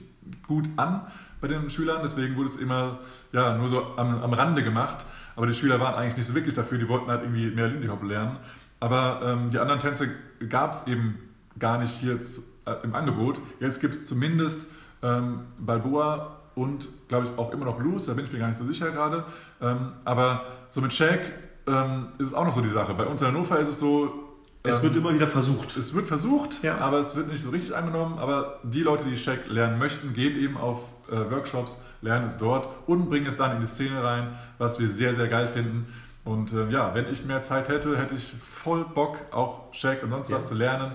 [0.47, 1.03] gut an
[1.41, 2.99] bei den Schülern, deswegen wurde es immer
[3.33, 4.97] ja, nur so am, am Rande gemacht.
[5.37, 7.87] Aber die Schüler waren eigentlich nicht so wirklich dafür, die wollten halt irgendwie mehr Lindy
[7.89, 8.37] Hop lernen.
[8.81, 10.09] Aber ähm, die anderen Tänze
[10.49, 11.19] gab es eben
[11.59, 13.41] gar nicht hier zu, äh, im Angebot.
[13.61, 14.69] Jetzt gibt es zumindest
[15.03, 18.59] ähm, Balboa und, glaube ich, auch immer noch Blues, da bin ich mir gar nicht
[18.59, 19.25] so sicher gerade.
[19.61, 21.33] Ähm, aber so mit Shake
[21.67, 22.95] ähm, ist es auch noch so die Sache.
[22.95, 24.13] Bei uns in Hannover ist es so,
[24.63, 25.77] Es ähm, wird immer wieder versucht.
[25.77, 26.79] es wird versucht, Ja.
[26.79, 28.19] aber es wird nicht so richtig angenommen.
[28.19, 32.69] Aber die Leute, die Shaq lernen möchten, gehen eben auf äh, Workshops, lernen es dort
[32.87, 35.87] und bringen es dann in die Szene rein, was wir sehr, sehr geil finden.
[36.25, 40.11] Und ähm, ja, wenn ich mehr Zeit hätte, hätte ich voll Bock, auch Shaq und
[40.11, 40.37] sonst Ja.
[40.37, 40.93] was zu lernen.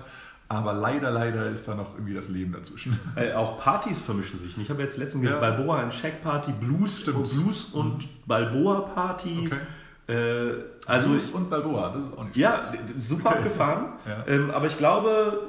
[0.48, 2.98] Aber leider, leider ist da noch irgendwie das Leben dazwischen.
[3.16, 4.56] Äh, auch Partys vermischen sich.
[4.58, 5.38] Ich habe jetzt letztens Ja.
[5.40, 7.24] Balboa und Shaq Party, Blues, Stimmt.
[7.24, 9.50] Blues und Balboa Party.
[9.50, 9.60] Okay.
[10.06, 10.54] Äh,
[10.86, 13.02] also Blues und Balboa, das ist auch nicht ja, schlecht.
[13.02, 13.86] super abgefahren.
[14.06, 14.24] Ja.
[14.28, 15.40] Ähm, aber ich glaube,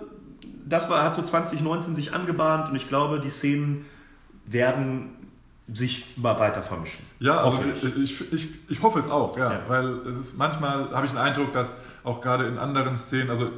[0.65, 3.86] das war, hat so 2019 sich angebahnt und ich glaube, die Szenen
[4.45, 5.09] werden
[5.68, 7.03] sich mal weiter vermischen.
[7.20, 9.59] Ja, also ich, ich, ich, ich hoffe es auch, ja, Ja.
[9.68, 13.49] weil es ist manchmal habe ich den Eindruck, dass auch gerade in anderen Szenen, also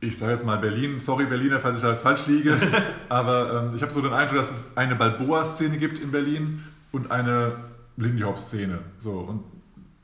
[0.00, 2.56] ich sage jetzt mal Berlin, sorry Berliner, falls ich da jetzt falsch liege,
[3.08, 7.10] aber ähm, ich habe so den Eindruck, dass es eine Balboa-Szene gibt in Berlin und
[7.10, 7.56] eine
[7.98, 8.78] Lindy Hop-Szene.
[8.98, 9.44] So und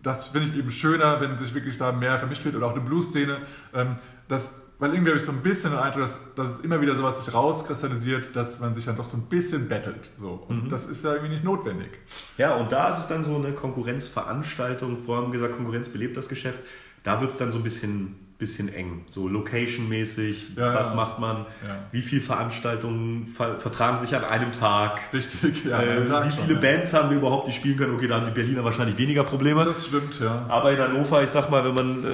[0.03, 2.83] das finde ich eben schöner, wenn sich wirklich da mehr vermischt wird oder auch eine
[2.83, 3.39] Blues-Szene.
[3.75, 3.97] Ähm,
[4.29, 6.95] das, weil irgendwie habe ich so ein bisschen den Eindruck, dass, dass es immer wieder
[6.95, 10.11] sowas sich rauskristallisiert, dass man sich dann doch so ein bisschen battelt.
[10.17, 10.45] So.
[10.49, 11.99] Und das ist ja irgendwie nicht notwendig.
[12.37, 14.97] Ja, und da ist es dann so eine Konkurrenzveranstaltung.
[14.99, 16.61] Vorher haben wir gesagt, Konkurrenz belebt das Geschäft.
[17.03, 19.05] Da wird es dann so ein bisschen, bisschen eng.
[19.11, 20.95] So location-mäßig, Ja, was ja.
[20.97, 21.77] macht man, Ja.
[21.91, 25.01] wie viele Veranstaltungen ver vertragen sich an einem Tag.
[25.13, 25.81] Richtig, ja.
[25.83, 26.61] äh, Tag wie schon, viele ja.
[26.61, 27.95] Bands haben wir überhaupt, die spielen können?
[27.95, 29.65] Okay, da haben die Berliner wahrscheinlich weniger Probleme.
[29.65, 30.47] Das stimmt, ja.
[30.49, 32.09] Aber in Hannover, ich sag mal, wenn man, äh,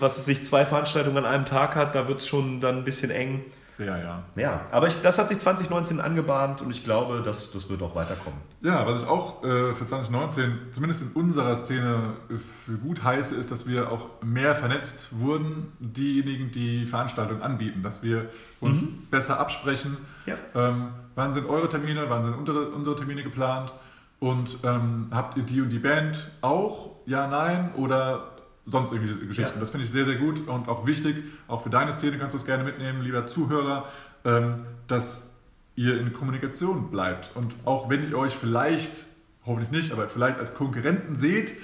[0.00, 2.84] was es sich, zwei Veranstaltungen an einem Tag hat, da wird es schon dann ein
[2.84, 3.44] bisschen eng.
[3.80, 4.22] Sehr, ja.
[4.36, 7.94] Ja, aber ich, das hat sich 2019 angebahnt und ich glaube, das, das wird auch
[7.94, 8.38] weiterkommen.
[8.60, 13.34] Ja, was ich auch äh, für 2019, zumindest in unserer Szene, äh, für gut heiße,
[13.34, 18.28] ist, dass wir auch mehr vernetzt wurden, diejenigen, die Veranstaltungen anbieten, dass wir
[18.60, 19.96] uns besser absprechen.
[20.26, 20.34] Ja.
[20.54, 23.72] Ähm, wann sind eure Termine, wann sind unsere, unsere Termine geplant
[24.18, 26.96] und ähm, habt ihr die und die Band auch?
[27.06, 28.39] Ja, nein oder
[28.70, 29.54] sonst irgendwie Geschichten.
[29.54, 29.60] Ja.
[29.60, 31.24] Das finde ich sehr, sehr gut und auch wichtig.
[31.48, 33.86] Auch für deine Szene kannst du es gerne mitnehmen, lieber Zuhörer,
[34.24, 35.30] ähm, dass
[35.76, 37.30] ihr in Kommunikation bleibt.
[37.34, 39.06] Und auch wenn ihr euch vielleicht,
[39.46, 41.54] hoffentlich nicht, aber vielleicht als Konkurrenten seht,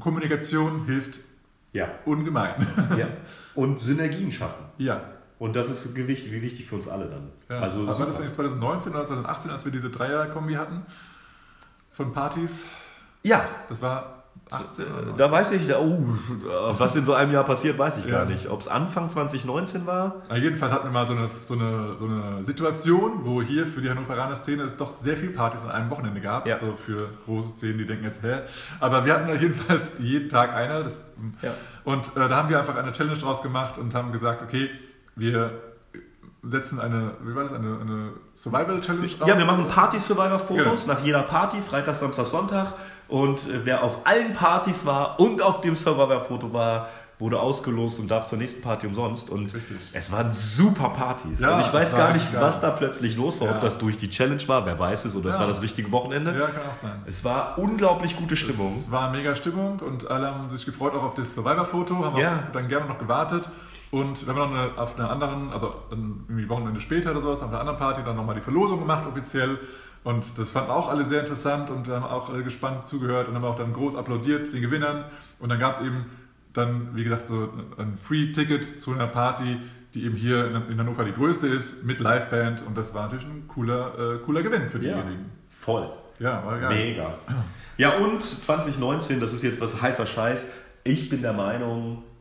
[0.00, 1.20] Kommunikation hilft
[1.72, 1.88] Ja.
[2.04, 2.66] ungemein.
[2.98, 3.08] ja.
[3.54, 4.64] Und Synergien schaffen.
[4.78, 5.10] ja.
[5.36, 7.28] Und das ist Gewicht, wie wichtig für uns alle dann.
[7.50, 7.58] ja.
[7.60, 10.86] Also, war das eigentlich 2019 oder 2018, als wir diese Dreier-Kombi hatten
[11.90, 12.66] von Partys?
[13.24, 14.13] ja, Das war
[14.50, 15.98] 18 oder Da weiß ich, oh,
[16.78, 18.18] was in so einem Jahr passiert, weiß ich Ja.
[18.18, 18.48] gar nicht.
[18.50, 20.22] Ob es Anfang 2019 war?
[20.28, 23.80] Ja, jedenfalls hatten wir mal so eine, so, eine, so eine Situation, wo hier für
[23.80, 26.46] die Hannoveraner Szene es doch sehr viel Partys an einem Wochenende gab.
[26.46, 26.58] Ja.
[26.58, 28.40] So für große Szenen, die denken jetzt, hä?
[28.80, 30.84] Aber wir hatten da jedenfalls jeden Tag eine.
[30.84, 31.00] Das,
[31.42, 31.50] Ja.
[31.84, 34.70] Und äh, da haben wir einfach eine Challenge draus gemacht und haben gesagt, okay,
[35.16, 35.52] wir
[36.48, 39.28] setzen eine, wie war das, eine, eine Survival-Challenge raus.
[39.28, 42.74] Ja, wir machen Party-Survivor-Fotos nach jeder Party, Freitag, Samstag, Sonntag.
[43.08, 46.88] Und äh, wer auf allen Partys war und auf dem Survivor-Foto war,
[47.20, 49.30] wurde ausgelost und darf zur nächsten Party umsonst.
[49.30, 49.76] Und Richtig.
[49.92, 51.40] es waren super Partys.
[51.40, 53.48] Ja, also ich weiß gar nicht, was da plötzlich los war.
[53.48, 53.54] Ja.
[53.54, 55.42] Ob das durch die Challenge war, wer weiß es, oder es Ja.
[55.42, 56.32] war das richtige Wochenende.
[56.36, 57.02] Ja, kann auch sein.
[57.06, 58.74] Es war unglaublich gute Stimmung.
[58.74, 62.42] Es war mega Stimmung und alle haben sich gefreut auch auf das Survivor-Foto, haben Ja.
[62.52, 63.48] dann gerne noch gewartet.
[63.94, 67.50] Und dann haben wir noch auf einer anderen, also irgendwie Wochenende später oder sowas, auf
[67.50, 69.56] einer anderen Party dann nochmal die Verlosung gemacht offiziell.
[70.02, 73.44] Und das fanden auch alle sehr interessant und haben auch alle gespannt zugehört und haben
[73.44, 75.04] auch dann groß applaudiert den Gewinnern.
[75.38, 76.06] Und dann gab es eben
[76.54, 79.60] dann, wie gesagt, so ein Free-Ticket zu einer Party,
[79.94, 82.66] die eben hier in Hannover die größte ist, mit Liveband.
[82.66, 85.30] Und das war natürlich ein cooler, äh, cooler Gewinn für diejenigen.
[85.50, 85.88] Voll.
[86.18, 86.74] Ja, war geil.
[86.74, 87.14] Mega.
[87.76, 90.50] Ja, und 2019, das ist jetzt was heißer Scheiß.
[90.82, 92.13] Ich bin der Meinung, äh,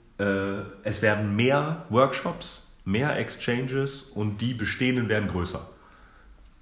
[0.83, 5.61] es werden mehr Workshops, mehr Exchanges und die bestehenden werden größer.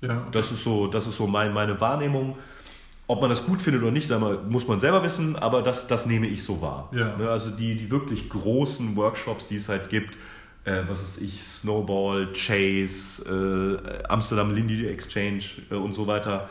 [0.01, 2.38] Ja, Das ist so, das ist so mein, meine Wahrnehmung.
[3.07, 4.09] Ob man das gut findet oder nicht,
[4.49, 6.89] muss man selber wissen, aber das, das nehme ich so wahr.
[6.93, 7.18] Ja.
[7.18, 10.18] Ne, Also die, die wirklich großen Workshops, die es halt gibt,
[10.64, 16.49] äh, was ist ich, Snowball, Chase, äh, Amsterdam Lindy Exchange äh, und so weiter,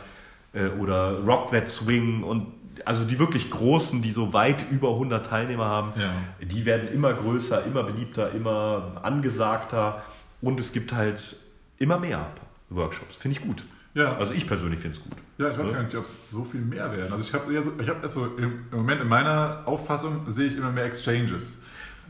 [0.53, 2.47] äh, oder Rock That Swing und
[2.85, 6.09] also die wirklich großen, die so weit über 100 Teilnehmer haben, Ja.
[6.45, 10.01] die werden immer größer, immer beliebter, immer angesagter
[10.41, 11.35] und es gibt halt
[11.77, 12.25] immer mehr
[12.69, 13.15] Workshops.
[13.15, 13.65] Finde ich gut.
[13.93, 14.15] ja.
[14.17, 15.13] Also ich persönlich finde es gut.
[15.37, 15.75] Ja, ich weiß Ja.
[15.77, 17.11] gar nicht, ob es so viel mehr werden.
[17.11, 20.55] Also ich habe so, ich habe so im im Moment in meiner Auffassung sehe ich
[20.55, 21.61] immer mehr Exchanges.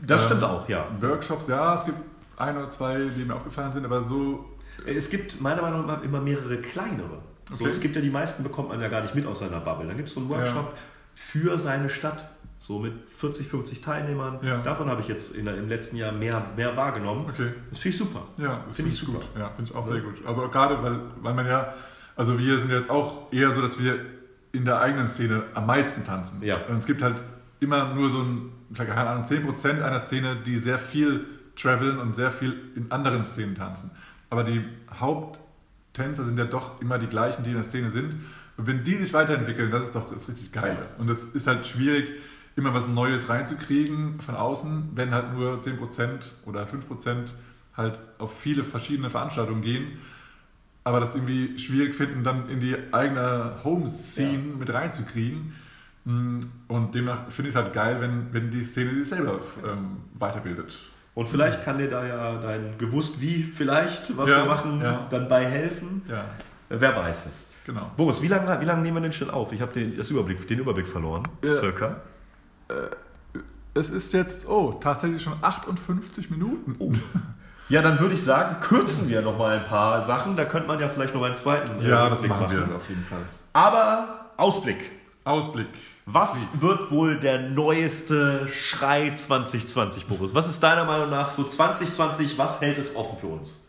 [0.06, 0.86] Das Ähm, stimmt auch, ja.
[1.00, 1.98] Workshops, ja, es gibt
[2.36, 4.48] ein oder zwei, die mir aufgefallen sind, aber so
[4.86, 7.18] Es gibt meiner Meinung nach immer mehrere kleinere.
[7.50, 7.70] So, Okay.
[7.70, 9.86] es gibt ja die meisten, bekommt man ja gar nicht mit aus seiner Bubble.
[9.86, 10.74] Dann gibt es so einen Workshop
[11.14, 12.28] für seine Stadt,
[12.58, 14.38] so mit 40, 50 Teilnehmern.
[14.42, 14.58] Ja.
[14.58, 17.26] Davon habe ich jetzt in, im letzten Jahr mehr, mehr wahrgenommen.
[17.28, 17.52] okay.
[17.70, 18.22] Das finde ich super.
[18.38, 19.18] Ja, Finde ich super.
[19.18, 19.28] gut.
[19.38, 19.92] Ja, finde ich auch Ja.
[19.92, 20.24] sehr gut.
[20.26, 21.74] Also gerade, weil, weil man ja,
[22.16, 23.98] also wir sind jetzt auch eher so, dass wir
[24.52, 26.42] in der eigenen Szene am meisten tanzen.
[26.42, 26.58] Ja.
[26.68, 27.22] Und es gibt halt
[27.60, 31.26] immer nur so ein, keine Ahnung, 10% einer Szene, die sehr viel
[31.56, 33.90] traveln und sehr viel in anderen Szenen tanzen.
[34.30, 34.64] Aber die
[35.92, 38.16] Haupttänzer sind ja doch immer die gleichen, die in der Szene sind.
[38.56, 40.88] Und wenn die sich weiterentwickeln, das ist doch das richtig geil.
[40.98, 42.10] Und es ist halt schwierig,
[42.56, 47.32] immer was Neues reinzukriegen von außen, wenn halt nur 10% oder 5%
[47.76, 49.98] halt auf viele verschiedene Veranstaltungen gehen,
[50.84, 55.54] aber das irgendwie schwierig finden, dann in die eigene Home-Scene mit reinzukriegen.
[56.04, 59.98] Mm, Und demnach finde ich es halt geil, wenn, wenn die Szene sich selber ähm,
[60.14, 60.91] weiterbildet.
[61.14, 65.06] Und vielleicht kann dir da ja dein gewusst wie vielleicht, was Ja, wir machen, ja.
[65.10, 66.02] dann bei helfen.
[66.08, 66.24] Ja,
[66.70, 67.50] Wer weiß es.
[67.66, 67.90] genau.
[67.98, 69.52] Boris, wie lange wie lang nehmen wir denn schon auf?
[69.52, 71.22] Ich habe den, das Überblick, den Überblick verloren.
[71.44, 71.50] Ja.
[71.50, 71.96] Circa.
[73.74, 76.76] Es ist jetzt, oh, tatsächlich schon 58 Minuten.
[76.78, 76.92] Oh.
[77.68, 80.36] Ja, dann würde ich sagen, kürzen wir noch mal ein paar Sachen.
[80.36, 82.88] Da könnte man ja vielleicht noch einen zweiten äh, Ja, das Rückblick machen wir auf
[82.88, 83.20] jeden Fall.
[83.54, 84.90] Aber Ausblick.
[85.24, 85.68] Ausblick.
[86.04, 90.34] Was wird wohl der neueste Schrei 2020, Boris?
[90.34, 93.68] Was ist deiner Meinung nach so 2020, was hält es offen für uns?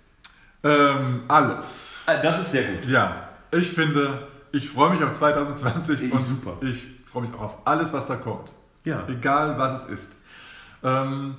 [0.63, 1.97] Ähm, alles.
[2.07, 2.85] Äh, Das ist sehr gut.
[2.87, 6.53] Ja, ich finde, ich freue mich auf 2020 Ich- und super.
[6.61, 8.51] ich freue mich auch auf alles, was da kommt.
[8.83, 9.07] Ja.
[9.07, 10.11] Egal, was es ist.
[10.83, 11.35] Ähm,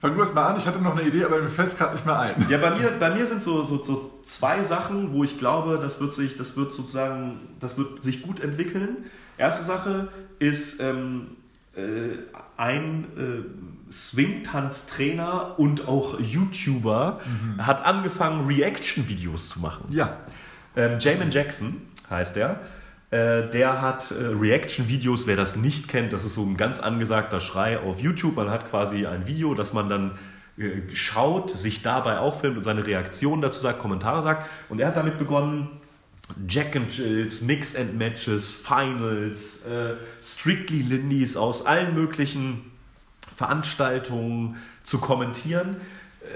[0.00, 1.92] fang du erst mal an, ich hatte noch eine Idee, aber mir fällt es gerade
[1.92, 2.46] nicht mehr ein.
[2.48, 6.00] Ja, bei mir, bei mir sind so, so, so zwei Sachen, wo ich glaube, das
[6.00, 9.04] wird sich, das wird sozusagen, das wird sich gut entwickeln.
[9.36, 11.36] Erste Sache ist ähm,
[11.76, 12.16] äh,
[12.56, 17.20] ein äh, Swing-Tanz-Trainer und auch YouTuber
[17.58, 19.86] hat angefangen, Reaction-Videos zu machen.
[19.90, 20.18] Ja.
[20.76, 22.60] Ähm, Jamin Jackson heißt er.
[23.10, 27.40] Äh, der hat äh, Reaction-Videos, wer das nicht kennt, das ist so ein ganz angesagter
[27.40, 28.36] Schrei auf YouTube.
[28.36, 30.18] Man hat quasi ein Video, das man dann
[30.56, 34.48] äh, schaut, sich dabei auch filmt und seine Reaktion dazu sagt, Kommentare sagt.
[34.68, 35.68] Und er hat damit begonnen,
[36.46, 39.64] Jack and Jills, Mix and Matches, Finals,
[40.22, 42.70] Strictly Lindies aus allen möglichen
[43.34, 45.78] Veranstaltungen zu kommentieren.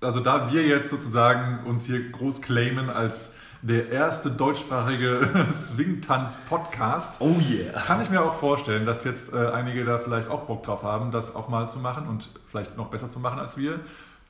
[0.00, 3.32] also da wir jetzt sozusagen uns hier groß claimen als
[3.62, 7.80] der erste deutschsprachige Swingtanz-Podcast, Oh yeah.
[7.80, 11.10] kann ich mir auch vorstellen, dass jetzt äh, einige da vielleicht auch Bock drauf haben,
[11.10, 13.80] das auch mal zu machen und vielleicht noch besser zu machen als wir.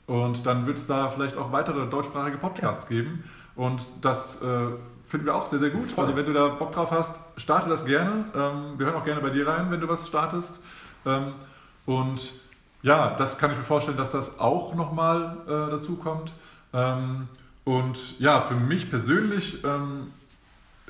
[0.07, 3.25] Und dann wird es da vielleicht auch weitere deutschsprachige Podcasts geben.
[3.57, 4.69] Und das äh,
[5.07, 5.91] finden wir auch sehr, sehr gut.
[5.91, 6.05] Voll.
[6.05, 8.25] Also wenn du da Bock drauf hast, starte das gerne.
[8.35, 10.63] Ähm, wir hören auch gerne bei dir rein, wenn du was startest.
[11.05, 11.33] Ähm,
[11.87, 12.35] und
[12.87, 16.33] ja, das kann ich mir vorstellen, dass das auch nochmal äh, dazu kommt.
[16.73, 17.27] Ähm,
[17.65, 20.07] und ja, für mich persönlich, ähm,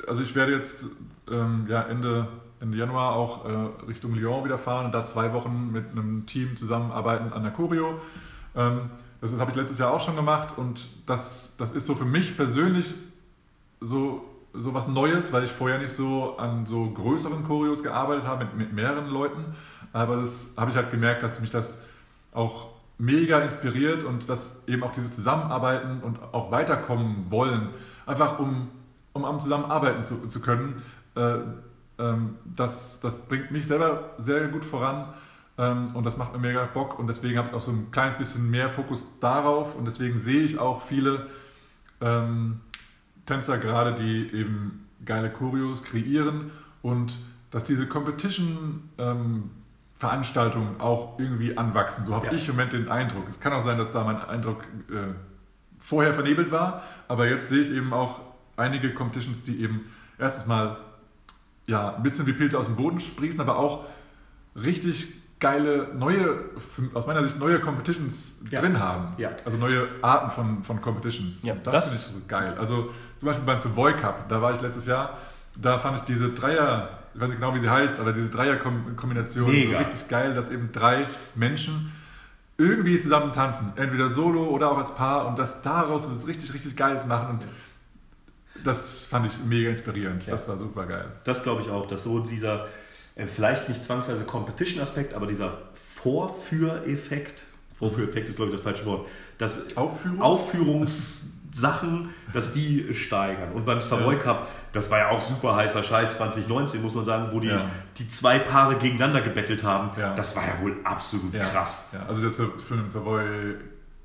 [0.07, 0.89] also ich werde jetzt
[1.31, 2.29] ähm, ja, Ende,
[2.61, 6.55] Ende Januar auch äh, Richtung Lyon wieder fahren und da zwei Wochen mit einem Team
[6.59, 7.99] zusammenarbeiten an der Choreo.
[8.55, 8.91] Ähm,
[9.23, 12.37] das habe ich letztes Jahr auch schon gemacht und das, das ist so für mich
[12.37, 12.95] persönlich
[13.81, 14.23] so,
[14.59, 18.57] so was Neues, weil ich vorher nicht so an so größeren Choreos gearbeitet habe, mit,
[18.57, 19.45] mit mehreren Leuten.
[19.93, 21.85] Aber das habe ich halt gemerkt, dass mich das
[22.33, 27.69] auch mega inspiriert und dass eben auch dieses Zusammenarbeiten und auch weiterkommen wollen,
[28.07, 28.69] einfach um,
[29.13, 30.83] um am Zusammenarbeiten zu, zu können,
[31.15, 31.39] äh,
[31.99, 35.15] ähm, das, das bringt mich selber sehr gut voran
[35.59, 38.17] ähm, und das macht mir mega Bock und deswegen habe ich auch so ein kleines
[38.17, 41.27] bisschen mehr Fokus darauf und deswegen sehe ich auch viele
[42.01, 42.61] ähm,
[43.27, 46.51] Tänzer gerade, die eben geile Choreos kreieren
[46.83, 47.19] und
[47.51, 49.51] dass diese Competition ähm,
[49.95, 52.05] Veranstaltungen auch irgendwie anwachsen.
[52.07, 52.33] So habe Ja.
[52.33, 53.29] ich im Moment den Eindruck.
[53.29, 55.15] Es kann auch sein, dass da mein Eindruck äh,
[55.79, 58.21] vorher vernebelt war, aber jetzt sehe ich eben auch
[58.57, 59.87] einige Competitions, die eben
[60.19, 60.79] erstens mal
[61.67, 63.85] ja, ein bisschen wie Pilze aus dem Boden sprießen, aber auch
[64.55, 66.45] richtig geile, neue,
[66.95, 68.61] aus meiner Sicht neue Competitions Ja.
[68.61, 69.15] drin haben.
[69.19, 69.31] Ja.
[69.45, 71.43] Also neue Arten von, von Competitions.
[71.43, 72.55] Ja, das, das- finde ich so geil.
[72.59, 75.17] Also zum Beispiel beim Savoy Cup, da war ich letztes Jahr,
[75.61, 79.47] da fand ich diese Dreier, ich weiß nicht genau, wie sie heißt, aber diese Dreier-Kombination
[79.47, 81.93] so richtig geil, dass eben drei Menschen
[82.59, 83.73] irgendwie zusammen tanzen.
[83.77, 87.29] Entweder solo oder auch als Paar und das daraus was richtig, richtig Geiles machen.
[87.31, 87.47] Und
[88.65, 90.27] das fand ich mega inspirierend.
[90.31, 91.07] Das war super geil.
[91.25, 92.67] Das glaube ich auch, dass so dieser,
[93.25, 97.45] vielleicht nicht zwangsweise Competition-Aspekt, aber dieser Vorführeffekt,
[97.79, 99.07] Vorführeffekt ist glaube ich das falsche Wort,
[99.39, 100.21] dass Aufführung?
[100.21, 103.53] Aufführungssachen, dass die steigern.
[103.53, 104.21] Und beim Savoy Ja.
[104.21, 107.65] Cup, das war ja auch super heißer Scheiß 2019, muss man sagen, wo die, Ja.
[107.99, 109.91] die zwei Paare gegeneinander gebettelt haben.
[109.99, 110.15] Ja.
[110.15, 111.93] Das war ja wohl absolut krass.
[112.07, 113.55] Also das für den Savoy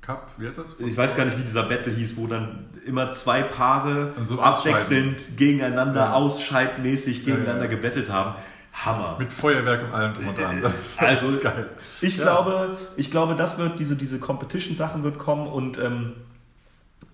[0.00, 0.74] Cup, wie heißt das?
[0.80, 5.36] Ich weiß gar nicht, wie dieser Battle hieß, wo dann immer zwei Paare so abwechselnd
[5.36, 8.34] gegeneinander, ausscheidmäßig gegeneinander gebettelt haben.
[8.72, 9.16] Hammer.
[9.18, 10.60] Mit Feuerwerk und allem drum und dran.
[10.62, 11.68] Das ist Also, geil.
[12.00, 12.24] Ich, Ja.
[12.24, 16.14] glaube, ich glaube, das wird, diese, diese Competition-Sachen wird kommen und ähm,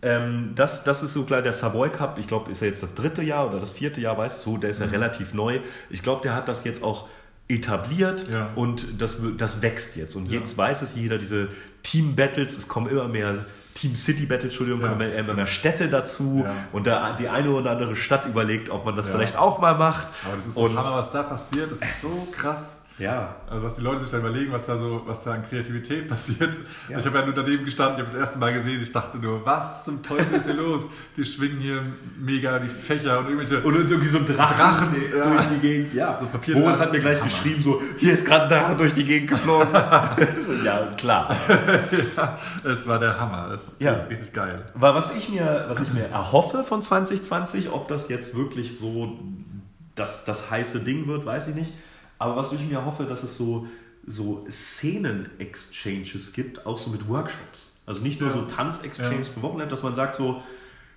[0.02, 2.94] ähm, das, das ist so klar, der Savoy Cup, ich glaube, ist ja jetzt das
[2.94, 4.92] dritte Jahr oder das vierte Jahr, weißt du, so, der ist ja Mhm.
[4.92, 5.58] relativ neu.
[5.90, 7.08] Ich glaube, der hat das jetzt auch
[7.48, 8.50] etabliert Ja.
[8.54, 10.14] und das, das wächst jetzt.
[10.14, 10.38] Und Ja.
[10.38, 11.48] jetzt weiß es jeder, diese
[11.82, 13.44] Team-Battles, es kommen immer mehr
[13.78, 14.88] Team City Battles, Entschuldigung, Ja.
[14.88, 16.52] kommen immer mehr Städte dazu Ja.
[16.72, 19.12] und da die eine oder andere Stadt überlegt, ob man das Ja.
[19.12, 20.06] vielleicht auch mal macht.
[20.26, 21.70] Aber das ist so Und- Hammer, was da passiert.
[21.70, 22.77] Das ist so krass.
[22.98, 26.08] Ja, Also was die Leute sich da überlegen, was da so, was da an Kreativität
[26.10, 26.56] passiert.
[26.88, 26.98] Ja.
[26.98, 29.46] Ich habe ja nur daneben gestanden, ich habe das erste Mal gesehen, ich dachte nur,
[29.46, 30.86] was zum Teufel ist hier los?
[31.16, 31.82] Die schwingen hier
[32.18, 33.60] mega die Fächer und irgendwelche.
[33.62, 35.44] Und irgendwie so ein Drachen, Drachen, durch ja.
[35.54, 35.94] die Gegend.
[35.94, 36.18] Ja.
[36.20, 36.64] So Papierdrachen.
[36.64, 37.28] Boris hat mir gleich Hammer.
[37.30, 39.68] geschrieben, so, hier ist gerade ein Drache durch die Gegend geflogen.
[40.64, 41.34] Ja, klar.
[42.16, 43.48] ja, es war der Hammer.
[43.50, 43.92] Das ist Ja.
[43.92, 44.64] richtig, richtig geil.
[44.74, 49.18] Aber was ich, mir, was ich mir erhoffe von 2020, ob das jetzt wirklich so
[49.94, 51.72] das, das heiße Ding wird, weiß ich nicht.
[52.18, 53.66] Aber was ich mir hoffe, dass es so,
[54.06, 57.72] so Szenen-Exchanges gibt, auch so mit Workshops.
[57.86, 58.36] Also nicht nur Ja.
[58.36, 59.34] so Tanz-Exchanges Ja.
[59.34, 60.42] für Wochenende, dass man sagt so,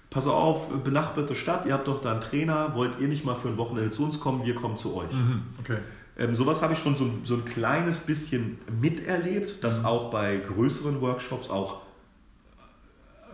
[0.09, 3.47] pass auf, benachbarte Stadt, ihr habt doch da einen Trainer, wollt ihr nicht mal für
[3.47, 5.11] ein Wochenende zu uns kommen, wir kommen zu euch.
[5.13, 5.43] Mhm.
[5.59, 5.77] Okay.
[6.17, 9.85] Ähm, sowas habe ich schon so, so ein kleines bisschen miterlebt, dass Mhm.
[9.85, 11.81] auch bei größeren Workshops auch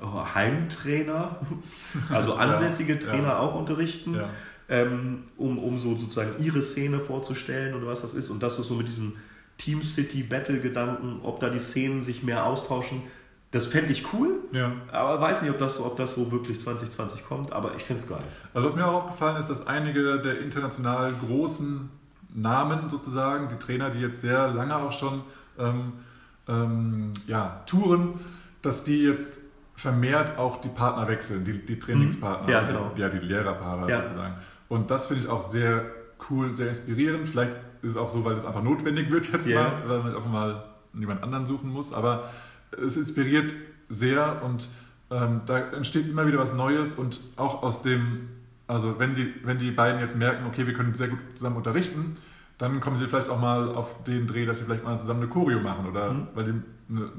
[0.02, 1.38] äh, Heimtrainer,
[2.12, 3.40] also ansässige Ja, Trainer ja.
[3.40, 4.30] auch unterrichten, Ja.
[4.70, 8.30] Ähm, um, um so sozusagen ihre Szene vorzustellen oder was das ist.
[8.30, 9.14] Und das ist so mit diesem
[9.58, 13.02] Team City Battle Gedanken, ob da die Szenen sich mehr austauschen.
[13.52, 14.74] Das fände ich cool, Ja.
[14.92, 18.10] aber weiß nicht, ob das, ob das so wirklich 2020 kommt, aber ich finde es
[18.10, 18.22] geil.
[18.54, 21.90] Also was mir auch aufgefallen ist, dass einige der international großen
[22.36, 25.22] Namen sozusagen, die Trainer, die jetzt sehr lange auch schon
[25.58, 25.94] ähm,
[26.48, 28.20] ähm, ja, touren,
[28.62, 29.40] dass die jetzt
[29.76, 32.52] vermehrt auch die Partner wechseln, die, die Trainingspartner, Mhm.
[32.52, 32.92] Ja, genau.
[32.96, 34.02] die, ja, die Lehrerpaare Ja.
[34.04, 34.36] sozusagen.
[34.70, 35.86] Und das finde ich auch sehr
[36.30, 37.28] cool, sehr inspirierend.
[37.30, 39.62] Vielleicht ist es auch so, weil es einfach notwendig wird jetzt Ja.
[39.64, 40.64] mal, weil man einfach mal
[40.94, 41.94] jemand anderen suchen muss.
[41.94, 42.30] Aber
[42.84, 43.54] es inspiriert
[43.90, 44.68] sehr und
[45.10, 48.28] ähm, da entsteht immer wieder was Neues und auch aus dem,
[48.68, 52.16] also wenn die, wenn die beiden jetzt merken, okay, wir können sehr gut zusammen unterrichten,
[52.58, 55.30] dann kommen sie vielleicht auch mal auf den Dreh, dass sie vielleicht mal zusammen eine
[55.30, 56.28] Choreo machen oder Mhm.
[56.34, 56.54] weil die
[56.90, 57.10] eine,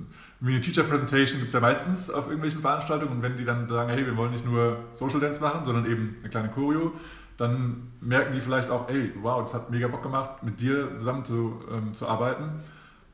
[0.40, 3.68] wie eine Teacher Presentation gibt es ja meistens auf irgendwelchen Veranstaltungen und wenn die dann
[3.68, 6.92] sagen, hey, wir wollen nicht nur Social Dance machen, sondern eben eine kleine Choreo,
[7.38, 11.24] dann merken die vielleicht auch, ey, wow, das hat mega Bock gemacht, mit dir zusammen
[11.24, 12.50] zu, ähm, zu arbeiten.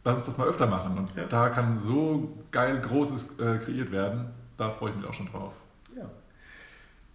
[0.03, 0.99] Lass uns das mal öfter machen.
[0.99, 1.25] Und Ja.
[1.29, 4.31] da kann so geil Großes äh, kreiert werden.
[4.57, 5.53] Da freue ich mich auch schon drauf.
[5.97, 6.11] Ja.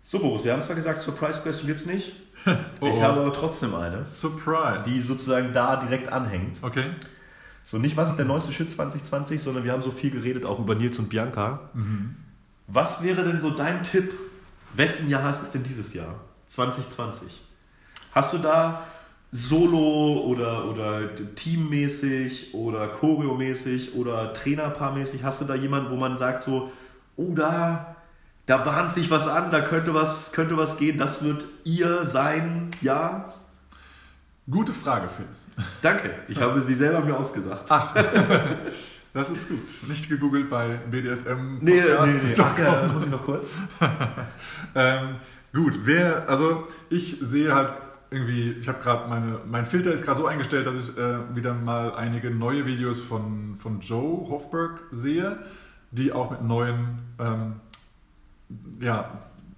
[0.03, 2.13] So, Boris, wir haben zwar gesagt, Surprise Question gibt es nicht.
[2.79, 3.01] Oh, ich oh.
[3.01, 4.83] habe aber trotzdem eine, Surprise.
[4.85, 6.59] die sozusagen da direkt anhängt.
[6.63, 6.85] okay.
[7.63, 10.57] So, nicht was ist der neueste Shit 2020, sondern wir haben so viel geredet auch
[10.59, 11.69] über Nils und Bianca.
[11.73, 12.15] Mhm.
[12.67, 14.13] Was wäre denn so dein Tipp?
[14.73, 16.15] Wessen Jahr ist es denn dieses Jahr?
[16.49, 17.41] 2020.
[18.13, 18.83] Hast du da
[19.31, 26.41] Solo oder, oder teammäßig oder choreomäßig oder Trainerpaarmäßig, hast du da jemanden, wo man sagt
[26.41, 26.71] so,
[27.15, 27.95] oh da,
[28.47, 32.71] da bahnt sich was an, da könnte was, könnte was gehen, das wird ihr sein
[32.81, 33.31] Jahr?
[34.49, 35.27] Gute Frage, Phil.
[35.83, 37.65] Danke, ich habe sie selber mir ausgesagt.
[37.69, 37.93] Ach,
[39.13, 39.87] das ist gut.
[39.87, 41.59] Nicht gegoogelt bei BDSM.
[41.61, 42.35] Nee, nee, nee.
[42.39, 43.53] Ach, ja, muss ich noch kurz.
[44.75, 45.15] Ähm,
[45.53, 47.73] gut, wer, also ich sehe halt
[48.11, 51.53] irgendwie, ich habe gerade meine, mein Filter ist gerade so eingestellt, dass ich äh, wieder
[51.53, 55.37] mal einige neue Videos von, von Joe Hofberg sehe,
[55.91, 57.55] die auch mit neuen ähm,
[58.79, 59.11] ja,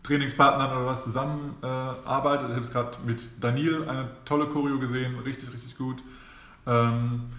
[0.03, 1.65] Trainingspartnern oder was zusammen äh.
[1.65, 6.03] Ich habe es gerade mit Daniel eine tolle Choreo gesehen, richtig, richtig gut.
[6.65, 7.31] Ähm,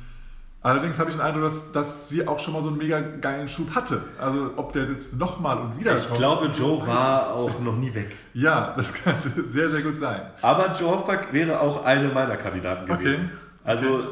[0.62, 3.48] allerdings habe ich den Eindruck, dass, dass sie auch schon mal so einen mega geilen
[3.48, 4.02] Schub hatte.
[4.18, 7.92] Also ob der jetzt nochmal und wieder Ich kommt, glaube, Joe war auch noch nie
[7.94, 8.16] weg.
[8.34, 10.22] ja, das könnte sehr, sehr gut sein.
[10.40, 13.02] Aber Joe Hofberg wäre auch eine meiner Kandidaten Okay.
[13.02, 13.30] gewesen.
[13.64, 14.04] Also äh,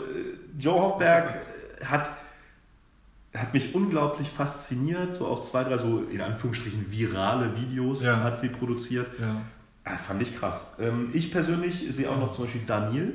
[0.59, 1.29] Joe Hofberg
[1.85, 2.11] hat,
[3.35, 5.15] hat mich unglaublich fasziniert.
[5.15, 8.23] So auch zwei, drei so in Anführungsstrichen virale Videos Ja.
[8.23, 9.07] hat sie produziert.
[9.21, 9.37] Ja.
[9.85, 10.77] Ah, fand ich krass.
[10.79, 13.15] Ähm, ich persönlich sehe auch noch zum Beispiel Daniel,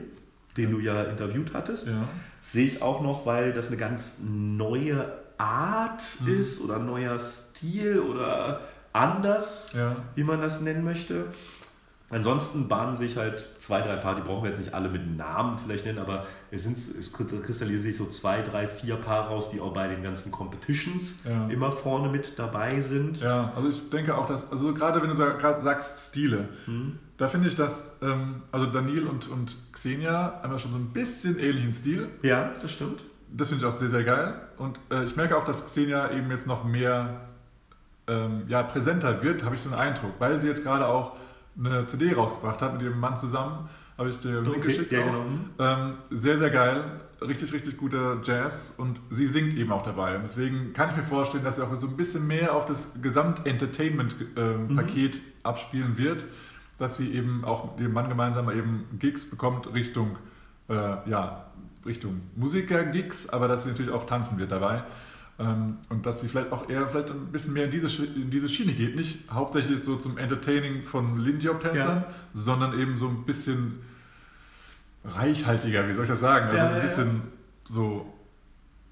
[0.58, 1.88] den du ja interviewt hattest.
[1.88, 2.08] Ja.
[2.41, 5.06] Sehe ich auch noch, weil das eine ganz neue
[5.38, 6.39] Art Mhm.
[6.39, 8.62] ist oder ein neuer Stil oder
[8.93, 9.97] anders Ja.
[10.16, 11.26] wie man das nennen möchte.
[12.12, 15.58] Ansonsten bahnen sich halt zwei, drei Paar, die brauchen wir jetzt nicht alle mit Namen
[15.58, 19.60] vielleicht nennen, aber es, sind, es kristallisieren sich so zwei, drei, vier Paar raus, die
[19.60, 21.47] auch bei den ganzen Competitions Ja.
[21.47, 23.22] immer vorne mit dabei sind.
[23.22, 26.99] Ja, also ich denke auch, dass, also gerade wenn du sagst Stile, Hm?
[27.18, 30.89] da finde ich, dass, ähm, also Daniel und, und Xenia haben ja schon so ein
[30.93, 32.10] bisschen ähnlichen Stil.
[32.22, 33.03] Ja, das stimmt.
[33.32, 34.36] Das finde ich auch sehr, sehr geil.
[34.58, 37.22] Und äh, ich merke auch, dass Xenia eben jetzt noch mehr
[38.08, 41.14] ähm, ja, präsenter wird, habe ich so einen Eindruck, weil sie jetzt gerade auch
[41.58, 43.68] eine CD rausgebracht hat mit ihrem Mann zusammen.
[43.97, 44.91] Habe ich dir Okay, geschickt.
[44.91, 45.06] ja, auch.
[45.58, 45.60] genau.
[45.60, 46.84] Ähm, sehr, sehr geil.
[47.22, 50.18] Richtig, richtig guter Jazz und sie singt eben auch dabei.
[50.18, 53.01] Und deswegen kann ich mir vorstellen, dass sie auch so ein bisschen mehr auf das
[53.01, 56.26] Gesamt-Entertainment-Paket abspielen wird,
[56.78, 60.18] dass sie eben auch mit ihrem Mann gemeinsam eben Gigs bekommt Richtung,
[60.70, 60.74] äh,
[61.10, 61.45] ja,
[61.86, 64.84] Richtung Musiker-Gigs, aber dass sie natürlich auch tanzen wird dabei.
[65.38, 68.47] Ähm, und dass sie vielleicht auch eher vielleicht ein bisschen mehr in diese, in diese
[68.47, 68.95] Schiene geht.
[68.95, 72.13] Nicht hauptsächlich so zum Entertaining von Lindy-Hop-Tänzern, Ja.
[72.33, 73.79] sondern eben so ein bisschen
[75.03, 76.47] reichhaltiger, wie soll ich das sagen?
[76.47, 77.21] Also Ja, ein bisschen
[77.63, 78.12] so,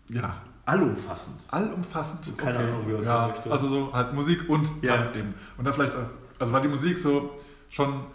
[0.09, 1.41] ja, Allumfassend.
[1.49, 2.37] allumfassend.
[2.37, 3.51] Keine Ahnung, wie man das ja, möchte.
[3.51, 4.81] Also so halt Musik und.
[4.81, 5.33] Tanz eben.
[5.57, 6.05] Und dann vielleicht auch,
[6.39, 7.31] also weil die Musik so
[7.69, 8.05] schon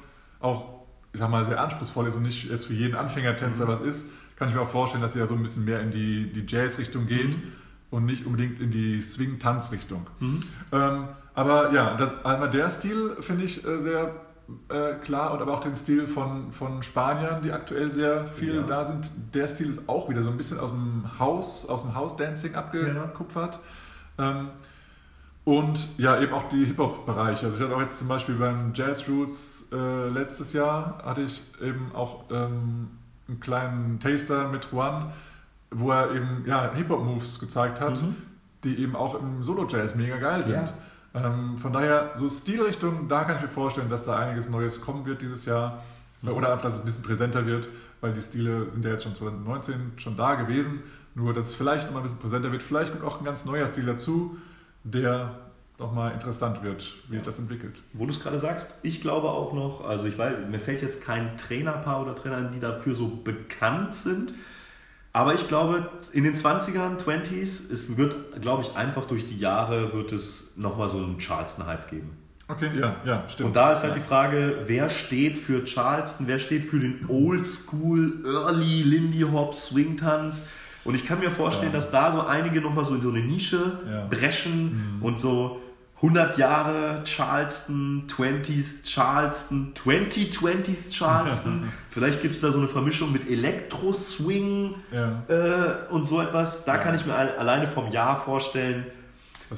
[0.40, 3.68] auch, ich sag mal, sehr anspruchsvoll ist und nicht jetzt für jeden Anfängertänzer Mhm.
[3.68, 4.06] was ist,
[4.36, 6.44] kann ich mir auch vorstellen, dass sie ja so ein bisschen mehr in die, die
[6.46, 7.52] Jazz-Richtung geht Mhm.
[7.90, 10.06] Und nicht unbedingt in die Swing-Tanz-Richtung.
[10.20, 10.40] Mhm.
[10.72, 11.04] Ähm,
[11.34, 14.14] aber ja, das, einmal der Stil finde ich äh, sehr
[14.68, 18.62] äh, klar und aber auch den Stil von, von Spaniern, die aktuell sehr viel Ja.
[18.62, 19.10] da sind.
[19.34, 23.58] Der Stil ist auch wieder so ein bisschen aus dem Haus, aus dem House-Dancing abgekupfert.
[24.18, 24.48] Ähm,
[25.44, 27.46] Und ja, eben auch die Hip-Hop-Bereiche.
[27.46, 31.42] Also ich hatte auch jetzt zum Beispiel beim Jazz Roots äh, letztes Jahr, hatte ich
[31.62, 32.88] eben auch ähm,
[33.28, 35.10] einen kleinen Taster mit Juan,
[35.70, 38.16] wo er eben ja, Hip-Hop-Moves gezeigt hat, Mhm.
[38.64, 40.72] die eben auch im Solo-Jazz mega geil sind.
[41.14, 45.04] Ähm, von daher, so Stilrichtung, da kann ich mir vorstellen, dass da einiges Neues kommen
[45.06, 45.82] wird dieses Jahr.
[46.22, 46.30] Mhm.
[46.30, 47.68] Oder einfach, dass es ein bisschen präsenter wird,
[48.00, 50.82] weil die Stile sind ja jetzt schon 2019 schon da gewesen.
[51.14, 52.62] Nur, dass es vielleicht nochmal ein bisschen präsenter wird.
[52.62, 54.36] Vielleicht kommt auch ein ganz neuer Stil dazu,
[54.84, 55.36] der
[55.78, 57.80] nochmal interessant wird, wie sich das entwickelt.
[57.92, 61.04] Wo du es gerade sagst, ich glaube auch noch, also ich weiß, mir fällt jetzt
[61.04, 64.34] kein Trainerpaar oder Trainer ein, die dafür so bekannt sind.
[65.12, 69.92] Aber ich glaube, in den 20ern, 20s, es wird, glaube ich, einfach durch die Jahre
[69.94, 72.10] wird es nochmal so einen Charleston-Hype geben.
[72.46, 73.48] Okay, ja, ja, stimmt.
[73.48, 73.98] Und da ist halt ja.
[73.98, 79.54] die Frage, wer steht für Charleston, wer steht für den Old School, Early Lindy Hop
[79.54, 80.48] Swing Tanz.
[80.84, 81.78] Und ich kann mir vorstellen, Ja.
[81.78, 84.04] dass da so einige nochmal so in so eine Nische Ja.
[84.04, 84.08] Mhm.
[84.08, 85.60] brechen und so
[86.00, 91.68] 100 Jahre Charleston, 20s Charleston, 2020s Charleston.
[91.90, 96.64] Vielleicht gibt es da so eine Vermischung mit Elektro-Swing Ja, äh, und so etwas.
[96.64, 96.80] Da Ja.
[96.80, 98.86] kann ich mir al- alleine vom Jahr vorstellen,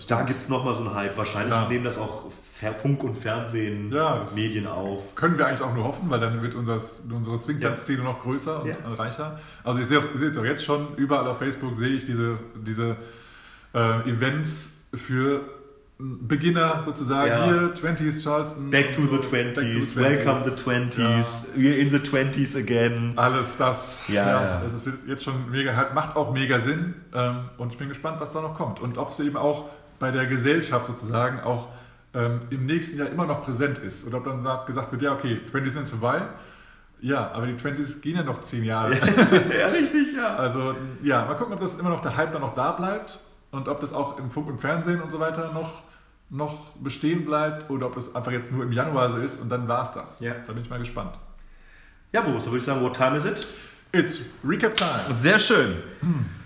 [0.09, 1.17] da gibt es nochmal so einen Hype.
[1.19, 1.69] Wahrscheinlich Ja.
[1.69, 3.89] nehmen das auch Funk und Fernsehen,
[4.35, 5.15] Medien auf.
[5.17, 6.79] Können wir eigentlich auch nur hoffen, weil dann wird unser,
[7.15, 9.39] unsere Swing-Tanz-Szene noch größer und reicher.
[9.65, 12.97] Also ich sehe, jetzt auch jetzt schon, überall auf Facebook sehe ich diese, diese
[13.75, 15.41] äh, Events für
[16.01, 17.29] Beginner sozusagen.
[17.31, 17.45] Ja.
[17.45, 18.71] Hier, 20s Charleston.
[18.71, 19.31] Back to und the so.
[19.31, 19.97] Back to 20s, 20s.
[19.97, 23.13] welcome the 20s, we're in the 20s again.
[23.17, 24.05] Alles das.
[24.09, 24.61] Ja, ja.
[24.61, 26.95] Das ist jetzt schon mega, macht auch mega Sinn.
[27.15, 28.81] Ähm, und ich bin gespannt, was da noch kommt.
[28.81, 29.69] Und ob es eben auch
[29.99, 31.69] bei der Gesellschaft sozusagen auch
[32.15, 34.07] ähm, im nächsten Jahr immer noch präsent ist.
[34.07, 36.23] Oder ob dann sagt, gesagt wird, ja, okay, 20 sind vorbei.
[37.03, 38.95] Ja, aber die 20s gehen ja noch 10 Jahre.
[39.61, 40.37] ja, richtig, ja.
[40.37, 43.19] Also ja, mal gucken, ob das immer noch der Hype dann noch da bleibt
[43.51, 45.83] und ob das auch im Funk und Fernsehen und so weiter noch,
[46.31, 49.67] noch bestehen bleibt oder ob das einfach jetzt nur im Januar so ist und dann
[49.69, 50.21] war es das.
[50.21, 50.35] Ja.
[50.47, 51.13] Da bin ich mal gespannt.
[52.13, 53.47] Ja, Boris, da würde ich sagen, what time is it?
[53.93, 55.13] It's Recap Time.
[55.13, 55.77] Sehr schön.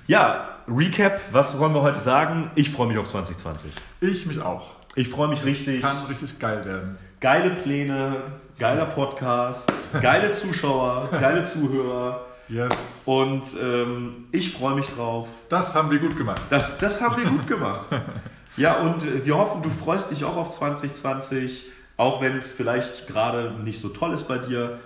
[0.06, 2.50] Ja, Recap, was wollen wir heute sagen?
[2.54, 3.70] Ich freue mich auf 2020.
[4.00, 4.74] Ich mich auch.
[4.94, 5.82] Ich freue mich Das richtig.
[5.82, 6.96] kann richtig geil werden.
[7.20, 8.22] Geile Pläne,
[8.58, 9.70] geiler Podcast,
[10.00, 12.24] geile Zuschauer, geile Zuhörer.
[12.48, 13.02] Yes.
[13.06, 15.28] Und ähm, ich freue mich drauf.
[15.48, 16.42] Das haben wir gut gemacht.
[16.50, 17.86] Das, das haben wir gut gemacht.
[18.56, 21.66] Ja, und äh, wir hoffen, du freust dich auch auf 2020,
[21.96, 24.78] auch wenn es vielleicht gerade nicht so toll ist bei dir.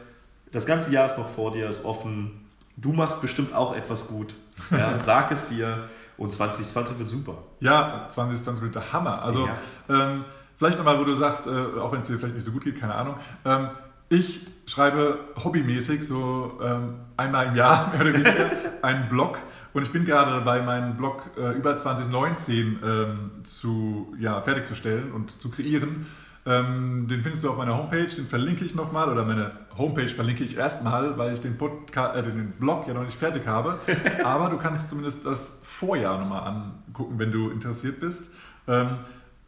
[0.53, 2.47] Das ganze Jahr ist noch vor dir, ist offen.
[2.77, 4.35] Du machst bestimmt auch etwas gut.
[4.71, 5.89] Ja, sag es dir.
[6.17, 7.39] Und 2020 wird super.
[7.61, 9.23] Ja, 2020 wird der Hammer.
[9.23, 9.49] Also
[9.89, 10.25] ähm,
[10.57, 12.81] vielleicht nochmal, wo du sagst, äh, auch wenn es dir vielleicht nicht so gut geht,
[12.81, 13.15] keine Ahnung.
[13.45, 13.69] Ähm,
[14.09, 18.51] ich schreibe hobbymäßig so ähm, einmal im Jahr mehr oder weniger
[18.83, 19.39] einen Blog
[19.79, 25.41] und ich bin gerade dabei, meinen Blog äh, über 2019 ähm, zu, ja, fertigzustellen und
[25.41, 26.07] zu kreieren.
[26.45, 30.43] Ähm, den findest du auf meiner Homepage, den verlinke ich nochmal oder meine Homepage verlinke
[30.43, 33.79] ich erstmal, weil ich den, Podca äh, den Blog ja noch nicht fertig habe.
[34.25, 38.33] Aber du kannst zumindest das Vorjahr nochmal angucken, wenn du interessiert bist.
[38.67, 38.99] Ähm,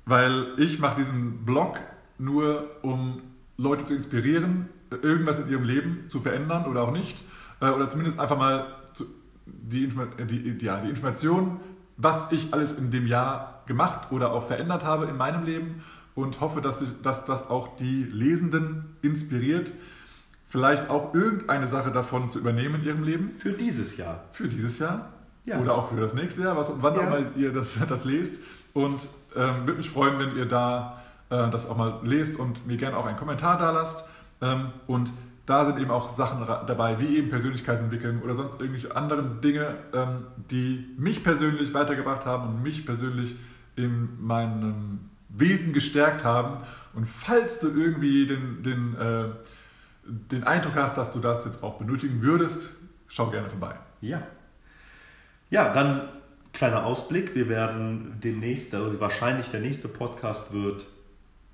[0.07, 1.81] weil ich mache diesen Blog
[2.19, 3.20] nur, um
[3.57, 7.24] Leute zu inspirieren, irgendwas in ihrem Leben zu verändern oder auch nicht.
[7.61, 9.07] Äh, oder zumindest einfach mal zu,
[9.46, 9.88] die,
[10.28, 11.60] die, die, ja, die Information,
[11.96, 15.82] was ich alles in dem Jahr gemacht oder auch verändert habe in meinem Leben
[16.14, 19.72] und hoffe, dass, ich, dass das auch die Lesenden inspiriert,
[20.48, 24.24] vielleicht auch irgendeine Sache davon zu übernehmen in ihrem Leben Für dieses Jahr.
[24.32, 25.10] für dieses Jahr
[25.44, 25.58] Ja.
[25.58, 27.02] oder auch für das nächste Jahr, was, wann Ja.
[27.02, 28.40] auch mal ihr das, das lest.
[28.72, 29.06] Und
[29.36, 32.96] ähm, würde mich freuen, wenn ihr da äh, das auch mal lest und mir gerne
[32.96, 34.04] auch einen Kommentar da lasst.
[34.42, 35.12] Ähm, und
[35.51, 40.27] da sind eben auch Sachen dabei, wie eben Persönlichkeitsentwicklung oder sonst irgendwelche anderen Dinge, ähm,
[40.51, 43.35] die mich persönlich weitergebracht haben und mich persönlich
[43.74, 46.62] in meinem Wesen gestärkt haben.
[46.94, 49.24] Und falls du irgendwie den, den, äh,
[50.05, 52.70] den Eindruck hast, dass du das jetzt auch benötigen würdest,
[53.09, 53.74] schau gerne vorbei.
[54.01, 54.22] Ja.
[55.51, 56.09] Ja, dann
[56.52, 57.35] kleiner Ausblick.
[57.35, 60.86] Wir werden demnächst, also wahrscheinlich der nächste Podcast wird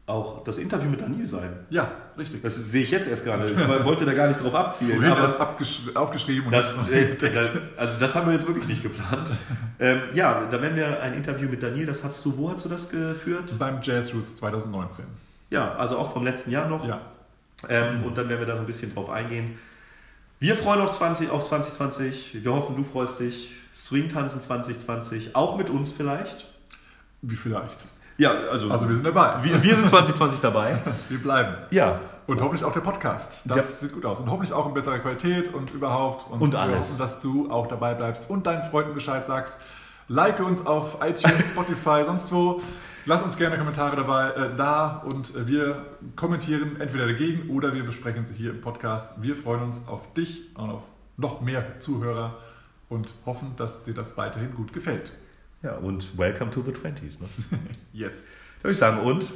[0.06, 1.52] auch das Interview mit Daniel sein.
[1.68, 2.40] Ja, richtig.
[2.42, 3.44] Das sehe ich jetzt erst gerade.
[3.44, 4.92] Ich wollte da gar nicht drauf abzielen.
[4.92, 8.82] Vorhin aber erst aufgeschrieben und das, äh, das, also das haben wir jetzt wirklich nicht
[8.82, 9.30] geplant.
[9.78, 12.70] Ähm, ja, da werden wir ein Interview mit Daniel, das hast du, wo hast du
[12.70, 13.58] das geführt?
[13.58, 15.04] beim Jazz Roots 2019.
[15.50, 16.88] Ja, also auch vom letzten Jahr noch.
[16.88, 17.02] Ja,
[17.68, 19.58] Ähm, und dann werden wir da so ein bisschen drauf eingehen.
[20.38, 22.42] Wir freuen auf, 20, auf 2020.
[22.42, 23.52] Wir hoffen, du freust dich.
[23.74, 26.46] Swing tanzen 2020, auch mit uns vielleicht.
[27.20, 27.84] wie vielleicht.
[28.18, 29.43] Ja, also, Also wir sind dabei.
[29.43, 30.78] wir, wir sind 2020 dabei.
[31.09, 31.55] Wir bleiben.
[31.70, 33.43] Ja, Und hoffentlich auch der Podcast.
[33.44, 33.62] Das Ja.
[33.62, 34.20] sieht gut aus.
[34.20, 36.30] Und hoffentlich auch in besserer Qualität und überhaupt.
[36.30, 36.88] Und wir alles.
[36.88, 39.59] hoffen, dass du auch dabei bleibst und deinen Freunden Bescheid sagst.
[40.09, 42.60] Like uns auf iTunes, Spotify, sonst wo.
[43.09, 45.84] Lasst uns gerne Kommentare dabei äh, da und äh, wir
[46.16, 49.14] kommentieren entweder dagegen oder wir besprechen sie hier im Podcast.
[49.22, 50.82] Wir freuen uns auf dich und auf
[51.16, 52.34] noch mehr Zuhörer
[52.88, 55.12] und hoffen, dass dir das weiterhin gut gefällt.
[55.66, 57.20] Ja, und welcome to the 20s.
[57.20, 57.28] Ne?
[57.93, 58.28] Yes.
[58.59, 59.32] Da würde ich sagen, und,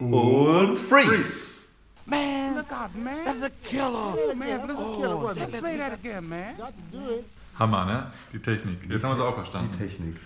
[0.00, 1.68] und freeze.
[2.04, 3.24] Man, look out, man.
[3.24, 4.16] That's a killer.
[4.16, 5.16] Hey, man, that's a killer.
[5.16, 6.56] Oh, just play that again, man.
[6.56, 7.24] Got to do it.
[7.60, 8.12] Hammer, ne?
[8.32, 8.90] Die Technik.
[8.90, 9.70] Jetzt haben wir es auch verstanden.
[9.72, 10.16] Die Technik.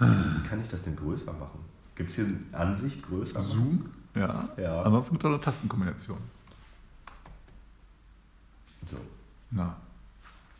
[0.00, 1.60] Wie kann ich das denn größer machen?
[1.94, 3.38] Gibt es hier eine Ansicht größer?
[3.38, 3.52] machen?
[3.52, 3.92] Zoom?
[4.16, 4.48] Ja.
[4.56, 4.82] Ja.
[4.82, 6.18] Ansonsten mit toller Tastenkombination.
[8.84, 8.96] So,
[9.52, 9.76] Na.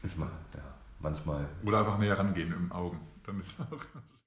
[0.04, 0.60] ist mal, ja,
[1.00, 1.48] manchmal.
[1.64, 3.00] Oder einfach näher rangehen im Augen.
[3.28, 3.84] Dann ist auch.